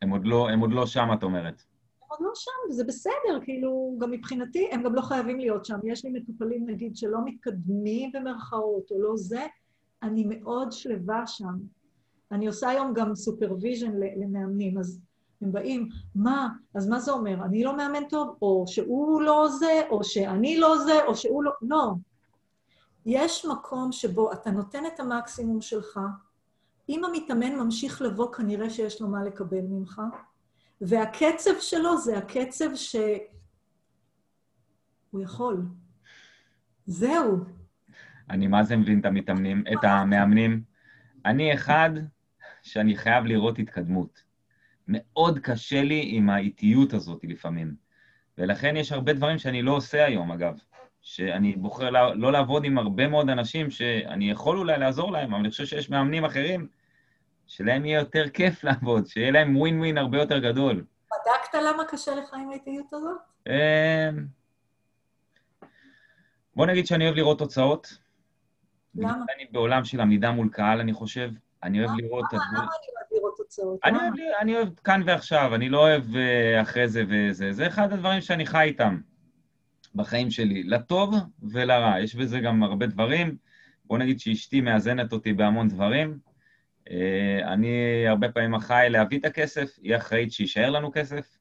הם 0.03 0.11
עוד 0.11 0.27
לא, 0.27 0.49
הם 0.49 0.61
עוד 0.61 0.73
לא 0.73 0.87
שם, 0.87 1.09
את 1.19 1.23
אומרת. 1.23 1.63
הם 2.03 2.09
עוד 2.09 2.19
לא 2.21 2.31
שם, 2.35 2.71
וזה 2.71 2.85
בסדר, 2.85 3.41
כאילו, 3.43 3.97
גם 3.99 4.11
מבחינתי, 4.11 4.69
הם 4.73 4.83
גם 4.83 4.95
לא 4.95 5.03
חייבים 5.03 5.39
להיות 5.39 5.65
שם. 5.65 5.79
יש 5.85 6.05
לי 6.05 6.11
מטופלים, 6.11 6.71
נגיד, 6.71 6.97
שלא 6.97 7.19
מתקדמים 7.25 8.13
במרכאות, 8.13 8.91
או 8.91 9.03
לא 9.03 9.17
זה, 9.17 9.47
אני 10.03 10.25
מאוד 10.29 10.73
שלווה 10.73 11.27
שם. 11.27 11.55
אני 12.33 12.47
עושה 12.47 12.69
היום 12.69 12.93
גם 12.95 13.15
supervision 13.15 13.93
למאמנים, 13.97 14.79
אז 14.79 15.01
הם 15.43 15.53
באים, 15.53 15.89
מה? 16.15 16.49
אז 16.75 16.89
מה 16.89 17.01
זה 17.01 17.13
אומר? 17.13 17.45
אני 17.45 17.65
לא 17.65 17.77
מאמן 17.77 18.09
טוב? 18.09 18.37
או 18.43 18.65
שהוא 18.67 19.23
לא 19.23 19.49
זה, 19.59 19.81
או 19.91 20.05
שאני 20.05 20.57
לא 20.57 20.79
זה, 20.79 21.05
או 21.07 21.15
שהוא 21.15 21.45
לא... 21.45 21.53
לא. 21.63 21.93
יש 23.07 23.47
מקום 23.47 23.93
שבו 23.93 24.33
אתה 24.33 24.51
נותן 24.51 24.87
את 24.87 25.01
המקסימום 25.01 25.61
שלך, 25.61 26.01
אם 26.89 27.05
המתאמן 27.05 27.55
ממשיך 27.55 28.03
לבוא, 28.03 28.33
כנראה 28.33 28.71
שיש 28.71 29.01
לו 29.01 29.09
מה 29.09 29.25
לקבל 29.25 29.63
ממך, 29.63 30.03
והקצב 30.81 31.51
שלו 31.61 31.99
זה 31.99 32.19
הקצב 32.19 32.75
ש... 32.75 32.97
הוא 35.11 35.23
יכול. 35.23 35.63
זהו. 36.87 37.39
אני 38.31 38.47
מה 38.47 38.65
זה 38.65 38.77
מבין 38.77 39.01
את 39.01 39.07
המתאמנים, 39.07 39.65
את 39.73 39.85
המאמנים. 39.85 40.63
אני 41.27 41.55
אחד 41.55 41.91
שאני 42.63 42.97
חייב 42.97 43.25
לראות 43.25 43.59
התקדמות. 43.59 44.23
מאוד 44.89 45.39
קשה 45.39 45.83
לי 45.83 46.09
עם 46.13 46.31
האיטיות 46.31 46.93
הזאת 46.93 47.25
לפעמים. 47.25 47.75
ולכן 48.39 48.77
יש 48.77 48.93
הרבה 48.93 49.13
דברים 49.13 49.39
שאני 49.39 49.63
לא 49.63 49.77
עושה 49.77 50.05
היום, 50.05 50.33
אגב. 50.33 50.59
שאני 51.03 51.57
בוחר 51.57 51.91
לא, 51.91 52.17
לא 52.17 52.33
לעבוד 52.33 52.65
עם 52.65 52.79
הרבה 52.79 53.09
מאוד 53.09 53.31
אנשים 53.31 53.71
שאני 53.71 54.31
יכול 54.31 54.59
אולי 54.59 54.79
לעזור 54.79 55.13
להם, 55.13 55.31
אבל 55.31 55.41
אני 55.41 55.51
חושב 55.51 55.65
שיש 55.65 55.91
מאמנים 55.91 56.25
אחרים 56.25 56.69
שלהם 57.47 57.85
יהיה 57.85 57.99
יותר 57.99 58.29
כיף 58.29 58.63
לעבוד, 58.65 59.07
שיהיה 59.07 59.31
להם 59.31 59.57
ווין 59.57 59.79
ווין 59.79 59.99
הרבה 59.99 60.19
יותר 60.19 60.39
גדול. 60.39 60.85
בדקת 61.11 61.55
למה 61.55 61.85
קשה 61.85 62.15
לך 62.15 62.35
עם 62.35 62.51
האיטיות 62.51 62.93
הזאת? 62.93 63.19
אמ, 63.49 64.27
בוא 66.57 66.67
נגיד 66.67 66.87
שאני 66.87 67.05
אוהב 67.05 67.17
לראות 67.17 67.39
תוצאות. 67.39 67.99
למה? 68.95 69.25
אני 69.37 69.47
בעולם 69.51 69.85
של 69.85 70.01
עמידה 70.01 70.31
מול 70.31 70.49
קהל, 70.53 70.81
אני 70.81 70.93
חושב. 70.93 71.31
אני 71.63 71.85
אוהב 71.85 71.99
לראות... 71.99 72.25
למה 72.33 72.43
אני 72.53 72.59
אוהב 72.59 73.07
לראות 73.13 73.35
תוצאות? 73.37 73.81
אני 74.41 74.57
אוהב 74.57 74.69
כאן 74.85 75.03
ועכשיו, 75.07 75.55
אני 75.55 75.69
לא 75.69 75.79
אוהב 75.79 76.17
אה, 76.17 76.63
אחרי 76.63 76.89
זה 76.89 77.05
וזה. 77.09 77.53
זה 77.53 77.67
אחד 77.67 77.93
הדברים 77.93 78.21
שאני 78.21 78.47
חי 78.47 78.63
איתם 78.63 79.01
בחיים 79.95 80.31
שלי, 80.31 80.63
לטוב 80.63 81.15
ולרע. 81.43 82.01
יש 82.01 82.15
בזה 82.15 82.41
גם 82.41 82.63
הרבה 82.63 82.87
דברים. 82.87 83.37
בוא 83.85 83.99
נגיד 83.99 84.21
שאשתי 84.21 84.61
מאזנת 84.61 85.13
אותי 85.13 85.33
בהמון 85.33 85.69
דברים. 85.69 86.19
אה, 86.91 87.53
אני 87.53 88.05
הרבה 88.09 88.29
פעמים 88.29 88.55
אחראי 88.55 88.91
להביא 88.91 89.19
את 89.19 89.25
הכסף, 89.25 89.79
היא 89.83 89.97
אחראית 89.97 90.33
שיישאר 90.33 90.71
לנו 90.71 90.91
כסף. 90.95 91.39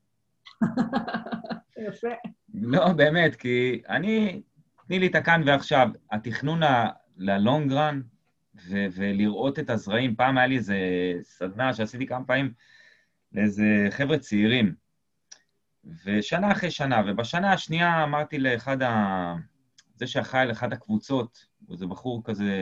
יפה. 1.88 2.10
לא, 2.54 2.93
באמת, 2.93 3.36
כי 3.36 3.82
אני, 3.89 4.41
תני 4.88 4.99
לי 4.99 5.08
את 5.08 5.16
הכאן 5.16 5.41
ועכשיו. 5.45 5.89
התכנון 6.12 6.62
ללונג 7.18 7.74
רן, 7.74 8.02
ו- 8.68 8.86
ולראות 8.95 9.60
את 9.60 9.70
הזרעים. 9.70 10.16
פעם 10.16 10.38
היה 10.38 10.47
לי 10.47 10.56
איזה 10.56 10.78
סדנה 11.22 11.74
שעשיתי 11.74 12.06
כמה 12.08 12.26
פעמים 12.26 12.54
לאיזה 13.34 13.88
חבר'ה 13.89 14.18
צעירים, 14.18 14.74
ושנה 16.05 16.51
אחרי 16.51 16.71
שנה, 16.71 17.01
ובשנה 17.07 17.53
השנייה 17.53 18.03
אמרתי 18.03 18.38
לאחד 18.39 18.82
ה... 18.82 19.36
זה 19.95 20.07
שאחראי 20.07 20.41
על 20.41 20.51
אחת 20.51 20.73
הקבוצות, 20.73 21.45
איזה 21.71 21.88
בחור 21.88 22.21
כזה 22.23 22.57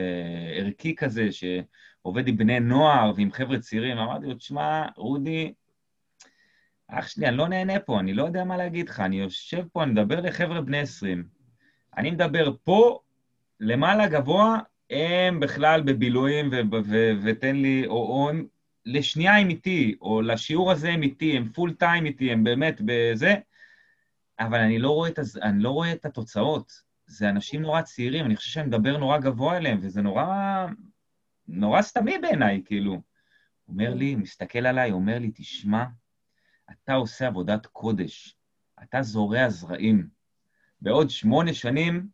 ערכי 0.54 0.94
כזה, 0.94 1.28
שעובד 1.32 2.28
עם 2.28 2.36
בני 2.36 2.60
נוער 2.60 3.12
ועם 3.16 3.32
חבר'ה 3.32 3.58
צעירים, 3.58 3.98
אמרתי 3.98 4.26
לו, 4.26 4.34
תשמע, 4.34 4.86
רודי, 4.96 5.52
אח 6.88 7.08
שלי, 7.08 7.28
אני 7.28 7.36
לא 7.36 7.48
נהנה 7.48 7.80
פה, 7.80 8.00
אני 8.00 8.14
לא 8.14 8.24
יודע 8.24 8.44
מה 8.44 8.56
להגיד 8.56 8.88
לך, 8.88 9.00
אני 9.00 9.20
יושב 9.20 9.64
פה, 9.72 9.82
אני 9.82 9.92
מדבר 9.92 10.20
לחבר'ה 10.20 10.60
בני 10.60 10.78
20. 10.78 11.24
אני 11.96 12.10
מדבר 12.10 12.52
פה, 12.64 13.00
למעלה 13.60 14.08
גבוה, 14.08 14.58
הם 14.90 15.40
בכלל 15.40 15.80
בבילויים, 15.82 16.50
ותן 17.22 17.56
לי, 17.56 17.86
או, 17.86 17.94
או 17.94 18.30
לשנייה 18.86 19.36
הם 19.36 19.48
איתי, 19.48 19.94
או 20.00 20.22
לשיעור 20.22 20.70
הזה 20.70 20.88
הם 20.88 21.02
איתי, 21.02 21.36
הם 21.36 21.48
פול 21.52 21.74
טיים 21.74 22.06
איתי, 22.06 22.32
הם 22.32 22.44
באמת 22.44 22.80
בזה, 22.84 23.34
אבל 24.40 24.58
אני 24.58 24.78
לא 24.78 25.06
את, 25.08 25.18
הז... 25.18 25.36
אני 25.36 25.62
לא 25.62 25.70
רואה 25.70 25.92
את 25.92 26.04
התוצאות. 26.04 26.90
זה 27.06 27.28
אנשים 27.28 27.62
נורא 27.62 27.82
צעירים, 27.82 28.26
אני 28.26 28.36
חושב 28.36 28.50
שאני 28.50 28.66
מדבר 28.66 28.96
נורא 28.96 29.18
גבוה 29.18 29.56
אליהם, 29.56 29.78
וזה 29.82 30.02
נורא, 30.02 30.66
נורא 31.48 31.82
סתמי 31.82 32.18
בעיניי, 32.18 32.62
כאילו. 32.64 33.00
אומר 33.68 33.94
לי, 33.94 34.14
מסתכל 34.14 34.66
עליי, 34.66 34.90
אומר 34.90 35.18
לי, 35.18 35.30
תשמע, 35.34 35.84
אתה 36.70 36.94
עושה 36.94 37.26
עבודת 37.26 37.66
קודש, 37.66 38.36
אתה 38.82 39.02
זורע 39.02 39.48
זרעים. 39.48 40.08
בעוד 40.80 41.10
שמונה 41.10 41.54
שנים, 41.54 42.08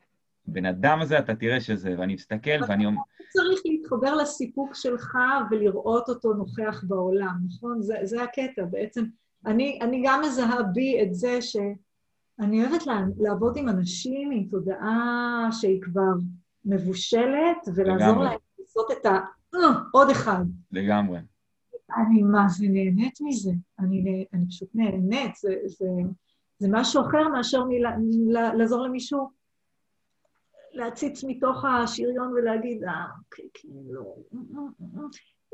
בן 0.47 0.67
אדם 0.67 1.01
הזה, 1.01 1.19
אתה 1.19 1.35
תראה 1.35 1.61
שזה, 1.61 1.95
ואני 1.99 2.15
מסתכל 2.15 2.65
ואני 2.69 2.87
אומר... 2.87 3.03
צריך 3.29 3.63
להתחבר 3.65 4.15
לסיפוק 4.15 4.75
שלך 4.75 5.19
ולראות 5.51 6.09
אותו 6.09 6.33
נוכח 6.33 6.85
בעולם, 6.89 7.37
נכון? 7.47 7.83
זה, 7.83 7.95
זה 8.03 8.23
הקטע. 8.23 8.65
בעצם, 8.65 9.05
אני, 9.47 9.79
אני 9.83 10.03
גם 10.07 10.23
מזהה 10.27 10.63
בי 10.63 11.03
את 11.03 11.15
זה 11.15 11.43
שאני 11.43 12.65
אוהבת 12.65 12.83
לעבוד 13.19 13.57
עם 13.57 13.69
אנשים 13.69 14.31
עם 14.31 14.45
תודעה 14.51 15.49
שהיא 15.53 15.83
כבר 15.83 16.13
מבושלת, 16.65 17.69
ולעזור. 17.75 18.25
להם 18.25 18.39
לעשות 18.59 18.91
את 18.91 19.07
ה... 19.07 19.19
אה, 19.55 19.61
עוד 19.93 20.11
אחד. 20.11 20.45
לגמרי. 20.73 21.19
אני 21.97 22.23
מה 22.23 22.49
זה 22.49 22.67
נהנית 22.69 23.19
מזה. 23.21 23.53
אני, 23.79 24.25
אני 24.33 24.47
פשוט 24.49 24.69
נהנית. 24.75 25.37
זה, 25.37 25.55
זה, 25.67 25.87
זה 26.59 26.69
משהו 26.71 27.03
אחר 27.03 27.29
מאשר 27.29 27.65
לעזור 28.59 28.83
למישהו 28.83 29.29
להציץ 30.77 31.25
מתוך 31.25 31.65
השריון 31.65 32.33
ולהגיד, 32.33 32.85
אה, 32.85 33.05
אוקיי, 33.25 33.45
כאילו... 33.55 34.17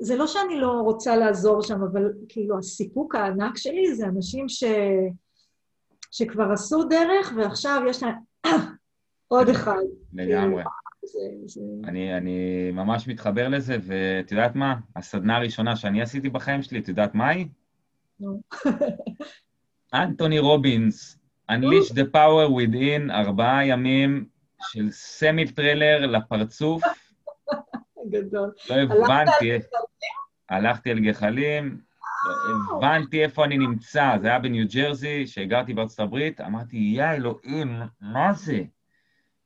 זה 0.00 0.16
לא 0.16 0.26
שאני 0.26 0.60
לא 0.60 0.70
רוצה 0.70 1.16
לעזור 1.16 1.62
שם, 1.62 1.82
אבל 1.82 2.12
כאילו 2.28 2.58
הסיפוק 2.58 3.14
הענק 3.14 3.56
שלי 3.56 3.94
זה 3.94 4.06
אנשים 4.06 4.48
ש... 4.48 4.64
שכבר 6.10 6.52
עשו 6.52 6.84
דרך 6.84 7.32
ועכשיו 7.36 7.82
יש 7.88 8.02
להם 8.02 8.14
עוד 9.28 9.48
אחד. 9.48 9.82
לגמרי. 10.12 10.62
זה, 11.04 11.18
זה... 11.46 11.60
אני, 11.84 12.16
אני 12.16 12.70
ממש 12.72 13.08
מתחבר 13.08 13.48
לזה, 13.48 13.76
ואת 13.82 14.32
יודעת 14.32 14.56
מה? 14.56 14.74
הסדנה 14.96 15.36
הראשונה 15.36 15.76
שאני 15.76 16.02
עשיתי 16.02 16.28
בחיים 16.28 16.62
שלי, 16.62 16.78
את 16.78 16.88
יודעת 16.88 17.14
מה 17.14 17.28
היא? 17.28 17.46
אנטוני 19.94 20.38
רובינס, 20.38 21.18
Unleash 21.50 21.92
the 21.92 22.04
power 22.14 22.48
within, 22.48 23.12
ארבעה 23.12 23.66
ימים 23.66 24.24
של 24.70 24.90
סמי 24.90 25.52
טריילר 25.52 26.06
לפרצוף. 26.06 26.82
גדול. 28.10 28.52
לא 28.70 28.74
הבנתי, 28.74 29.58
הלכתי 30.48 30.90
על 30.90 31.00
גחלים, 31.00 31.80
לא 32.26 32.76
הבנתי 32.76 33.24
איפה 33.24 33.44
אני 33.44 33.58
נמצא, 33.58 34.16
זה 34.20 34.28
היה 34.28 34.38
בניו 34.38 34.66
ג'רזי, 34.74 35.24
כשהגרתי 35.26 35.74
בארצות 35.74 36.00
הברית, 36.00 36.40
אמרתי, 36.40 36.76
יא 36.76 37.04
אלוהים, 37.04 37.80
מה 38.00 38.32
זה? 38.32 38.62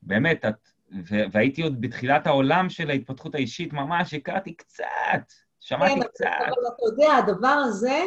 באמת, 0.03 0.45
את... 0.45 0.69
והייתי 1.33 1.63
עוד 1.63 1.81
בתחילת 1.81 2.27
העולם 2.27 2.71
של 2.71 2.91
ההתפתחות 2.91 3.35
האישית, 3.35 3.73
ממש 3.73 4.15
הכרתי 4.15 4.55
קצת, 4.55 5.33
שמעתי 5.61 5.95
כן, 5.95 6.01
קצת. 6.03 6.27
אבל 6.39 6.49
אתה 6.49 6.83
יודע, 6.93 7.15
הדבר 7.17 7.49
הזה, 7.49 8.05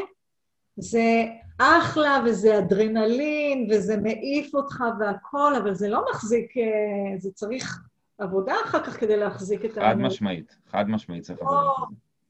זה 0.76 1.26
אחלה, 1.60 2.24
וזה 2.26 2.58
אדרנלין, 2.58 3.68
וזה 3.72 3.98
מעיף 3.98 4.56
אותך 4.56 4.84
והכול, 5.00 5.56
אבל 5.56 5.74
זה 5.74 5.90
לא 5.90 6.06
מחזיק, 6.12 6.58
אה, 6.58 7.18
זה 7.18 7.32
צריך 7.32 7.80
עבודה 8.18 8.54
אחר 8.66 8.84
כך 8.84 9.00
כדי 9.00 9.18
להחזיק 9.18 9.66
את 9.66 9.78
ה... 9.78 9.82
חד 9.82 9.98
משמעית, 9.98 10.58
חד 10.72 10.90
משמעית 10.90 11.24
צריך 11.24 11.40
עבודה. 11.40 11.60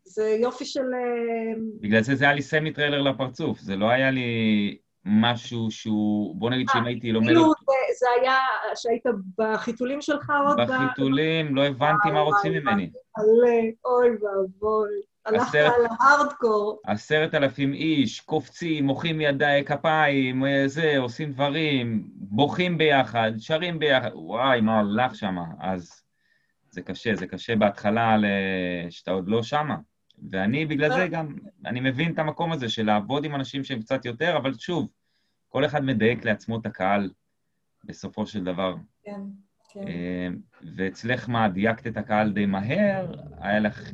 זה 0.04 0.38
יופי 0.42 0.66
של... 0.66 0.94
אה, 0.94 1.54
בגלל 1.82 2.02
זה 2.02 2.16
זה 2.16 2.26
היה 2.26 2.34
לי 2.34 2.42
סמי 2.42 2.72
טריילר 2.74 3.02
לפרצוף, 3.02 3.60
זה 3.60 3.76
לא 3.76 3.90
היה 3.90 4.12
לי 4.12 4.78
משהו 5.06 5.72
שהוא... 5.72 6.36
בוא 6.36 6.50
נגיד 6.50 6.68
שאם 6.70 6.84
אה, 6.84 6.88
הייתי 6.88 7.12
לומד... 7.12 7.28
כאילו 7.28 7.54
זה 8.00 8.06
היה 8.22 8.38
שהיית 8.76 9.04
בחיתולים 9.38 10.02
שלך 10.02 10.32
עוד? 10.48 10.58
בחיתולים, 10.62 11.56
לא 11.56 11.66
הבנתי 11.66 12.12
מה 12.12 12.20
רוצים 12.20 12.54
ממני. 12.54 12.92
אוי 13.86 14.10
ואבוי. 14.10 15.09
הלכת 15.26 15.55
על 15.55 15.86
הארדקור. 15.99 16.82
עשרת 16.86 17.36
אלפים 17.36 17.74
איש, 17.74 18.20
קופצים, 18.20 18.86
מוחאים 18.86 19.22
ידיים, 19.22 19.65
כפיים, 19.65 20.43
זה, 20.65 20.97
עושים 20.97 21.32
דברים, 21.32 22.09
בוכים 22.13 22.78
ביחד, 22.78 23.32
שרים 23.38 23.80
ביחד, 23.80 24.09
וואי, 24.13 24.61
מה 24.61 24.80
הלך 24.80 25.15
שם. 25.15 25.38
אז 25.59 26.01
זה 26.70 26.82
קשה, 26.82 27.15
זה 27.15 27.28
קשה 27.28 27.55
בהתחלה 27.55 28.17
שאתה 28.89 29.11
עוד 29.11 29.28
לא 29.28 29.43
שמה. 29.43 29.76
ואני 30.32 30.65
בגלל 30.65 30.93
זה 30.93 31.07
גם, 31.07 31.36
אני 31.65 31.80
מבין 31.80 32.13
את 32.13 32.20
המקום 32.20 32.51
הזה 32.51 32.70
של 32.70 32.86
לעבוד 32.86 33.26
עם 33.26 33.36
אנשים 33.36 33.63
שהם 33.63 33.82
קצת 33.82 34.05
יותר, 34.05 34.38
אבל 34.38 34.53
שוב, 34.53 34.89
כל 35.49 35.65
אחד 35.65 35.84
מדייק 35.84 36.26
לעצמו 36.26 36.59
את 36.59 36.65
הקהל 36.65 37.09
בסופו 37.84 38.28
של 38.28 38.43
דבר. 38.43 38.76
כן, 39.03 39.22
כן. 39.70 39.88
אה, 39.88 40.28
ואצלך 40.76 41.30
מה, 41.30 41.49
דייקת 41.49 41.88
את 41.88 41.97
הקהל 41.97 42.32
די 42.32 42.45
מהר? 42.45 43.11
היה 43.41 43.59
לך... 43.59 43.91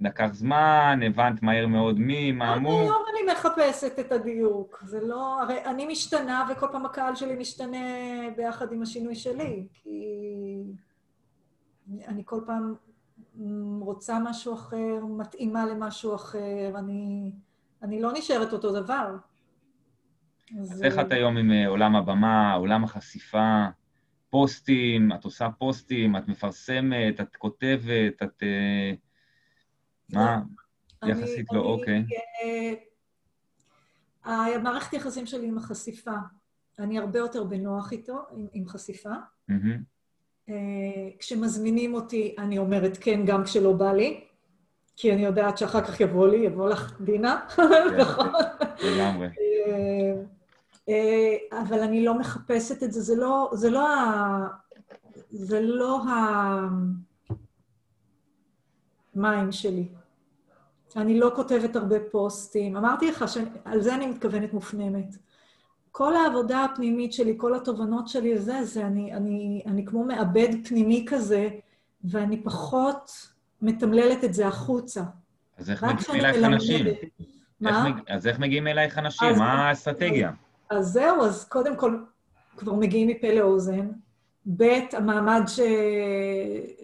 לקח 0.00 0.28
זמן, 0.32 1.00
הבנת 1.06 1.42
מהר 1.42 1.66
מאוד 1.66 1.98
מי, 1.98 2.32
מה 2.32 2.56
אמור. 2.56 2.80
היום 2.80 3.02
אני 3.12 3.32
מחפשת 3.32 3.98
את 3.98 4.12
הדיוק. 4.12 4.82
זה 4.86 5.00
לא... 5.06 5.42
הרי 5.42 5.64
אני 5.64 5.86
משתנה 5.86 6.48
וכל 6.52 6.66
פעם 6.72 6.86
הקהל 6.86 7.14
שלי 7.14 7.36
משתנה 7.36 7.78
ביחד 8.36 8.72
עם 8.72 8.82
השינוי 8.82 9.14
שלי, 9.14 9.66
כי 9.74 10.00
אני 12.08 12.22
כל 12.24 12.40
פעם 12.46 12.74
רוצה 13.80 14.18
משהו 14.24 14.54
אחר, 14.54 15.04
מתאימה 15.18 15.66
למשהו 15.66 16.14
אחר, 16.14 16.72
אני, 16.78 17.32
אני 17.82 18.02
לא 18.02 18.12
נשארת 18.12 18.52
אותו 18.52 18.72
דבר. 18.72 19.16
אז 20.60 20.82
איך 20.82 20.98
את 20.98 21.12
היום 21.12 21.36
עם 21.36 21.52
אה, 21.52 21.68
עולם 21.68 21.96
הבמה, 21.96 22.54
עולם 22.54 22.84
החשיפה, 22.84 23.66
פוסטים, 24.30 25.12
את 25.12 25.24
עושה 25.24 25.48
פוסטים, 25.58 26.16
את 26.16 26.28
מפרסמת, 26.28 27.20
את 27.20 27.36
כותבת, 27.36 28.22
את... 28.22 28.42
אה, 28.42 28.92
מה? 30.12 30.42
יחסית 31.06 31.46
לא, 31.52 31.60
אוקיי. 31.60 32.04
אה, 34.26 34.54
המערכת 34.54 34.92
יחסים 34.92 35.26
שלי 35.26 35.48
עם 35.48 35.58
החשיפה, 35.58 36.14
אני 36.78 36.98
הרבה 36.98 37.18
יותר 37.18 37.44
בנוח 37.44 37.92
איתו, 37.92 38.18
עם, 38.32 38.46
עם 38.52 38.68
חשיפה. 38.68 39.12
Mm-hmm. 39.50 40.52
כשמזמינים 41.18 41.94
אותי, 41.94 42.34
אני 42.38 42.58
אומרת 42.58 42.98
כן, 43.00 43.20
גם 43.26 43.44
כשלא 43.44 43.72
בא 43.72 43.92
לי, 43.92 44.24
כי 44.96 45.12
אני 45.12 45.24
יודעת 45.24 45.58
שאחר 45.58 45.84
כך 45.84 46.00
יבוא 46.00 46.28
לי, 46.28 46.36
יבוא 46.36 46.68
לך 46.68 47.00
דינה, 47.00 47.46
כן, 47.56 47.62
נכון? 48.00 48.32
לגמרי. 48.84 49.28
אה, 50.88 51.60
אבל 51.62 51.80
אני 51.80 52.04
לא 52.04 52.18
מחפשת 52.18 52.82
את 52.82 52.92
זה, 52.92 53.00
זה 53.00 53.16
לא, 53.16 53.50
זה 53.54 53.70
לא 53.70 53.94
ה... 53.94 54.46
זה 55.30 55.60
לא 55.60 56.02
המים 59.14 59.52
שלי. 59.52 59.88
אני 60.96 61.20
לא 61.20 61.32
כותבת 61.36 61.76
הרבה 61.76 61.96
פוסטים. 62.10 62.76
אמרתי 62.76 63.10
לך 63.10 63.24
שעל 63.28 63.80
זה 63.80 63.94
אני 63.94 64.06
מתכוונת 64.06 64.52
מופנמת. 64.52 65.16
כל 65.92 66.16
העבודה 66.16 66.64
הפנימית 66.64 67.12
שלי, 67.12 67.34
כל 67.36 67.54
התובנות 67.54 68.08
שלי, 68.08 68.38
זה, 68.38 68.64
זה, 68.64 68.86
אני, 68.86 69.12
אני, 69.12 69.62
אני 69.66 69.84
כמו 69.84 70.04
מעבד 70.04 70.48
פנימי 70.68 71.04
כזה, 71.08 71.48
ואני 72.04 72.42
פחות 72.42 73.10
מתמללת 73.62 74.24
את 74.24 74.34
זה 74.34 74.46
החוצה. 74.46 75.02
אז 75.58 75.70
איך 75.70 75.84
מגיעים 75.84 76.24
אלייך 76.24 76.44
אנשים? 76.44 76.86
מה? 77.60 77.86
איך, 77.86 77.96
אז 78.08 78.26
איך 78.26 78.38
מגיעים 78.38 78.66
אלייך 78.66 78.98
אנשים? 78.98 79.28
מה 79.38 79.68
האסטרטגיה? 79.68 80.32
אז 80.70 80.86
זהו, 80.86 81.22
אז 81.22 81.44
קודם 81.44 81.76
כל, 81.76 81.98
כבר 82.56 82.74
מגיעים 82.74 83.08
מפה 83.08 83.34
לאוזן. 83.34 83.88
ב', 84.56 84.78
המעמד 84.92 85.42
ש... 85.46 85.60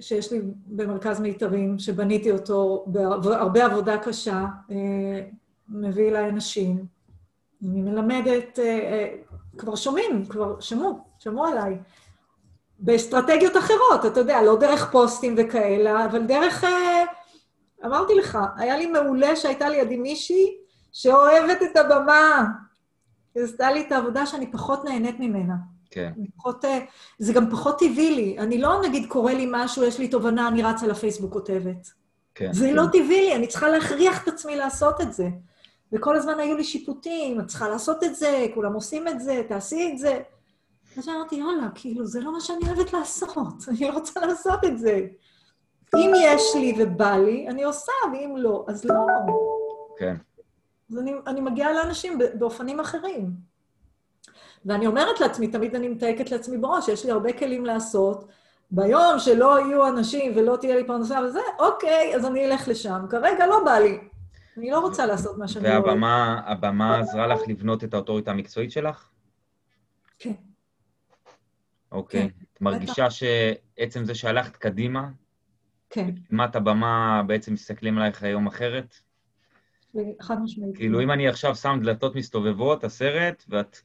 שיש 0.01 0.33
לי 0.33 0.41
במרכז 0.67 1.21
מיתרים, 1.21 1.79
שבניתי 1.79 2.31
אותו 2.31 2.85
בהרבה 2.87 3.65
עבודה 3.65 3.99
קשה, 3.99 4.47
אה, 4.71 5.21
מביא 5.69 6.09
אליי 6.09 6.29
אנשים. 6.29 6.87
אני 7.63 7.83
מלמדת, 7.83 8.59
אה, 8.59 8.65
אה, 8.65 9.15
כבר 9.59 9.75
שומעים, 9.75 10.27
כבר 10.27 10.61
שמעו, 10.61 10.99
שמעו 11.19 11.45
עליי. 11.45 11.79
באסטרטגיות 12.79 13.57
אחרות, 13.57 14.07
אתה 14.07 14.21
יודע, 14.21 14.43
לא 14.43 14.57
דרך 14.57 14.91
פוסטים 14.93 15.35
וכאלה, 15.39 16.05
אבל 16.05 16.23
דרך... 16.27 16.65
אמרתי 17.85 18.15
לך, 18.15 18.39
היה 18.57 18.77
לי 18.77 18.87
מעולה 18.87 19.37
שהייתה 19.37 19.69
לידי 19.69 19.97
מישהי 19.97 20.57
שאוהבת 20.93 21.63
את 21.63 21.77
הבמה, 21.77 22.45
היא 23.35 23.45
עשתה 23.45 23.73
לי 23.73 23.87
את 23.87 23.93
העבודה 23.93 24.27
שאני 24.27 24.53
פחות 24.53 24.85
נהנית 24.85 25.21
ממנה. 25.21 25.55
כן. 25.91 26.13
פחות, 26.37 26.65
אה, 26.65 26.79
זה 27.19 27.33
גם 27.33 27.51
פחות 27.51 27.79
טבעי 27.79 28.15
לי. 28.15 28.39
אני 28.39 28.59
לא, 28.59 28.83
נגיד, 28.83 29.07
קורה 29.09 29.35
לי 29.35 29.47
משהו, 29.51 29.85
יש 29.85 29.99
לי 29.99 30.09
תובנה, 30.09 30.49
אני 30.49 30.63
רצה 30.63 30.87
לפייסבוק 30.87 31.33
כותבת. 31.33 31.91
כן. 32.35 32.53
זה 32.53 32.67
כן. 32.67 32.75
לא 32.75 32.83
טבעי 32.87 33.21
לי, 33.27 33.35
אני 33.35 33.47
צריכה 33.47 33.69
להכריח 33.69 34.23
את 34.23 34.29
עצמי 34.29 34.57
לעשות 34.57 35.01
את 35.01 35.13
זה. 35.13 35.29
וכל 35.93 36.17
הזמן 36.17 36.39
היו 36.39 36.57
לי 36.57 36.65
שיפוטים, 36.65 37.41
את 37.41 37.47
צריכה 37.47 37.69
לעשות 37.69 38.05
את 38.05 38.17
זה, 38.17 38.47
כולם 38.55 38.73
עושים 38.73 39.09
את 39.09 39.21
זה, 39.21 39.43
תעשי 39.49 39.91
את 39.93 39.99
זה. 39.99 40.21
אז 40.99 41.09
אמרתי, 41.09 41.37
יאללה, 41.37 41.69
כאילו, 41.75 42.07
זה 42.07 42.21
לא 42.21 42.33
מה 42.33 42.41
שאני 42.41 42.61
אוהבת 42.67 42.93
לעשות, 42.93 43.55
אני 43.69 43.81
לא 43.81 43.93
רוצה 43.93 44.27
לעשות 44.27 44.65
את 44.65 44.79
זה. 44.79 45.07
אם 45.97 46.13
יש 46.23 46.43
לי 46.55 46.75
ובא 46.79 47.17
לי, 47.17 47.49
אני 47.49 47.63
עושה, 47.63 47.93
ואם 48.13 48.35
לא, 48.37 48.65
אז 48.69 48.85
לא. 48.85 48.95
כן. 49.99 50.17
אז 50.91 50.99
אני, 50.99 51.13
אני 51.27 51.41
מגיעה 51.41 51.73
לאנשים 51.73 52.19
באופנים 52.39 52.81
אחרים. 52.81 53.31
ואני 54.65 54.87
אומרת 54.87 55.21
לעצמי, 55.21 55.49
תמיד 55.49 55.75
אני 55.75 55.89
מתייקת 55.89 56.31
לעצמי 56.31 56.59
בראש, 56.59 56.89
יש 56.89 57.05
לי 57.05 57.11
הרבה 57.11 57.33
כלים 57.33 57.67
לעשות. 57.67 58.29
ביום 58.71 59.19
שלא 59.19 59.61
יהיו 59.61 59.89
אנשים 59.89 60.33
ולא 60.37 60.57
תהיה 60.61 60.77
לי 60.77 60.87
פרנסה 60.87 61.21
וזה, 61.21 61.41
אוקיי, 61.59 62.15
אז 62.15 62.27
אני 62.27 62.47
אלך 62.47 62.69
לשם. 62.69 63.05
כרגע 63.11 63.47
לא 63.47 63.65
בא 63.65 63.79
לי. 63.79 63.99
אני 64.57 64.71
לא 64.71 64.81
רוצה 64.81 65.07
לעשות 65.07 65.39
מה 65.39 65.49
שאני 65.49 65.77
אוהבת. 65.77 65.87
והבמה 65.87 66.99
עזרה 66.99 67.27
לך 67.27 67.41
לבנות 67.49 67.85
את 67.85 67.95
האוטוריטה 67.95 68.31
המקצועית 68.31 68.73
שלך? 68.73 69.09
כן. 70.19 70.33
אוקיי. 71.93 72.21
כן, 72.21 72.29
את 72.53 72.61
מרגישה 72.61 73.07
שעצם 73.11 74.05
זה 74.05 74.15
שהלכת 74.15 74.57
קדימה, 74.57 75.09
כן. 75.91 76.11
בקדמת 76.15 76.57
הבמה 76.57 77.23
בעצם 77.27 77.53
מסתכלים 77.53 77.99
עלייך 77.99 78.23
היום 78.23 78.47
אחרת? 78.47 78.95
חד 80.21 80.43
משמעית. 80.43 80.77
כאילו, 80.77 81.03
אם 81.03 81.11
אני 81.11 81.29
עכשיו 81.29 81.57
שם 81.57 81.79
דלתות 81.83 82.15
מסתובבות, 82.15 82.85
הסרט, 82.85 83.45
ואת 83.49 83.79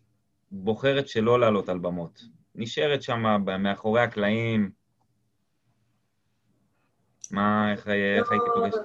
בוחרת 0.52 1.08
שלא 1.08 1.40
לעלות 1.40 1.70
על 1.70 1.80
במות, 1.80 2.22
נשארת 2.56 3.02
שם 3.02 3.24
מאחורי 3.60 4.02
הקלעים, 4.02 4.72
מה, 7.32 7.72
איך, 7.72 7.88
איך 7.88 8.32
הייתי 8.32 8.46
פוגשת? 8.56 8.82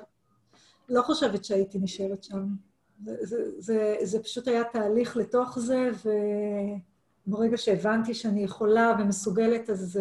לא 0.88 1.02
חושבת 1.02 1.44
שהייתי 1.44 1.78
נשארת 1.78 2.24
שם. 2.24 2.46
זה, 3.02 3.16
זה, 3.20 3.36
זה, 3.58 3.96
זה 4.02 4.22
פשוט 4.22 4.48
היה 4.48 4.64
תהליך 4.64 5.16
לתוך 5.16 5.58
זה, 5.58 5.90
וברגע 7.26 7.56
שהבנתי 7.56 8.14
שאני 8.14 8.44
יכולה 8.44 8.92
ומסוגלת, 8.98 9.70
אז 9.70 10.00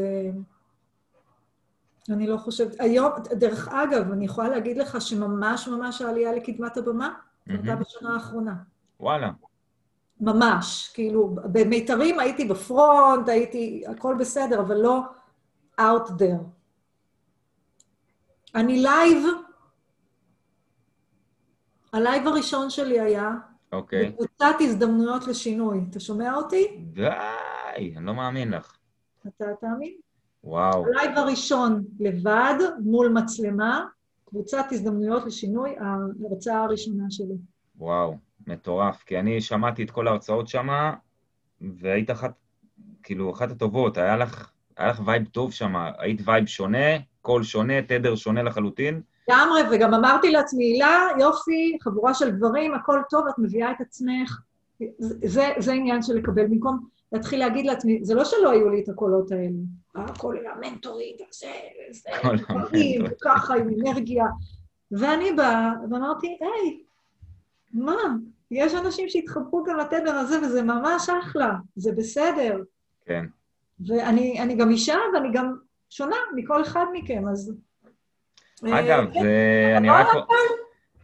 אני 2.10 2.28
לא 2.28 2.38
חושבת... 2.38 2.80
היום, 2.80 3.12
דרך 3.32 3.68
אגב, 3.68 4.12
אני 4.12 4.26
יכולה 4.26 4.50
להגיד 4.50 4.78
לך 4.78 5.02
שממש 5.02 5.68
ממש 5.68 6.02
העלייה 6.02 6.34
לקדמת 6.34 6.78
הבמה 6.78 7.14
קרתה 7.48 7.76
בשנה 7.76 8.14
האחרונה. 8.14 8.56
וואלה. 9.00 9.32
ממש. 10.20 10.92
כאילו, 10.94 11.36
במיתרים 11.52 12.20
הייתי 12.20 12.46
ב 12.46 12.58
front, 12.58 13.30
הייתי... 13.30 13.84
הכל 13.88 14.16
בסדר, 14.20 14.60
אבל 14.60 14.78
לא 14.78 15.02
out 15.80 16.10
there. 16.10 16.44
אני 18.56 18.82
live, 18.82 19.24
ה 21.94 22.01
live 22.01 22.28
הראשון 22.28 22.70
שלי 22.70 23.00
היה, 23.00 23.32
אוקיי. 23.72 24.10
בקבוצת 24.10 24.56
הזדמנויות 24.60 25.28
לשינוי. 25.28 25.86
אתה 25.90 26.00
שומע 26.00 26.36
אותי? 26.36 26.78
די, 26.94 27.10
אני 27.76 28.06
לא 28.06 28.14
מאמין 28.14 28.52
לך. 28.52 28.78
אתה 29.28 29.46
תאמין? 29.62 29.94
וואו. 30.44 30.86
ה 30.86 30.92
live 30.92 31.18
הראשון 31.18 31.84
לבד, 32.00 32.56
מול 32.84 33.10
מצלמה, 33.10 33.86
קבוצת 34.26 34.66
הזדמנויות 34.72 35.26
לשינוי, 35.26 35.76
ההרצאה 35.80 36.64
הראשונה 36.64 37.04
שלי. 37.10 37.38
וואו, 37.78 38.18
מטורף. 38.48 39.04
כי 39.04 39.20
אני 39.20 39.42
שמעתי 39.42 39.84
את 39.84 39.92
כל 39.92 40.08
ההרצאות 40.08 40.48
שם, 40.48 40.68
והיית 41.62 42.12
אחת, 42.12 42.34
כאילו, 43.04 43.34
אחת 43.34 43.52
הטובות. 43.52 43.98
היה 43.98 44.18
לך, 44.18 44.52
היה 44.78 44.90
לך 44.90 45.02
vibe 45.06 45.26
טוב 45.26 45.52
שם, 45.52 45.74
היית 45.98 46.22
vibe 46.26 46.46
שונה, 46.46 46.98
קול 47.22 47.44
שונה, 47.44 47.82
תדר 47.82 48.16
שונה 48.16 48.44
לחלוטין. 48.44 49.02
לגמרי, 49.30 49.62
וגם 49.72 49.94
אמרתי 49.94 50.32
לעצמי, 50.32 50.66
הילה, 50.66 51.08
יופי, 51.20 51.78
חבורה 51.82 52.14
של 52.14 52.32
גברים, 52.32 52.74
הכל 52.74 53.02
טוב, 53.10 53.28
את 53.28 53.34
מביאה 53.38 53.72
את 53.72 53.82
עצמך. 53.82 54.40
זה, 55.24 55.54
זה 55.58 55.74
עניין 55.74 56.02
של 56.02 56.14
לקבל, 56.14 56.48
במקום 56.48 56.88
להתחיל 57.12 57.40
להגיד 57.40 57.66
לעצמי, 57.66 58.00
זה 58.04 58.16
לא 58.16 58.26
שלא 58.26 58.52
היו 58.52 58.70
לי 58.70 58.84
את 58.84 58.90
הקולות 58.90 59.32
האלה. 59.32 59.50
הכל 59.96 60.38
היה 60.38 60.52
מנטורית, 60.62 61.18
זה, 61.32 61.48
זה, 61.92 62.10
דברים, 62.50 63.06
ככה, 63.22 63.56
עם 63.56 63.70
אנרגיה. 63.70 64.26
ואני 64.92 65.32
באה 65.32 65.72
ואמרתי, 65.92 66.38
היי, 66.42 66.80
מה? 67.74 67.94
יש 68.56 68.74
אנשים 68.74 69.10
שהתחברו 69.10 69.64
גם 69.64 69.78
לתדר 69.78 70.16
הזה, 70.16 70.40
וזה 70.42 70.64
ממש 70.64 71.10
אחלה, 71.10 71.54
זה 71.76 71.92
בסדר. 71.92 72.64
כן. 73.06 73.26
ואני 73.88 74.56
גם 74.60 74.70
אישה, 74.70 74.98
ואני 75.14 75.30
גם 75.34 75.56
שונה 75.90 76.16
מכל 76.36 76.62
אחד 76.62 76.86
מכם, 76.94 77.28
אז... 77.28 77.54
אגב, 78.64 79.08
אה, 79.16 79.22
זה... 79.22 79.74
אני 79.78 79.90
רק... 79.90 80.08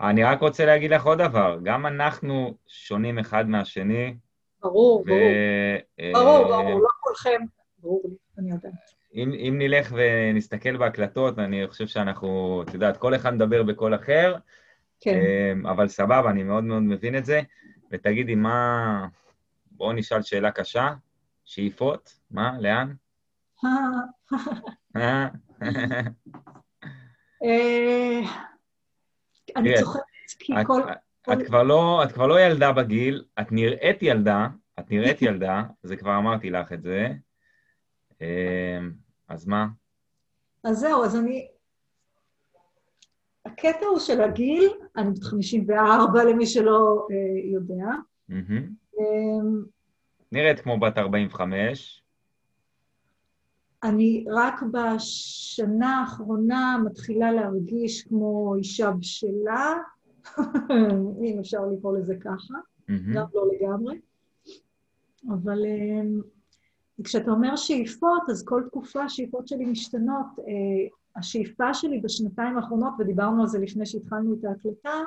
אני 0.01 0.23
רק 0.23 0.41
רוצה 0.41 0.65
להגיד 0.65 0.91
לך 0.91 1.05
עוד 1.05 1.21
דבר, 1.21 1.57
גם 1.63 1.85
אנחנו 1.85 2.53
שונים 2.67 3.19
אחד 3.19 3.49
מהשני. 3.49 4.15
ברור, 4.61 5.05
ברור. 5.05 5.19
ברור, 6.13 6.47
ברור, 6.47 6.81
לא 6.81 6.89
כולכם, 6.99 7.41
ברור 7.79 8.03
אני 8.37 8.51
יודעת. 8.51 8.71
אם, 9.15 9.31
אם 9.33 9.55
נלך 9.57 9.93
ונסתכל 9.95 10.77
בהקלטות, 10.77 11.39
אני 11.39 11.67
חושב 11.67 11.87
שאנחנו, 11.87 12.63
את 12.67 12.73
יודעת, 12.73 12.97
כל 12.97 13.15
אחד 13.15 13.33
מדבר 13.33 13.63
בקול 13.63 13.95
אחר, 13.95 14.35
כן. 15.01 15.19
אמ, 15.19 15.67
אבל 15.67 15.87
סבבה, 15.87 16.29
אני 16.29 16.43
מאוד 16.43 16.63
מאוד 16.63 16.83
מבין 16.83 17.17
את 17.17 17.25
זה. 17.25 17.41
ותגידי, 17.91 18.35
מה... 18.35 19.07
בואו 19.71 19.93
נשאל 19.93 20.21
שאלה 20.21 20.51
קשה. 20.51 20.93
שאיפות? 21.45 22.19
מה? 22.31 22.57
לאן? 22.59 22.93
אה? 24.95 25.27
אה, 27.45 28.19
אני 29.55 29.73
צוחקת 29.79 30.01
כי 30.39 30.53
כל... 30.65 30.81
את 31.33 31.47
כבר, 31.47 31.63
לא, 31.63 32.03
את 32.03 32.11
כבר 32.11 32.27
לא 32.27 32.41
ילדה 32.41 32.71
בגיל, 32.71 33.23
את 33.41 33.51
נראית 33.51 33.97
ילדה, 34.01 34.47
את 34.79 34.91
נראית 34.91 35.21
ילדה, 35.27 35.63
זה 35.83 35.97
כבר 35.97 36.17
אמרתי 36.17 36.49
לך 36.49 36.73
את 36.73 36.81
זה. 36.81 37.07
אמ, 38.21 38.91
אז 39.27 39.47
מה? 39.47 39.67
אז 40.63 40.77
זהו, 40.77 41.03
אז 41.03 41.15
אני... 41.15 41.47
הקטע 43.51 43.85
הוא 43.85 43.99
של 43.99 44.21
הגיל, 44.21 44.69
אני 44.97 45.11
בת 45.11 45.23
54 45.23 46.23
למי 46.23 46.45
שלא 46.45 47.07
אה, 47.11 47.51
יודע. 47.51 47.85
Mm-hmm. 48.29 49.01
נראית 50.31 50.59
כמו 50.59 50.79
בת 50.79 50.97
45. 50.97 52.03
אני 53.83 54.25
רק 54.31 54.63
בשנה 54.63 55.99
האחרונה 55.99 56.77
מתחילה 56.85 57.31
להרגיש 57.31 58.01
כמו 58.03 58.55
אישה 58.55 58.91
בשלה, 58.91 59.73
אם 61.25 61.37
אפשר 61.39 61.65
לקרוא 61.65 61.97
לזה 61.97 62.15
ככה, 62.15 62.53
mm-hmm. 62.53 63.13
גם 63.15 63.25
לא 63.33 63.45
לגמרי. 63.53 63.99
אבל 65.29 65.65
אמ, 65.65 66.21
כשאתה 67.03 67.31
אומר 67.31 67.55
שאיפות, 67.55 68.29
אז 68.29 68.43
כל 68.45 68.63
תקופה 68.67 69.03
השאיפות 69.03 69.47
שלי 69.47 69.65
משתנות. 69.65 70.25
השאיפה 71.15 71.73
שלי 71.73 71.99
בשנתיים 71.99 72.57
האחרונות, 72.57 72.93
ודיברנו 72.99 73.41
על 73.41 73.47
זה 73.47 73.59
לפני 73.59 73.85
שהתחלנו 73.85 74.33
את 74.33 74.45
ההקלטה, 74.45 74.99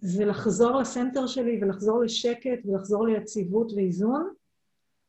זה 0.00 0.24
לחזור 0.24 0.76
לסנטר 0.80 1.26
שלי 1.26 1.58
ולחזור 1.62 2.02
לשקט 2.02 2.58
ולחזור 2.64 3.06
ליציבות 3.06 3.72
ואיזון. 3.76 4.28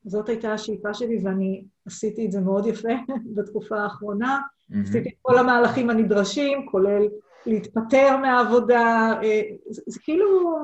זאת 0.05 0.29
הייתה 0.29 0.53
השאיפה 0.53 0.93
שלי, 0.93 1.19
ואני 1.23 1.63
עשיתי 1.85 2.25
את 2.25 2.31
זה 2.31 2.41
מאוד 2.41 2.67
יפה 2.67 2.93
בתקופה 3.35 3.79
האחרונה. 3.79 4.39
Mm-hmm. 4.39 4.75
עשיתי 4.83 5.09
את 5.09 5.15
כל 5.21 5.37
המהלכים 5.37 5.89
הנדרשים, 5.89 6.65
כולל 6.71 7.07
להתפטר 7.45 8.17
מהעבודה, 8.17 9.13
אה, 9.23 9.41
זה, 9.69 9.81
זה 9.87 9.99
כאילו... 10.03 10.55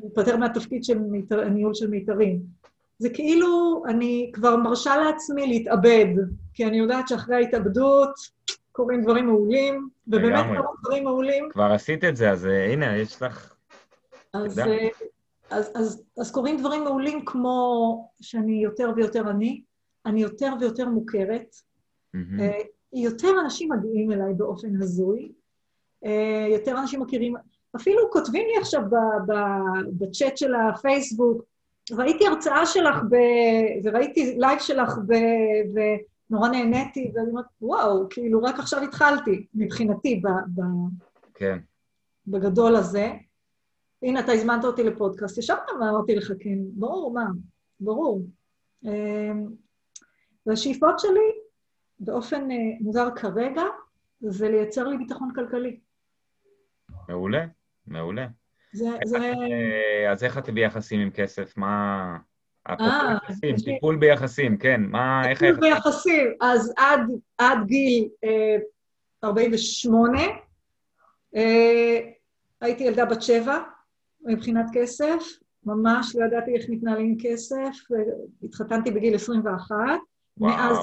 להתפטר 0.00 0.36
מהתפקיד 0.36 0.84
של 0.84 0.98
מיתר, 0.98 1.40
הניהול 1.40 1.74
של 1.74 1.90
מיתרים. 1.90 2.42
זה 2.98 3.10
כאילו 3.10 3.82
אני 3.88 4.30
כבר 4.32 4.56
מרשה 4.56 4.96
לעצמי 4.96 5.46
להתאבד, 5.46 6.06
כי 6.54 6.66
אני 6.66 6.76
יודעת 6.78 7.08
שאחרי 7.08 7.36
ההתאבדות 7.36 8.10
קורים 8.72 9.02
דברים 9.02 9.26
מעולים, 9.26 9.88
ובאמת 10.06 10.44
קורים 10.46 10.64
דברים 10.84 11.04
מעולים. 11.04 11.48
כבר 11.50 11.72
עשית 11.72 12.04
את 12.04 12.16
זה, 12.16 12.30
אז 12.30 12.44
uh, 12.44 12.72
הנה, 12.72 12.96
יש 12.96 13.22
לך... 13.22 13.54
אז, 14.32 14.58
uh, 14.58 14.62
אז, 15.50 15.72
אז, 15.74 16.02
אז 16.18 16.30
קורים 16.30 16.58
דברים 16.60 16.84
מעולים 16.84 17.24
כמו 17.24 18.08
שאני 18.20 18.62
יותר 18.62 18.90
ויותר 18.96 19.30
אני, 19.30 19.62
אני 20.06 20.22
יותר 20.22 20.52
ויותר 20.60 20.88
מוכרת, 20.88 21.54
mm-hmm. 22.16 22.42
יותר 22.92 23.28
אנשים 23.44 23.72
מגיעים 23.72 24.12
אליי 24.12 24.34
באופן 24.34 24.82
הזוי, 24.82 25.32
יותר 26.50 26.78
אנשים 26.78 27.02
מכירים, 27.02 27.34
אפילו 27.76 28.10
כותבים 28.10 28.46
לי 28.46 28.60
עכשיו 28.60 28.82
בצ'אט 29.98 30.36
של 30.36 30.54
הפייסבוק, 30.54 31.42
ראיתי 31.92 32.26
הרצאה 32.26 32.66
שלך 32.66 32.96
ב... 33.10 33.16
וראיתי 33.84 34.36
לייב 34.38 34.58
שלך 34.58 34.98
ב... 35.06 35.12
ונורא 35.74 36.48
נהניתי, 36.48 37.12
ואני 37.14 37.30
אומרת, 37.30 37.44
וואו, 37.60 38.06
כאילו, 38.10 38.42
רק 38.42 38.58
עכשיו 38.58 38.82
התחלתי, 38.82 39.46
מבחינתי, 39.54 40.22
ב... 40.24 40.28
ב... 40.28 40.62
כן. 41.34 41.58
בגדול 42.26 42.76
הזה. 42.76 43.12
הנה, 44.02 44.20
אתה 44.20 44.32
הזמנת 44.32 44.64
אותי 44.64 44.82
לפודקאסט, 44.82 45.38
ישבת 45.38 45.70
ואמרתי 45.80 46.14
לך, 46.14 46.32
כן, 46.40 46.58
ברור, 46.60 47.12
מה, 47.12 47.26
ברור. 47.80 48.22
אמ, 48.84 49.46
והשאיפות 50.46 50.98
שלי, 50.98 51.30
באופן 52.00 52.50
אה, 52.50 52.56
מוזר 52.80 53.08
כרגע, 53.16 53.62
זה 54.20 54.48
לייצר 54.48 54.88
לי 54.88 54.98
ביטחון 54.98 55.34
כלכלי. 55.34 55.80
מעולה, 57.08 57.46
מעולה. 57.86 58.26
זה... 58.74 58.88
זה... 59.04 59.18
אה, 59.18 60.12
אז 60.12 60.24
איך 60.24 60.38
את 60.38 60.50
ביחסים 60.50 61.00
עם 61.00 61.10
כסף? 61.10 61.56
מה... 61.56 62.16
אה, 62.68 63.16
יחסים, 63.24 63.56
טיפול 63.64 63.96
ביחסים, 63.96 64.56
כן, 64.56 64.80
מה, 64.88 65.30
איך? 65.30 65.38
טיפול 65.38 65.60
ביחסים, 65.60 66.26
אז 66.40 66.72
עד, 66.76 67.00
עד 67.38 67.58
גיל 67.66 68.08
אה, 68.24 68.56
48, 69.24 70.20
אה, 71.36 72.00
הייתי 72.60 72.84
ילדה 72.84 73.04
בת 73.04 73.22
שבע 73.22 73.58
מבחינת 74.24 74.66
כסף, 74.72 75.22
ממש 75.66 76.16
לא 76.16 76.24
ידעתי 76.24 76.56
איך 76.56 76.64
מתנהלים 76.68 77.06
עם 77.06 77.16
כסף, 77.20 77.72
התחתנתי 78.42 78.90
בגיל 78.90 79.14
21. 79.14 79.76
וואו. 80.38 80.56
מאז 80.56 80.78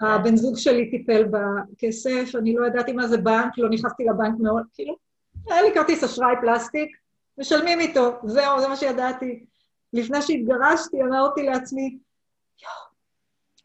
הבן 0.00 0.36
זוג 0.36 0.56
שלי 0.56 0.90
טיפל 0.90 1.24
בכסף, 1.24 2.30
אני 2.38 2.54
לא 2.54 2.66
ידעתי 2.66 2.92
מה 2.92 3.06
זה 3.06 3.16
בנק, 3.16 3.58
לא 3.58 3.70
נכנסתי 3.70 4.04
לבנק 4.04 4.34
מאוד, 4.40 4.62
כאילו, 4.74 4.96
היה 5.50 5.62
לי 5.62 5.74
כרטיס 5.74 6.04
אשראי 6.04 6.34
פלסטיק, 6.40 6.96
משלמים 7.38 7.80
איתו, 7.80 8.12
זהו, 8.24 8.60
זה 8.60 8.68
מה 8.68 8.76
שידעתי. 8.76 9.44
לפני 9.92 10.22
שהתגרשתי, 10.22 11.02
אמרתי 11.02 11.42
לעצמי, 11.42 11.98
יואו, 12.62 12.86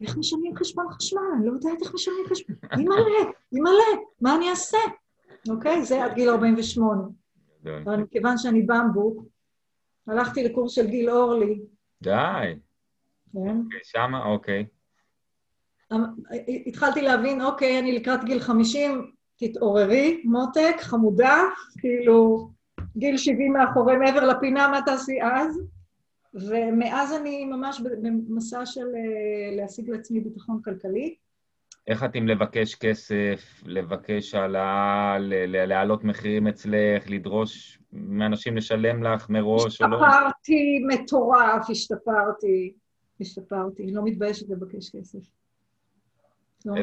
איך 0.00 0.16
משלמים 0.16 0.56
חשבון 0.56 0.86
חשמל? 0.90 1.20
אני 1.36 1.46
לא 1.46 1.52
יודעת 1.52 1.82
איך 1.82 1.94
משלמים 1.94 2.24
חשבון. 2.28 2.56
אימא'לה, 2.78 3.30
אימא'לה, 3.52 4.02
מה 4.20 4.36
אני 4.36 4.50
אעשה? 4.50 4.78
אוקיי? 5.50 5.84
זה 5.84 6.04
עד 6.04 6.14
גיל 6.14 6.30
48. 6.30 7.02
אבל 7.84 7.96
מכיוון 7.96 8.38
שאני 8.38 8.62
במבוק, 8.62 9.24
הלכתי 10.06 10.44
לקורס 10.44 10.72
של 10.72 10.86
גיל 10.86 11.10
אורלי. 11.10 11.60
די. 12.02 12.54
כן. 13.32 13.56
שמה, 13.82 14.24
אוקיי. 14.24 14.66
אמ, 15.92 16.04
התחלתי 16.66 17.00
להבין, 17.02 17.42
אוקיי, 17.42 17.78
אני 17.78 17.92
לקראת 17.92 18.24
גיל 18.24 18.40
50, 18.40 19.12
תתעוררי, 19.36 20.22
מותק, 20.24 20.76
חמודה, 20.80 21.42
כאילו, 21.78 22.50
גיל 22.96 23.16
70 23.16 23.52
מאחורי, 23.52 23.96
מעבר 23.96 24.26
לפינה, 24.26 24.68
מה 24.68 24.80
תעשי 24.86 25.18
אז? 25.22 25.60
ומאז 26.34 27.12
אני 27.20 27.44
ממש 27.44 27.80
במסע 28.02 28.66
של 28.66 28.80
אה, 28.80 29.56
להשיג 29.56 29.90
לעצמי 29.90 30.20
ביטחון 30.20 30.60
כלכלי. 30.64 31.14
איך 31.86 32.04
את 32.04 32.14
עם 32.14 32.28
לבקש 32.28 32.74
כסף, 32.74 33.62
לבקש 33.66 34.34
העלאה, 34.34 35.16
להעלות 35.66 36.04
מחירים 36.04 36.46
אצלך, 36.46 37.10
לדרוש 37.10 37.78
מאנשים 37.92 38.56
לשלם 38.56 39.02
לך 39.02 39.30
מראש 39.30 39.82
או 39.82 39.88
לא? 39.88 39.96
השתפרתי, 39.96 40.84
מטורף, 40.88 41.70
השתפרתי, 41.70 42.72
השתפרתי, 43.20 43.92
לא 43.92 44.02
מתביישת 44.04 44.48
לבקש 44.48 44.90
כסף. 44.96 45.41
לא 46.66 46.74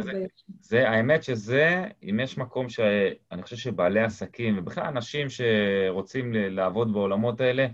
זה, 0.59 0.89
האמת 0.89 1.23
שזה, 1.23 1.85
אם 2.03 2.19
יש 2.19 2.37
מקום 2.37 2.69
שאני 2.69 3.43
חושב 3.43 3.55
שבעלי 3.55 3.99
עסקים, 3.99 4.57
ובכלל 4.57 4.83
אנשים 4.83 5.27
שרוצים 5.29 6.33
לעבוד 6.33 6.93
בעולמות 6.93 7.41
האלה, 7.41 7.67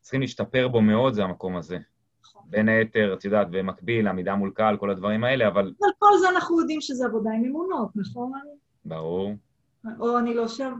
צריכים 0.00 0.20
להשתפר 0.20 0.68
בו 0.68 0.80
מאוד, 0.80 1.14
זה 1.14 1.24
המקום 1.24 1.56
הזה. 1.56 1.78
נכון. 2.22 2.42
בין 2.50 2.68
היתר, 2.68 3.14
את 3.14 3.24
יודעת, 3.24 3.50
במקביל, 3.50 4.08
עמידה 4.08 4.34
מול 4.34 4.50
קהל, 4.54 4.76
כל 4.76 4.90
הדברים 4.90 5.24
האלה, 5.24 5.48
אבל... 5.48 5.72
אבל 5.80 5.90
כל 5.98 6.18
זה 6.20 6.28
אנחנו 6.28 6.60
יודעים 6.60 6.80
שזה 6.80 7.06
עבודה 7.06 7.30
עם 7.30 7.44
אמונות, 7.44 7.90
נכון? 7.96 8.32
ברור. 8.84 9.34
או 10.00 10.18
אני 10.18 10.34
לא 10.34 10.48
שווה, 10.48 10.70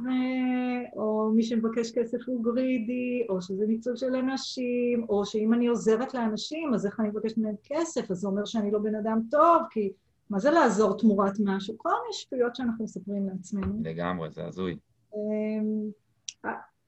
או 0.97 1.31
מי 1.35 1.43
שמבקש 1.43 1.93
כסף 1.99 2.19
הוא 2.27 2.45
גרידי, 2.45 3.27
או 3.29 3.43
שזה 3.43 3.65
ניצול 3.67 3.97
של 3.97 4.15
אנשים, 4.15 5.07
או 5.09 5.27
שאם 5.27 5.55
אני 5.55 5.67
עוזרת 5.67 6.15
לאנשים, 6.15 6.75
אז 6.75 6.87
איך 6.87 7.01
אני 7.01 7.09
מבקשת 7.09 7.39
מהם 7.39 7.55
כסף? 7.65 8.11
אז 8.11 8.17
זה 8.17 8.29
אומר 8.29 8.45
שאני 8.45 8.71
לא 8.71 8.79
בן 8.79 8.95
אדם 8.95 9.21
טוב, 9.31 9.63
כי 9.71 9.93
מה 10.31 10.39
זה 10.39 10.51
לעזור 10.51 10.99
תמורת 10.99 11.33
משהו? 11.45 11.79
כל 11.79 11.89
מיני 11.89 12.13
שטויות 12.13 12.57
שאנחנו 12.57 12.85
מספרים 12.85 13.29
לעצמנו. 13.29 13.81
לגמרי, 13.85 14.31
זה 14.31 14.47
הזוי. 14.47 14.79
אמ, 15.15 15.91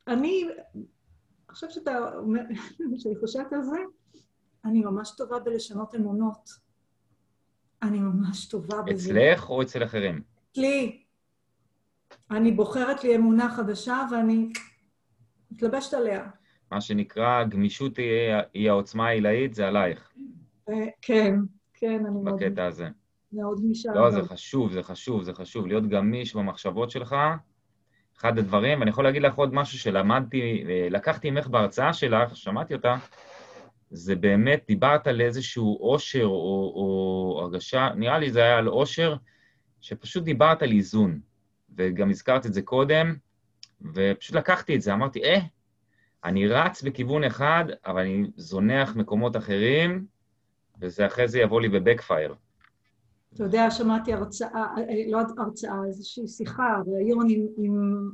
אני, 0.08 0.44
עכשיו 1.48 1.70
שאתה 1.70 1.98
אומר, 2.18 2.40
כשאני 2.98 3.16
חושבת 3.20 3.52
על 3.52 3.62
זה, 3.62 3.76
אני 4.64 4.80
ממש 4.80 5.10
טובה 5.16 5.38
בלשנות 5.38 5.94
אמונות. 5.94 6.50
אני 7.82 7.98
ממש 7.98 8.48
טובה 8.48 8.82
בזה. 8.82 9.10
אצלך 9.10 9.50
או 9.50 9.62
אצל 9.62 9.84
אחרים? 9.84 10.22
אצלי. 10.52 11.02
אני 12.30 12.52
בוחרת 12.52 13.04
לי 13.04 13.16
אמונה 13.16 13.50
חדשה 13.56 14.06
ואני 14.10 14.52
מתלבשת 15.50 15.94
עליה. 15.94 16.28
מה 16.70 16.80
שנקרא, 16.80 17.44
גמישות 17.44 17.96
היא, 17.96 18.34
היא 18.54 18.70
העוצמה 18.70 19.06
העילאית, 19.08 19.54
זה 19.54 19.68
עלייך. 19.68 20.12
אה, 20.68 20.74
כן, 21.02 21.34
כן, 21.74 22.06
אני 22.06 22.22
מאוד... 22.22 22.42
בקטע 22.42 22.66
הזה. 22.66 22.88
מאוד 23.32 23.60
גמישה. 23.60 23.92
לא, 23.94 24.10
זה 24.10 24.22
חשוב, 24.22 24.72
זה 24.72 24.82
חשוב, 24.82 25.22
זה 25.22 25.32
חשוב. 25.32 25.66
להיות 25.66 25.88
גמיש 25.88 26.36
במחשבות 26.36 26.90
שלך, 26.90 27.16
אחד 28.18 28.38
הדברים, 28.38 28.78
ואני 28.78 28.90
יכול 28.90 29.04
להגיד 29.04 29.22
לך 29.22 29.34
עוד 29.34 29.54
משהו 29.54 29.78
שלמדתי, 29.78 30.64
אה, 30.68 30.88
לקחתי 30.90 31.30
ממך 31.30 31.46
בהרצאה 31.46 31.92
שלך, 31.92 32.36
שמעתי 32.36 32.74
אותה, 32.74 32.96
זה 33.90 34.16
באמת, 34.16 34.64
דיברת 34.68 35.06
על 35.06 35.20
איזשהו 35.20 35.76
עושר 35.80 36.24
או, 36.24 36.72
או 36.76 37.40
הרגשה, 37.42 37.88
נראה 37.96 38.18
לי 38.18 38.30
זה 38.30 38.42
היה 38.42 38.58
על 38.58 38.66
עושר, 38.66 39.16
שפשוט 39.80 40.24
דיברת 40.24 40.62
על 40.62 40.70
איזון. 40.70 41.20
וגם 41.76 42.10
הזכרת 42.10 42.46
את 42.46 42.54
זה 42.54 42.62
קודם, 42.62 43.16
ופשוט 43.94 44.36
לקחתי 44.36 44.76
את 44.76 44.82
זה, 44.82 44.92
אמרתי, 44.92 45.24
אה, 45.24 45.38
אני 46.24 46.48
רץ 46.48 46.82
בכיוון 46.82 47.24
אחד, 47.24 47.64
אבל 47.86 48.00
אני 48.00 48.26
זונח 48.36 48.96
מקומות 48.96 49.36
אחרים, 49.36 50.06
וזה 50.80 51.06
אחרי 51.06 51.28
זה 51.28 51.40
יבוא 51.40 51.60
לי 51.60 51.68
בבקפייר. 51.68 52.34
אתה 53.34 53.44
יודע, 53.44 53.70
שמעתי 53.70 54.12
הרצאה, 54.12 54.74
לא 55.10 55.18
הרצאה, 55.38 55.84
איזושהי 55.88 56.28
שיחה, 56.28 56.82
ראיון 56.86 57.26
עם, 57.30 57.46
עם 57.56 58.10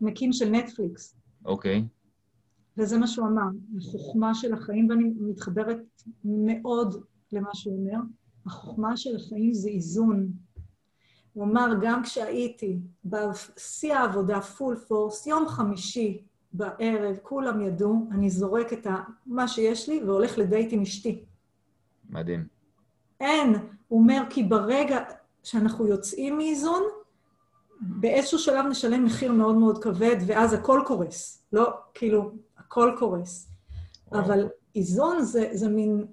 המקים 0.00 0.32
של 0.32 0.50
נטפליקס. 0.50 1.16
אוקיי. 1.44 1.84
וזה 2.76 2.98
מה 2.98 3.06
שהוא 3.06 3.26
אמר, 3.26 3.48
החוכמה 3.78 4.34
של 4.34 4.54
החיים, 4.54 4.90
ואני 4.90 5.04
מתחברת 5.20 5.82
מאוד 6.24 7.04
למה 7.32 7.50
שהוא 7.54 7.78
אומר, 7.78 7.98
החוכמה 8.46 8.96
של 8.96 9.16
החיים 9.16 9.52
זה 9.52 9.68
איזון. 9.68 10.32
הוא 11.32 11.44
אמר, 11.44 11.66
גם 11.82 12.02
כשהייתי 12.02 12.78
בשיא 13.04 13.94
העבודה, 13.94 14.40
פול 14.40 14.76
פורס, 14.76 15.26
יום 15.26 15.48
חמישי 15.48 16.22
בערב, 16.52 17.16
כולם 17.22 17.60
ידעו, 17.60 18.08
אני 18.10 18.30
זורק 18.30 18.72
את 18.72 18.86
מה 19.26 19.48
שיש 19.48 19.88
לי 19.88 20.02
והולך 20.04 20.38
לדייט 20.38 20.72
עם 20.72 20.82
אשתי. 20.82 21.24
מדהים. 22.10 22.59
אין, 23.20 23.56
הוא 23.88 24.00
אומר, 24.00 24.22
כי 24.30 24.42
ברגע 24.42 24.98
שאנחנו 25.42 25.86
יוצאים 25.86 26.36
מאיזון, 26.36 26.82
באיזשהו 27.80 28.38
שלב 28.38 28.66
נשלם 28.66 29.04
מחיר 29.04 29.32
מאוד 29.32 29.54
מאוד 29.54 29.82
כבד, 29.82 30.16
ואז 30.26 30.52
הכל 30.52 30.82
קורס. 30.86 31.42
לא, 31.52 31.70
כאילו, 31.94 32.30
הכל 32.58 32.92
קורס. 32.98 33.48
וואו. 34.12 34.24
אבל 34.24 34.48
איזון 34.74 35.22
זה, 35.22 35.48
זה 35.52 35.68
מין, 35.68 36.06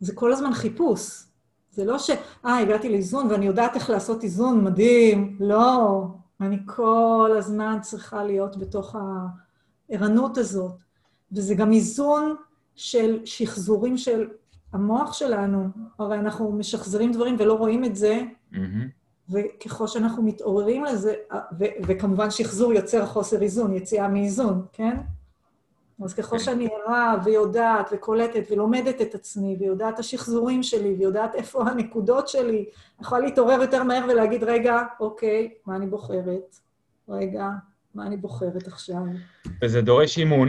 זה 0.00 0.14
כל 0.14 0.32
הזמן 0.32 0.52
חיפוש. 0.52 1.24
זה 1.70 1.84
לא 1.84 1.98
ש... 1.98 2.10
אה, 2.44 2.58
הגעתי 2.58 2.88
לאיזון 2.88 3.26
ואני 3.30 3.46
יודעת 3.46 3.74
איך 3.74 3.90
לעשות 3.90 4.22
איזון, 4.22 4.64
מדהים. 4.64 5.36
לא, 5.40 6.04
אני 6.40 6.58
כל 6.66 7.30
הזמן 7.38 7.78
צריכה 7.82 8.24
להיות 8.24 8.56
בתוך 8.56 8.96
הערנות 9.90 10.38
הזאת. 10.38 10.72
וזה 11.32 11.54
גם 11.54 11.72
איזון 11.72 12.36
של 12.74 13.20
שחזורים 13.24 13.98
של 13.98 14.28
המוח 14.72 15.12
שלנו. 15.12 15.68
הרי 15.98 16.18
אנחנו 16.18 16.52
משחזרים 16.52 17.12
דברים 17.12 17.36
ולא 17.38 17.54
רואים 17.54 17.84
את 17.84 17.96
זה, 17.96 18.20
mm-hmm. 18.52 18.56
וככל 19.30 19.86
שאנחנו 19.86 20.22
מתעוררים 20.22 20.84
לזה, 20.84 21.14
ו- 21.58 21.64
וכמובן 21.86 22.30
שחזור 22.30 22.72
יוצר 22.72 23.06
חוסר 23.06 23.42
איזון, 23.42 23.72
יציאה 23.72 24.08
מאיזון, 24.08 24.66
כן? 24.72 24.96
אז 26.04 26.14
ככל 26.14 26.38
כן. 26.38 26.44
שאני 26.44 26.68
ערה 26.68 27.16
ויודעת 27.24 27.90
וקולטת 27.92 28.42
ולומדת 28.50 29.00
את 29.00 29.14
עצמי, 29.14 29.56
ויודעת 29.60 29.94
את 29.94 29.98
השחזורים 29.98 30.62
שלי, 30.62 30.94
ויודעת 30.98 31.34
איפה 31.34 31.62
הנקודות 31.68 32.28
שלי, 32.28 32.58
אני 32.58 32.66
יכולה 33.00 33.20
להתעורר 33.20 33.62
יותר 33.62 33.82
מהר 33.82 34.04
ולהגיד, 34.08 34.44
רגע, 34.44 34.82
אוקיי, 35.00 35.54
מה 35.66 35.76
אני 35.76 35.86
בוחרת? 35.86 36.56
רגע, 37.08 37.48
מה 37.94 38.06
אני 38.06 38.16
בוחרת 38.16 38.66
עכשיו? 38.66 39.02
וזה 39.62 39.82
דורש 39.82 40.18
אימון 40.18 40.48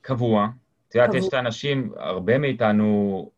קבוע. 0.00 0.48
את 0.90 0.94
יודעת, 0.94 1.14
יש 1.14 1.28
את 1.28 1.34
האנשים, 1.34 1.92
הרבה 1.96 2.38
מאיתנו, 2.38 3.30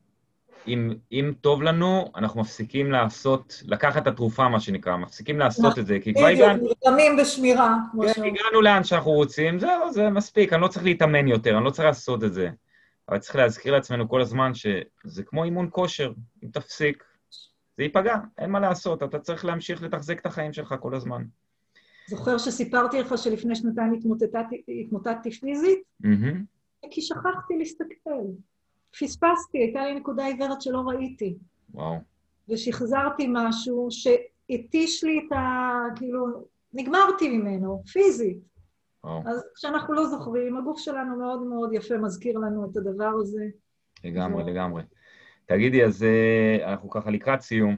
אם, 0.66 0.94
אם 1.12 1.32
טוב 1.40 1.62
לנו, 1.62 2.12
אנחנו 2.16 2.40
מפסיקים 2.40 2.92
לעשות, 2.92 3.62
לקחת 3.66 4.02
את 4.02 4.06
התרופה, 4.06 4.48
מה 4.48 4.60
שנקרא, 4.60 4.96
מפסיקים 4.96 5.38
לעשות 5.38 5.78
את 5.78 5.86
זה, 5.86 5.98
כי 6.02 6.14
כבר 6.14 6.26
הגענו... 6.26 6.58
בדיוק, 6.58 6.78
נרדמים 6.84 7.16
בשמירה. 7.16 7.76
כן, 8.14 8.22
הגענו 8.24 8.62
לאן 8.62 8.84
שאנחנו 8.84 9.10
רוצים, 9.10 9.58
זהו, 9.58 9.92
זה 9.92 10.10
מספיק, 10.10 10.52
אני 10.52 10.62
לא 10.62 10.68
צריך 10.68 10.84
להתאמן 10.84 11.28
יותר, 11.28 11.56
אני 11.56 11.64
לא 11.64 11.70
צריך 11.70 11.86
לעשות 11.86 12.24
את 12.24 12.34
זה. 12.34 12.50
אבל 13.08 13.18
צריך 13.18 13.36
להזכיר 13.36 13.72
לעצמנו 13.72 14.08
כל 14.08 14.20
הזמן 14.20 14.54
שזה 14.54 15.22
כמו 15.22 15.44
אימון 15.44 15.68
כושר, 15.70 16.12
אם 16.44 16.48
תפסיק, 16.52 17.04
זה 17.76 17.82
ייפגע, 17.82 18.16
אין 18.38 18.50
מה 18.50 18.60
לעשות, 18.60 19.02
אתה 19.02 19.18
צריך 19.18 19.44
להמשיך 19.44 19.82
לתחזק 19.82 20.20
את 20.20 20.26
החיים 20.26 20.52
שלך 20.52 20.74
כל 20.80 20.94
הזמן. 20.94 21.22
זוכר 22.08 22.38
שסיפרתי 22.38 23.00
לך 23.00 23.18
שלפני 23.18 23.56
שנתיים 23.56 23.92
התמוטטתי 24.68 25.30
פיזית? 25.30 25.78
Mm-hmm. 26.02 26.51
כי 26.90 27.02
שכחתי 27.02 27.58
להסתכל. 27.58 28.24
פספסתי, 29.00 29.58
הייתה 29.58 29.84
לי 29.84 29.94
נקודה 29.94 30.26
עיוורת 30.26 30.62
שלא 30.62 30.82
ראיתי. 30.86 31.36
וואו. 31.74 31.96
ושחזרתי 32.48 33.26
משהו 33.32 33.88
שהתיש 33.90 35.04
לי 35.04 35.18
את 35.26 35.32
ה... 35.32 35.70
כאילו, 35.96 36.26
נגמרתי 36.72 37.28
ממנו, 37.28 37.82
פיזית. 37.92 38.38
וואו. 39.04 39.22
אז 39.26 39.44
כשאנחנו 39.54 39.94
לא 39.94 40.06
זוכרים, 40.06 40.56
הגוף 40.56 40.78
שלנו 40.80 41.18
מאוד 41.18 41.42
מאוד 41.42 41.72
יפה 41.72 41.98
מזכיר 41.98 42.38
לנו 42.38 42.70
את 42.70 42.76
הדבר 42.76 43.12
הזה. 43.20 43.44
לגמרי, 44.04 44.42
ו... 44.42 44.46
לגמרי. 44.46 44.82
תגידי, 45.46 45.84
אז 45.84 46.02
אה, 46.02 46.72
אנחנו 46.72 46.90
ככה 46.90 47.10
לקראת 47.10 47.40
סיום. 47.40 47.76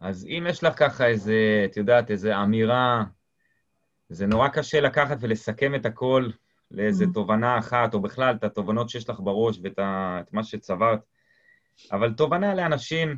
אז 0.00 0.26
אם 0.26 0.46
יש 0.48 0.64
לך 0.64 0.78
ככה 0.78 1.06
איזה, 1.06 1.66
את 1.70 1.76
יודעת, 1.76 2.10
איזה 2.10 2.42
אמירה, 2.42 3.04
זה 4.08 4.26
נורא 4.26 4.48
קשה 4.48 4.80
לקחת 4.80 5.16
ולסכם 5.20 5.74
את 5.74 5.86
הכל 5.86 6.28
לאיזה 6.72 7.04
mm. 7.04 7.14
תובנה 7.14 7.58
אחת, 7.58 7.94
או 7.94 8.00
בכלל 8.00 8.34
את 8.34 8.44
התובנות 8.44 8.88
שיש 8.88 9.10
לך 9.10 9.20
בראש 9.20 9.58
ואת 9.62 9.78
ה, 9.78 10.20
מה 10.32 10.44
שצברת, 10.44 11.00
אבל 11.92 12.12
תובנה 12.12 12.54
לאנשים 12.54 13.16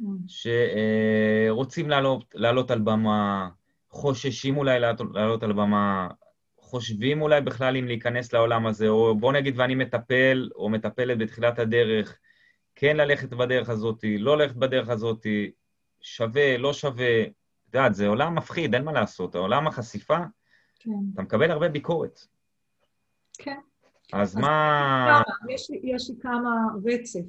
mm. 0.00 0.04
שרוצים 0.26 1.90
לעלות, 1.90 2.24
לעלות 2.34 2.70
על 2.70 2.78
במה, 2.78 3.48
חוששים 3.90 4.56
אולי 4.56 4.80
לעלות 4.80 5.42
על 5.42 5.52
במה, 5.52 6.08
חושבים 6.58 7.22
אולי 7.22 7.40
בכלל 7.40 7.76
אם 7.76 7.86
להיכנס 7.86 8.32
לעולם 8.32 8.66
הזה, 8.66 8.88
או 8.88 9.14
בוא 9.14 9.32
נגיד 9.32 9.54
ואני 9.58 9.74
מטפל 9.74 10.50
או 10.54 10.68
מטפלת 10.68 11.18
בתחילת 11.18 11.58
הדרך, 11.58 12.18
כן 12.74 12.96
ללכת 12.96 13.28
בדרך 13.28 13.68
הזאת, 13.68 14.04
לא 14.18 14.38
ללכת 14.38 14.56
בדרך 14.56 14.88
הזאת, 14.88 15.26
שווה, 16.00 16.58
לא 16.58 16.72
שווה. 16.72 17.22
את 17.22 17.74
יודעת, 17.74 17.94
זה 17.94 18.08
עולם 18.08 18.34
מפחיד, 18.34 18.74
אין 18.74 18.84
מה 18.84 18.92
לעשות. 18.92 19.34
העולם 19.34 19.66
החשיפה, 19.66 20.18
כן. 20.78 20.90
אתה 21.14 21.22
מקבל 21.22 21.50
הרבה 21.50 21.68
ביקורת. 21.68 22.26
כן. 23.40 23.56
אז, 24.12 24.28
אז 24.28 24.36
מה... 24.36 25.22
יש 25.48 25.70
לי, 25.70 25.80
יש 25.84 26.10
לי 26.10 26.16
כמה 26.20 26.66
רצף. 26.84 27.20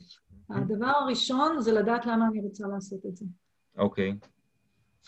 הדבר 0.49 0.85
הראשון 0.85 1.61
זה 1.61 1.71
לדעת 1.71 2.05
למה 2.05 2.27
אני 2.27 2.41
רוצה 2.41 2.67
לעשות 2.67 3.05
את 3.05 3.15
זה. 3.15 3.25
אוקיי. 3.77 4.13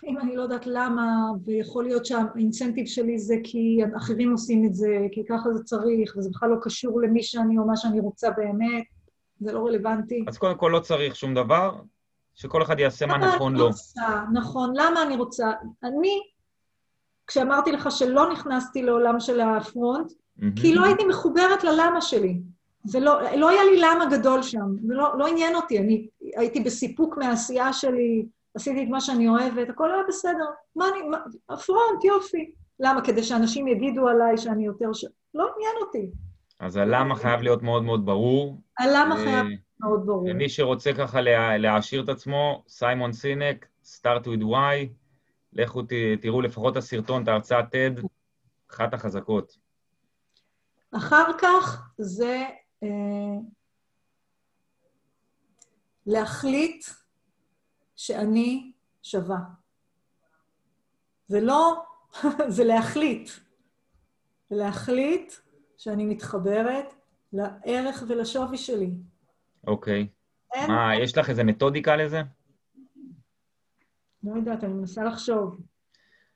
אם 0.04 0.18
אני 0.18 0.36
לא 0.36 0.42
יודעת 0.42 0.68
למה, 0.68 1.32
ויכול 1.46 1.84
להיות 1.84 2.06
שהאינסנטיב 2.06 2.86
שלי 2.86 3.20
זה 3.20 3.36
כי 3.44 3.80
אחרים 3.98 4.32
עושים 4.32 4.66
את 4.66 4.76
זה, 4.76 5.08
כי 5.12 5.26
ככה 5.30 5.54
זה 5.54 5.64
צריך, 5.64 6.18
וזה 6.18 6.30
בכלל 6.30 6.50
לא 6.50 6.56
קשור 6.62 7.02
למי 7.02 7.24
שאני 7.24 7.58
או 7.58 7.66
מה 7.66 7.78
שאני 7.78 8.00
רוצה 8.00 8.32
באמת, 8.32 8.84
זה 9.40 9.54
לא 9.54 9.66
רלוונטי. 9.66 10.26
אז 10.28 10.38
קודם 10.38 10.58
כל 10.58 10.70
לא 10.74 10.80
צריך 10.80 11.16
שום 11.16 11.34
דבר, 11.34 11.82
שכל 12.34 12.64
אחד 12.64 12.80
יעשה 12.80 13.06
מה 13.06 13.18
נכון 13.18 13.56
לו. 13.56 13.68
רוצה, 13.68 14.24
נכון, 14.34 14.74
למה 14.76 15.04
אני 15.04 15.16
רוצה? 15.16 15.52
אני, 15.84 16.20
כשאמרתי 17.28 17.72
לך 17.72 17.92
שלא 17.92 18.32
נכנסתי 18.32 18.82
לעולם 18.82 19.20
של 19.20 19.42
הפרונט, 19.42 20.12
Mm-hmm. 20.40 20.62
כי 20.62 20.76
לא 20.76 20.86
הייתי 20.86 21.06
מחוברת 21.06 21.64
ללמה 21.64 22.02
שלי. 22.02 22.40
ולא 22.94 23.22
לא 23.38 23.50
היה 23.50 23.64
לי 23.64 23.80
למה 23.82 24.06
גדול 24.18 24.44
שם, 24.44 24.68
ולא 24.90 25.18
לא 25.18 25.28
עניין 25.28 25.56
אותי, 25.56 25.80
אני 25.80 26.08
הייתי 26.36 26.60
בסיפוק 26.60 27.18
מהעשייה 27.18 27.74
שלי, 27.74 28.26
עשיתי 28.56 28.84
את 28.84 28.88
מה 28.90 29.02
שאני 29.02 29.28
אוהבת, 29.28 29.70
הכל 29.70 29.92
היה 29.92 30.04
בסדר. 30.08 30.46
מה 30.76 30.86
אני, 30.90 31.08
מה, 31.10 31.18
הפרונט, 31.50 32.04
יופי. 32.04 32.52
למה? 32.80 33.02
כדי 33.02 33.24
שאנשים 33.24 33.68
יגידו 33.68 34.08
עליי 34.08 34.38
שאני 34.38 34.66
יותר 34.66 34.94
ש... 34.94 35.06
לא 35.34 35.48
עניין 35.56 35.76
אותי. 35.82 36.10
אז 36.60 36.78
הלמה 36.78 37.16
חייב 37.16 37.42
להיות 37.42 37.64
מאוד 37.64 37.84
מאוד 37.84 38.06
ברור. 38.06 38.62
הלמה 38.80 39.16
חייב 39.16 39.46
להיות 39.46 39.60
מאוד 39.80 40.06
ברור. 40.06 40.26
ומי 40.32 40.50
שרוצה 40.50 40.94
ככה 40.94 41.22
להעשיר 41.58 42.04
את 42.04 42.10
עצמו, 42.10 42.64
סיימון 42.68 43.14
סינק, 43.14 43.66
start 43.86 44.24
with 44.24 44.44
why, 44.44 44.88
לכו 45.56 45.82
תראו 46.22 46.42
לפחות 46.42 46.78
הסרטון, 46.78 47.24
את 47.24 47.28
ההרצאת 47.28 47.66
TED, 47.66 48.08
אחת 48.72 48.94
החזקות. 48.94 49.58
אחר 50.92 51.26
כך 51.42 51.92
זה 51.98 52.44
אה, 52.84 53.40
להחליט 56.06 56.86
שאני 57.96 58.72
שווה. 59.04 59.38
זה 61.28 61.42
לא, 61.42 61.84
זה 62.56 62.64
להחליט. 62.64 63.30
להחליט 64.52 65.34
שאני 65.78 66.06
מתחברת 66.06 66.94
לערך 67.34 68.04
ולשווי 68.08 68.58
שלי. 68.58 68.92
אוקיי. 69.68 70.08
אין... 70.54 70.72
מה, 70.72 70.96
יש 70.96 71.18
לך 71.18 71.30
איזה 71.30 71.44
מתודיקה 71.44 71.96
לזה? 71.96 72.22
לא 74.24 74.36
יודעת, 74.36 74.64
אני 74.64 74.74
מנסה 74.74 75.04
לחשוב. 75.04 75.62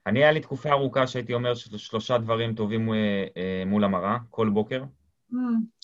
אני, 0.07 0.19
היה 0.19 0.31
לי 0.31 0.39
תקופה 0.39 0.69
ארוכה 0.71 1.07
שהייתי 1.07 1.33
אומר 1.33 1.53
שלושה 1.55 2.17
דברים 2.17 2.55
טובים 2.55 2.93
אה, 2.93 2.95
אה, 3.37 3.63
מול 3.65 3.83
המראה, 3.83 4.17
כל 4.29 4.49
בוקר. 4.49 4.83
Mm, 5.31 5.35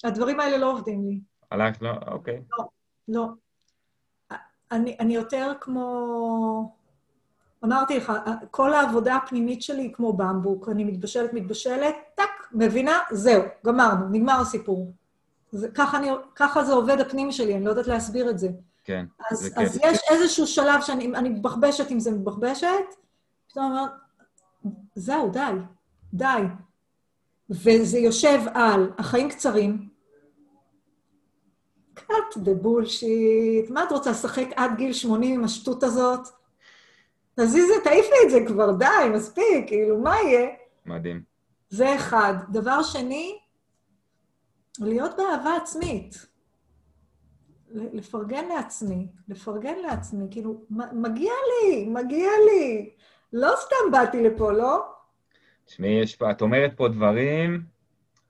הדברים 0.04 0.40
האלה 0.40 0.58
לא 0.58 0.72
עובדים 0.72 1.08
לי. 1.08 1.20
עלייך 1.50 1.82
לא? 1.82 1.92
אוקיי. 2.08 2.42
לא, 2.58 2.66
לא. 3.08 3.28
אני, 4.72 4.98
אני 5.00 5.16
יותר 5.16 5.54
כמו... 5.62 6.76
אמרתי 7.64 7.98
לך, 7.98 8.14
כל 8.52 8.74
העבודה 8.74 9.16
הפנימית 9.16 9.62
שלי 9.62 9.82
היא 9.82 9.94
כמו 9.94 10.14
במבוק. 10.14 10.70
אני 10.70 10.84
מתבשלת, 10.84 11.34
מתבשלת, 11.34 11.96
טאק, 12.16 12.50
מבינה? 12.52 13.00
זהו, 13.12 13.44
גמרנו, 13.66 14.10
נגמר 14.10 14.40
הסיפור. 14.42 14.94
זה, 15.52 15.72
ככה, 15.72 15.98
אני, 15.98 16.10
ככה 16.36 16.64
זה 16.64 16.74
עובד 16.74 17.00
הפנים 17.00 17.32
שלי, 17.32 17.56
אני 17.56 17.66
לא 17.66 17.70
יודעת 17.70 17.88
להסביר 17.88 18.30
את 18.30 18.40
זה. 18.40 18.48
כן, 18.84 19.06
אז, 19.32 19.40
זה 19.40 19.50
אז 19.56 19.80
יש 19.84 20.00
איזשהו 20.12 20.48
שלב 20.48 20.82
שאני 20.82 21.30
מתבחבשת 21.30 21.92
עם 21.92 22.00
זה 22.00 22.12
מתבחבשת, 22.12 22.68
פתאום 23.48 23.66
אומרת, 23.66 23.92
זהו, 24.96 25.30
די, 25.32 25.40
די. 26.14 26.42
וזה 27.50 28.00
יושב 28.00 28.40
על 28.54 28.92
החיים 28.98 29.30
קצרים, 29.30 29.90
cut 31.98 32.36
the 32.36 32.64
bullshit, 32.64 33.74
מה 33.74 33.84
את 33.84 33.92
רוצה, 33.92 34.12
לשחק 34.12 34.48
עד 34.56 34.72
גיל 34.78 34.94
80 34.94 35.40
עם 35.40 35.44
השטות 35.46 35.84
הזאת? 35.84 36.28
תזיזי, 37.36 37.74
תעיפי 37.84 38.16
את 38.26 38.32
זה 38.32 38.40
כבר, 38.48 38.72
די, 38.72 39.10
מספיק, 39.14 39.68
כאילו, 39.68 39.98
מה 39.98 40.16
יהיה? 40.16 40.50
מדהים. 40.86 41.24
זה 41.70 41.96
אחד. 41.96 42.34
דבר 42.52 42.84
שני, 42.84 43.40
להיות 44.80 45.12
באהבה 45.18 45.56
עצמית. 45.56 46.33
לפרגן 47.74 48.46
לעצמי, 48.56 49.08
לפרגן 49.28 49.76
לעצמי, 49.88 50.26
כאילו, 50.32 50.62
מגיע 50.94 51.34
לי, 51.52 51.86
מגיע 51.90 52.30
לי. 52.46 52.90
לא 53.34 53.54
סתם 53.56 53.92
באתי 53.92 54.24
לפה, 54.24 54.52
לא? 54.52 54.86
תשמעי, 55.66 56.02
את 56.32 56.42
אומרת 56.42 56.72
פה 56.78 56.88
דברים 56.88 57.64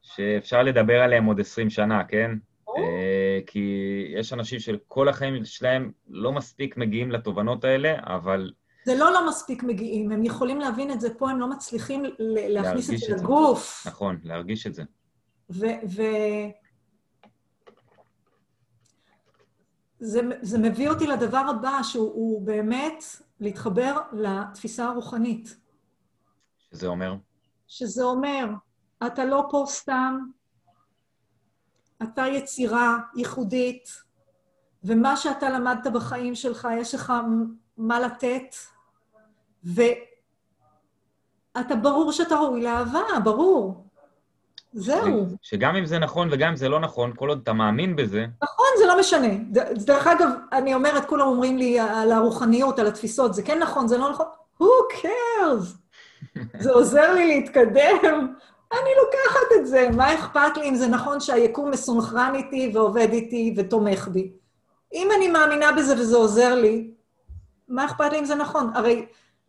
שאפשר 0.02 0.64
לדבר 0.64 1.02
עליהם 1.02 1.26
עוד 1.26 1.40
20 1.40 1.70
שנה, 1.70 2.04
כן? 2.04 2.32
אה, 2.78 3.40
כי 3.48 3.70
יש 4.16 4.34
אנשים 4.34 4.60
שכל 4.60 5.10
החיים 5.10 5.46
שלהם 5.46 5.92
לא 6.10 6.32
מספיק 6.32 6.78
מגיעים 6.78 7.12
לתובנות 7.12 7.64
האלה, 7.64 7.96
אבל... 8.04 8.52
זה 8.86 8.96
לא 8.96 9.14
לא 9.14 9.28
מספיק 9.30 9.64
מגיעים, 9.64 10.12
הם 10.12 10.24
יכולים 10.24 10.60
להבין 10.60 10.92
את 10.92 11.02
זה 11.02 11.14
פה, 11.14 11.32
הם 11.32 11.40
לא 11.40 11.50
מצליחים 11.50 12.04
להכניס 12.20 12.90
את 12.94 12.98
זה 12.98 13.16
לגוף. 13.16 13.84
נכון, 13.88 14.18
להרגיש 14.24 14.68
את 14.68 14.74
זה. 14.74 14.84
ו... 15.50 15.66
זה, 20.06 20.22
זה 20.42 20.58
מביא 20.58 20.90
אותי 20.90 21.08
לדבר 21.08 21.46
הבא, 21.50 21.80
שהוא 21.84 22.46
באמת 22.46 23.04
להתחבר 23.40 24.02
לתפיסה 24.14 24.86
הרוחנית. 24.86 25.58
שזה 26.58 26.88
אומר? 26.88 27.16
שזה 27.68 28.04
אומר, 28.04 28.46
אתה 29.08 29.26
לא 29.26 29.48
פה 29.50 29.64
סתם, 29.68 30.20
אתה 32.04 32.28
יצירה 32.28 32.98
ייחודית, 33.16 33.90
ומה 34.84 35.18
שאתה 35.18 35.50
למדת 35.50 35.88
בחיים 35.94 36.36
שלך, 36.36 36.68
יש 36.78 36.96
לך 36.96 37.14
מה 37.78 38.00
לתת, 38.00 38.56
ואתה 39.64 39.96
ברור 41.82 42.12
שאתה 42.12 42.36
ראוי 42.36 42.64
לאהבה, 42.64 43.02
ברור. 43.24 43.83
זהו. 44.74 45.26
שגם 45.42 45.76
אם 45.76 45.86
זה 45.86 46.00
נכון 46.00 46.28
וגם 46.32 46.50
אם 46.50 46.56
זה 46.56 46.70
לא 46.70 46.80
נכון, 46.80 47.12
כל 47.16 47.30
עוד 47.30 47.40
אתה 47.44 47.54
מאמין 47.54 47.96
בזה... 47.96 48.26
נכון, 48.44 48.66
זה 48.78 48.86
לא 48.86 49.00
משנה. 49.00 49.28
דרך 49.76 50.08
אגב, 50.08 50.30
אני 50.52 50.74
אומרת, 50.74 51.06
כולם 51.06 51.28
אומרים 51.28 51.58
לי 51.58 51.80
על 51.80 52.12
הרוחניות, 52.12 52.80
על 52.80 52.88
התפיסות, 52.88 53.34
זה 53.34 53.44
כן 53.44 53.60
נכון, 53.60 53.88
זה 53.88 53.98
לא 53.98 54.10
נכון. 54.10 54.26
Who 54.62 54.66
cares? 54.94 55.66
זה 56.60 56.72
עוזר 56.72 57.14
לי 57.14 57.28
להתקדם. 57.28 58.34
אני 58.72 58.90
לוקחת 59.04 59.48
את 59.56 59.68
זה. 59.68 59.90
מה 59.96 60.14
אכפת 60.14 60.58
לי 60.58 60.70
אם 60.70 60.76
זה 60.76 60.88
נכון 60.88 61.20
שהיקום 61.20 61.72
מסונכרן 61.72 62.32
איתי 62.36 62.72
ועובד 62.74 63.08
איתי 63.12 63.54
ותומך 63.58 64.08
בי? 64.08 64.32
אם 64.94 65.10
אני 65.18 65.28
מאמינה 65.28 65.72
בזה 65.72 65.94
וזה 65.94 66.18
עוזר 66.18 66.56
לי, 66.56 66.92
מה 67.68 67.86
אכפת 67.86 68.12
לי 68.12 68.20
אם 68.20 68.26
זה 68.26 68.36
נכון? 68.36 68.72
הרי 68.76 69.06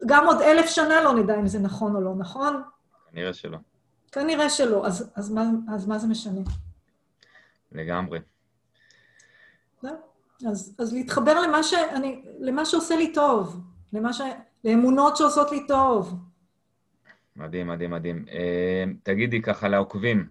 גם 0.06 0.26
עוד 0.26 0.40
אלף 0.40 0.70
שנה 0.70 1.02
לא 1.02 1.14
נדע 1.14 1.34
אם 1.34 1.46
זה 1.46 1.58
נכון 1.58 1.96
או 1.96 2.00
לא 2.00 2.14
נכון. 2.18 2.62
כנראה 3.12 3.32
שלא. 3.32 3.58
כנראה 4.14 4.50
שלא, 4.50 4.86
אז, 4.86 5.12
אז, 5.14 5.30
מה, 5.30 5.44
אז 5.74 5.86
מה 5.86 5.98
זה 5.98 6.06
משנה? 6.06 6.40
לגמרי. 7.72 8.18
אז, 10.48 10.74
אז 10.78 10.92
להתחבר 10.92 11.40
למה, 11.40 11.62
שאני, 11.62 12.22
למה 12.40 12.64
שעושה 12.64 12.96
לי 12.96 13.12
טוב, 13.12 13.60
למה 13.92 14.12
ש... 14.12 14.20
לאמונות 14.64 15.16
שעושות 15.16 15.52
לי 15.52 15.66
טוב. 15.66 16.14
מדהים, 17.36 17.66
מדהים, 17.66 17.90
מדהים. 17.90 18.24
Uh, 18.28 18.32
תגידי 19.02 19.42
ככה 19.42 19.68
לעוקבים, 19.68 20.28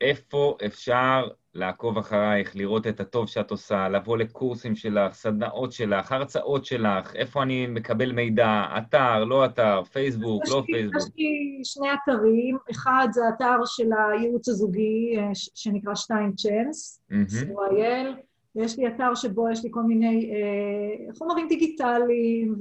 איפה 0.00 0.56
אפשר 0.66 1.28
לעקוב 1.58 1.98
אחרייך, 1.98 2.56
לראות 2.56 2.86
את 2.86 3.00
הטוב 3.00 3.28
שאת 3.28 3.50
עושה, 3.50 3.88
לבוא 3.88 4.18
לקורסים 4.18 4.76
שלך, 4.76 5.14
סדנאות 5.14 5.72
שלך, 5.72 6.12
הרצאות 6.12 6.64
שלך, 6.64 7.16
איפה 7.16 7.42
אני 7.42 7.66
מקבל 7.66 8.12
מידע, 8.12 8.64
אתר, 8.78 9.24
לא 9.24 9.44
אתר, 9.44 9.82
פייסבוק, 9.92 10.42
לא 10.48 10.62
פייסבוק. 10.66 10.96
יש 10.96 11.04
לי 11.16 11.60
שני 11.64 11.88
אתרים, 11.92 12.56
אחד 12.70 13.08
זה 13.10 13.20
אתר 13.36 13.56
של 13.64 13.90
הייעוץ 13.92 14.48
הזוגי, 14.48 15.14
אה, 15.18 15.30
שנקרא 15.34 15.94
שטיין 15.94 16.32
צ'אנס, 16.32 17.00
CYL, 17.10 18.28
ויש 18.56 18.78
לי 18.78 18.88
אתר 18.88 19.14
שבו 19.14 19.50
יש 19.50 19.64
לי 19.64 19.70
כל 19.72 19.82
מיני 19.82 20.30
אה, 20.32 21.14
חומרים 21.14 21.48
דיגיטליים 21.48 22.54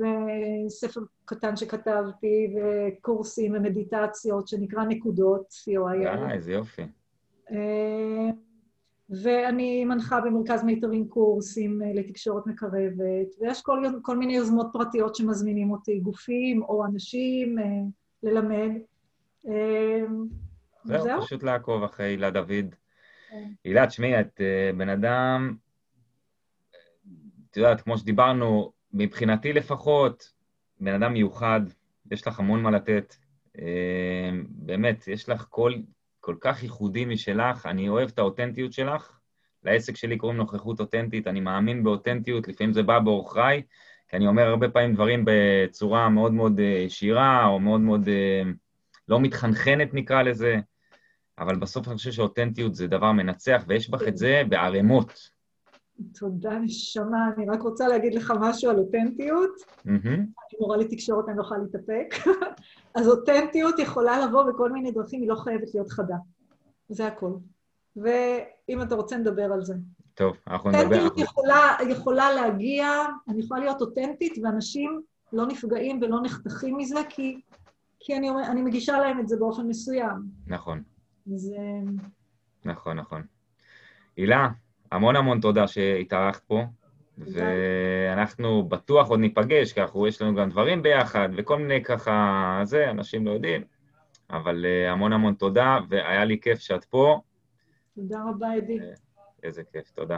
וספר 0.68 1.02
קטן 1.26 1.56
שכתבתי 1.56 2.56
וקורסים 2.56 3.54
ומדיטציות 3.56 4.48
שנקרא 4.48 4.84
נקודות, 4.84 5.46
COIL. 5.52 6.08
אה, 6.08 6.34
איזה 6.34 6.52
יופי. 6.52 6.82
אה, 7.52 8.30
ואני 9.10 9.86
מנחה 9.86 10.22
במרכז 10.22 10.64
מיתרים 10.64 11.08
קורסים 11.08 11.82
אה, 11.82 11.94
לתקשורת 11.94 12.48
מקרבת, 12.48 13.28
ויש 13.42 13.62
כל, 13.62 13.84
כל 14.02 14.18
מיני 14.18 14.36
יוזמות 14.36 14.68
פרטיות 14.74 15.16
שמזמינים 15.16 15.72
אותי, 15.72 16.00
גופים 16.00 16.64
או 16.64 16.86
אנשים 16.86 17.60
אה, 17.60 17.66
ללמד. 18.24 18.72
אה, 19.48 20.02
זהו, 20.84 21.04
זהו, 21.04 21.22
פשוט 21.22 21.44
לעקוב 21.44 21.84
אחרי 21.84 22.06
הילה 22.06 22.30
דוד. 22.30 22.76
כן. 23.30 23.52
הילה, 23.64 23.88
תשמעי, 23.88 24.20
את 24.20 24.42
בן 24.78 24.90
אדם, 24.90 25.56
את 27.52 27.58
יודעת, 27.58 27.82
כמו 27.82 27.98
שדיברנו, 27.98 28.72
מבחינתי 28.94 29.54
לפחות, 29.54 30.34
בן 30.80 30.94
אדם 30.94 31.14
מיוחד, 31.14 31.62
יש 32.12 32.28
לך 32.28 32.40
המון 32.40 32.62
מה 32.62 32.72
לתת. 32.72 33.16
באמת, 34.50 35.08
יש 35.08 35.30
לך 35.30 35.46
כל, 35.50 35.74
כל 36.28 36.36
כך 36.42 36.64
ייחודי 36.64 37.06
משלך, 37.06 37.66
אני 37.66 37.90
אוהב 37.90 38.10
את 38.14 38.20
האותנטיות 38.20 38.74
שלך. 38.74 39.20
לעסק 39.64 39.96
שלי 39.96 40.18
קוראים 40.18 40.38
נוכחות 40.38 40.80
אותנטית, 40.80 41.28
אני 41.28 41.40
מאמין 41.40 41.84
באותנטיות, 41.84 42.48
לפעמים 42.48 42.74
זה 42.74 42.84
בא 42.84 43.00
באורח 43.00 43.34
חי, 43.34 43.62
כי 44.08 44.18
אני 44.18 44.28
אומר 44.28 44.48
הרבה 44.48 44.70
פעמים 44.70 44.94
דברים 44.94 45.26
בצורה 45.28 46.10
מאוד 46.10 46.34
מאוד 46.34 46.60
אה, 46.60 46.66
ישירה, 46.66 47.46
או 47.46 47.60
מאוד 47.60 47.82
מאוד 47.82 48.08
אה, 48.08 48.42
לא 49.08 49.20
מתחנחנת 49.20 49.94
נקרא 49.94 50.22
לזה, 50.22 50.60
אבל 51.40 51.56
בסוף 51.56 51.88
אני 51.88 51.96
חושב 51.98 52.12
שאותנטיות 52.12 52.76
זה 52.76 52.88
דבר 52.88 53.12
מנצח, 53.12 53.64
ויש 53.68 53.90
בך 53.90 54.08
את 54.08 54.18
זה 54.18 54.42
בערימות. 54.50 55.30
תודה, 56.20 56.60
נשמה. 56.60 57.30
אני 57.38 57.46
רק 57.50 57.62
רוצה 57.62 57.88
להגיד 57.88 58.16
לך 58.16 58.34
משהו 58.40 58.70
על 58.72 58.78
אותנטיות. 58.78 59.52
אני 60.18 60.60
מורה 60.60 60.78
לתקשורת, 60.78 61.30
אני 61.30 61.38
לא 61.38 61.42
יכולה 61.42 61.60
להתאפק. 61.64 62.30
אז 62.98 63.08
אותנטיות 63.08 63.80
יכולה 63.80 64.26
לבוא 64.26 64.44
בכל 64.44 64.72
מיני 64.72 64.92
דרכים, 64.92 65.22
היא 65.22 65.30
לא 65.30 65.36
חייבת 65.36 65.74
להיות 65.74 65.90
חדה. 65.90 66.16
זה 66.90 67.08
הכול. 67.08 67.34
ואם 67.96 68.82
אתה 68.82 68.96
רוצה, 68.96 69.18
נדבר 69.18 69.54
על 69.54 69.64
זה. 69.64 69.74
טוב, 70.14 70.38
אנחנו 70.48 70.70
נדבר. 70.70 70.84
אותנטיות 70.84 71.18
יכולה, 71.18 71.76
יכולה 71.90 72.34
להגיע, 72.34 72.88
אני 73.28 73.40
יכולה 73.40 73.60
להיות 73.60 73.82
אותנטית, 73.82 74.34
ואנשים 74.44 75.02
לא 75.34 75.48
נפגעים 75.48 76.00
ולא 76.02 76.22
נחתכים 76.22 76.78
מזה, 76.78 77.00
כי, 77.10 77.42
כי 78.00 78.18
אני, 78.18 78.30
אני 78.30 78.62
מגישה 78.62 79.00
להם 79.00 79.20
את 79.20 79.28
זה 79.28 79.38
באופן 79.38 79.68
מסוים. 79.68 80.24
נכון. 80.48 80.84
זה... 81.26 81.58
נכון, 82.66 83.00
נכון. 83.00 83.22
הילה, 84.18 84.48
המון 84.92 85.16
המון 85.16 85.40
תודה 85.40 85.68
שהתארחת 85.68 86.44
פה, 86.44 86.64
ואנחנו 87.18 88.64
בטוח 88.64 89.10
עוד 89.10 89.20
ניפגש, 89.20 89.74
כי 89.74 89.82
אנחנו, 89.82 90.08
יש 90.08 90.22
לנו 90.22 90.36
גם 90.36 90.50
דברים 90.50 90.84
ביחד, 90.84 91.30
וכל 91.38 91.60
מיני 91.60 91.84
ככה, 91.84 92.60
זה, 92.64 92.90
אנשים 92.90 93.26
לא 93.26 93.32
יודעים, 93.32 93.64
אבל 94.30 94.66
uh, 94.66 94.92
המון 94.92 95.14
המון 95.14 95.34
תודה, 95.34 95.78
והיה 95.90 96.26
לי 96.26 96.40
כיף 96.42 96.60
שאת 96.60 96.86
פה. 96.86 97.22
תודה 97.96 98.20
רבה, 98.30 98.58
אדי. 98.58 98.80
איזה 99.44 99.64
כיף, 99.74 99.92
תודה. 99.92 100.18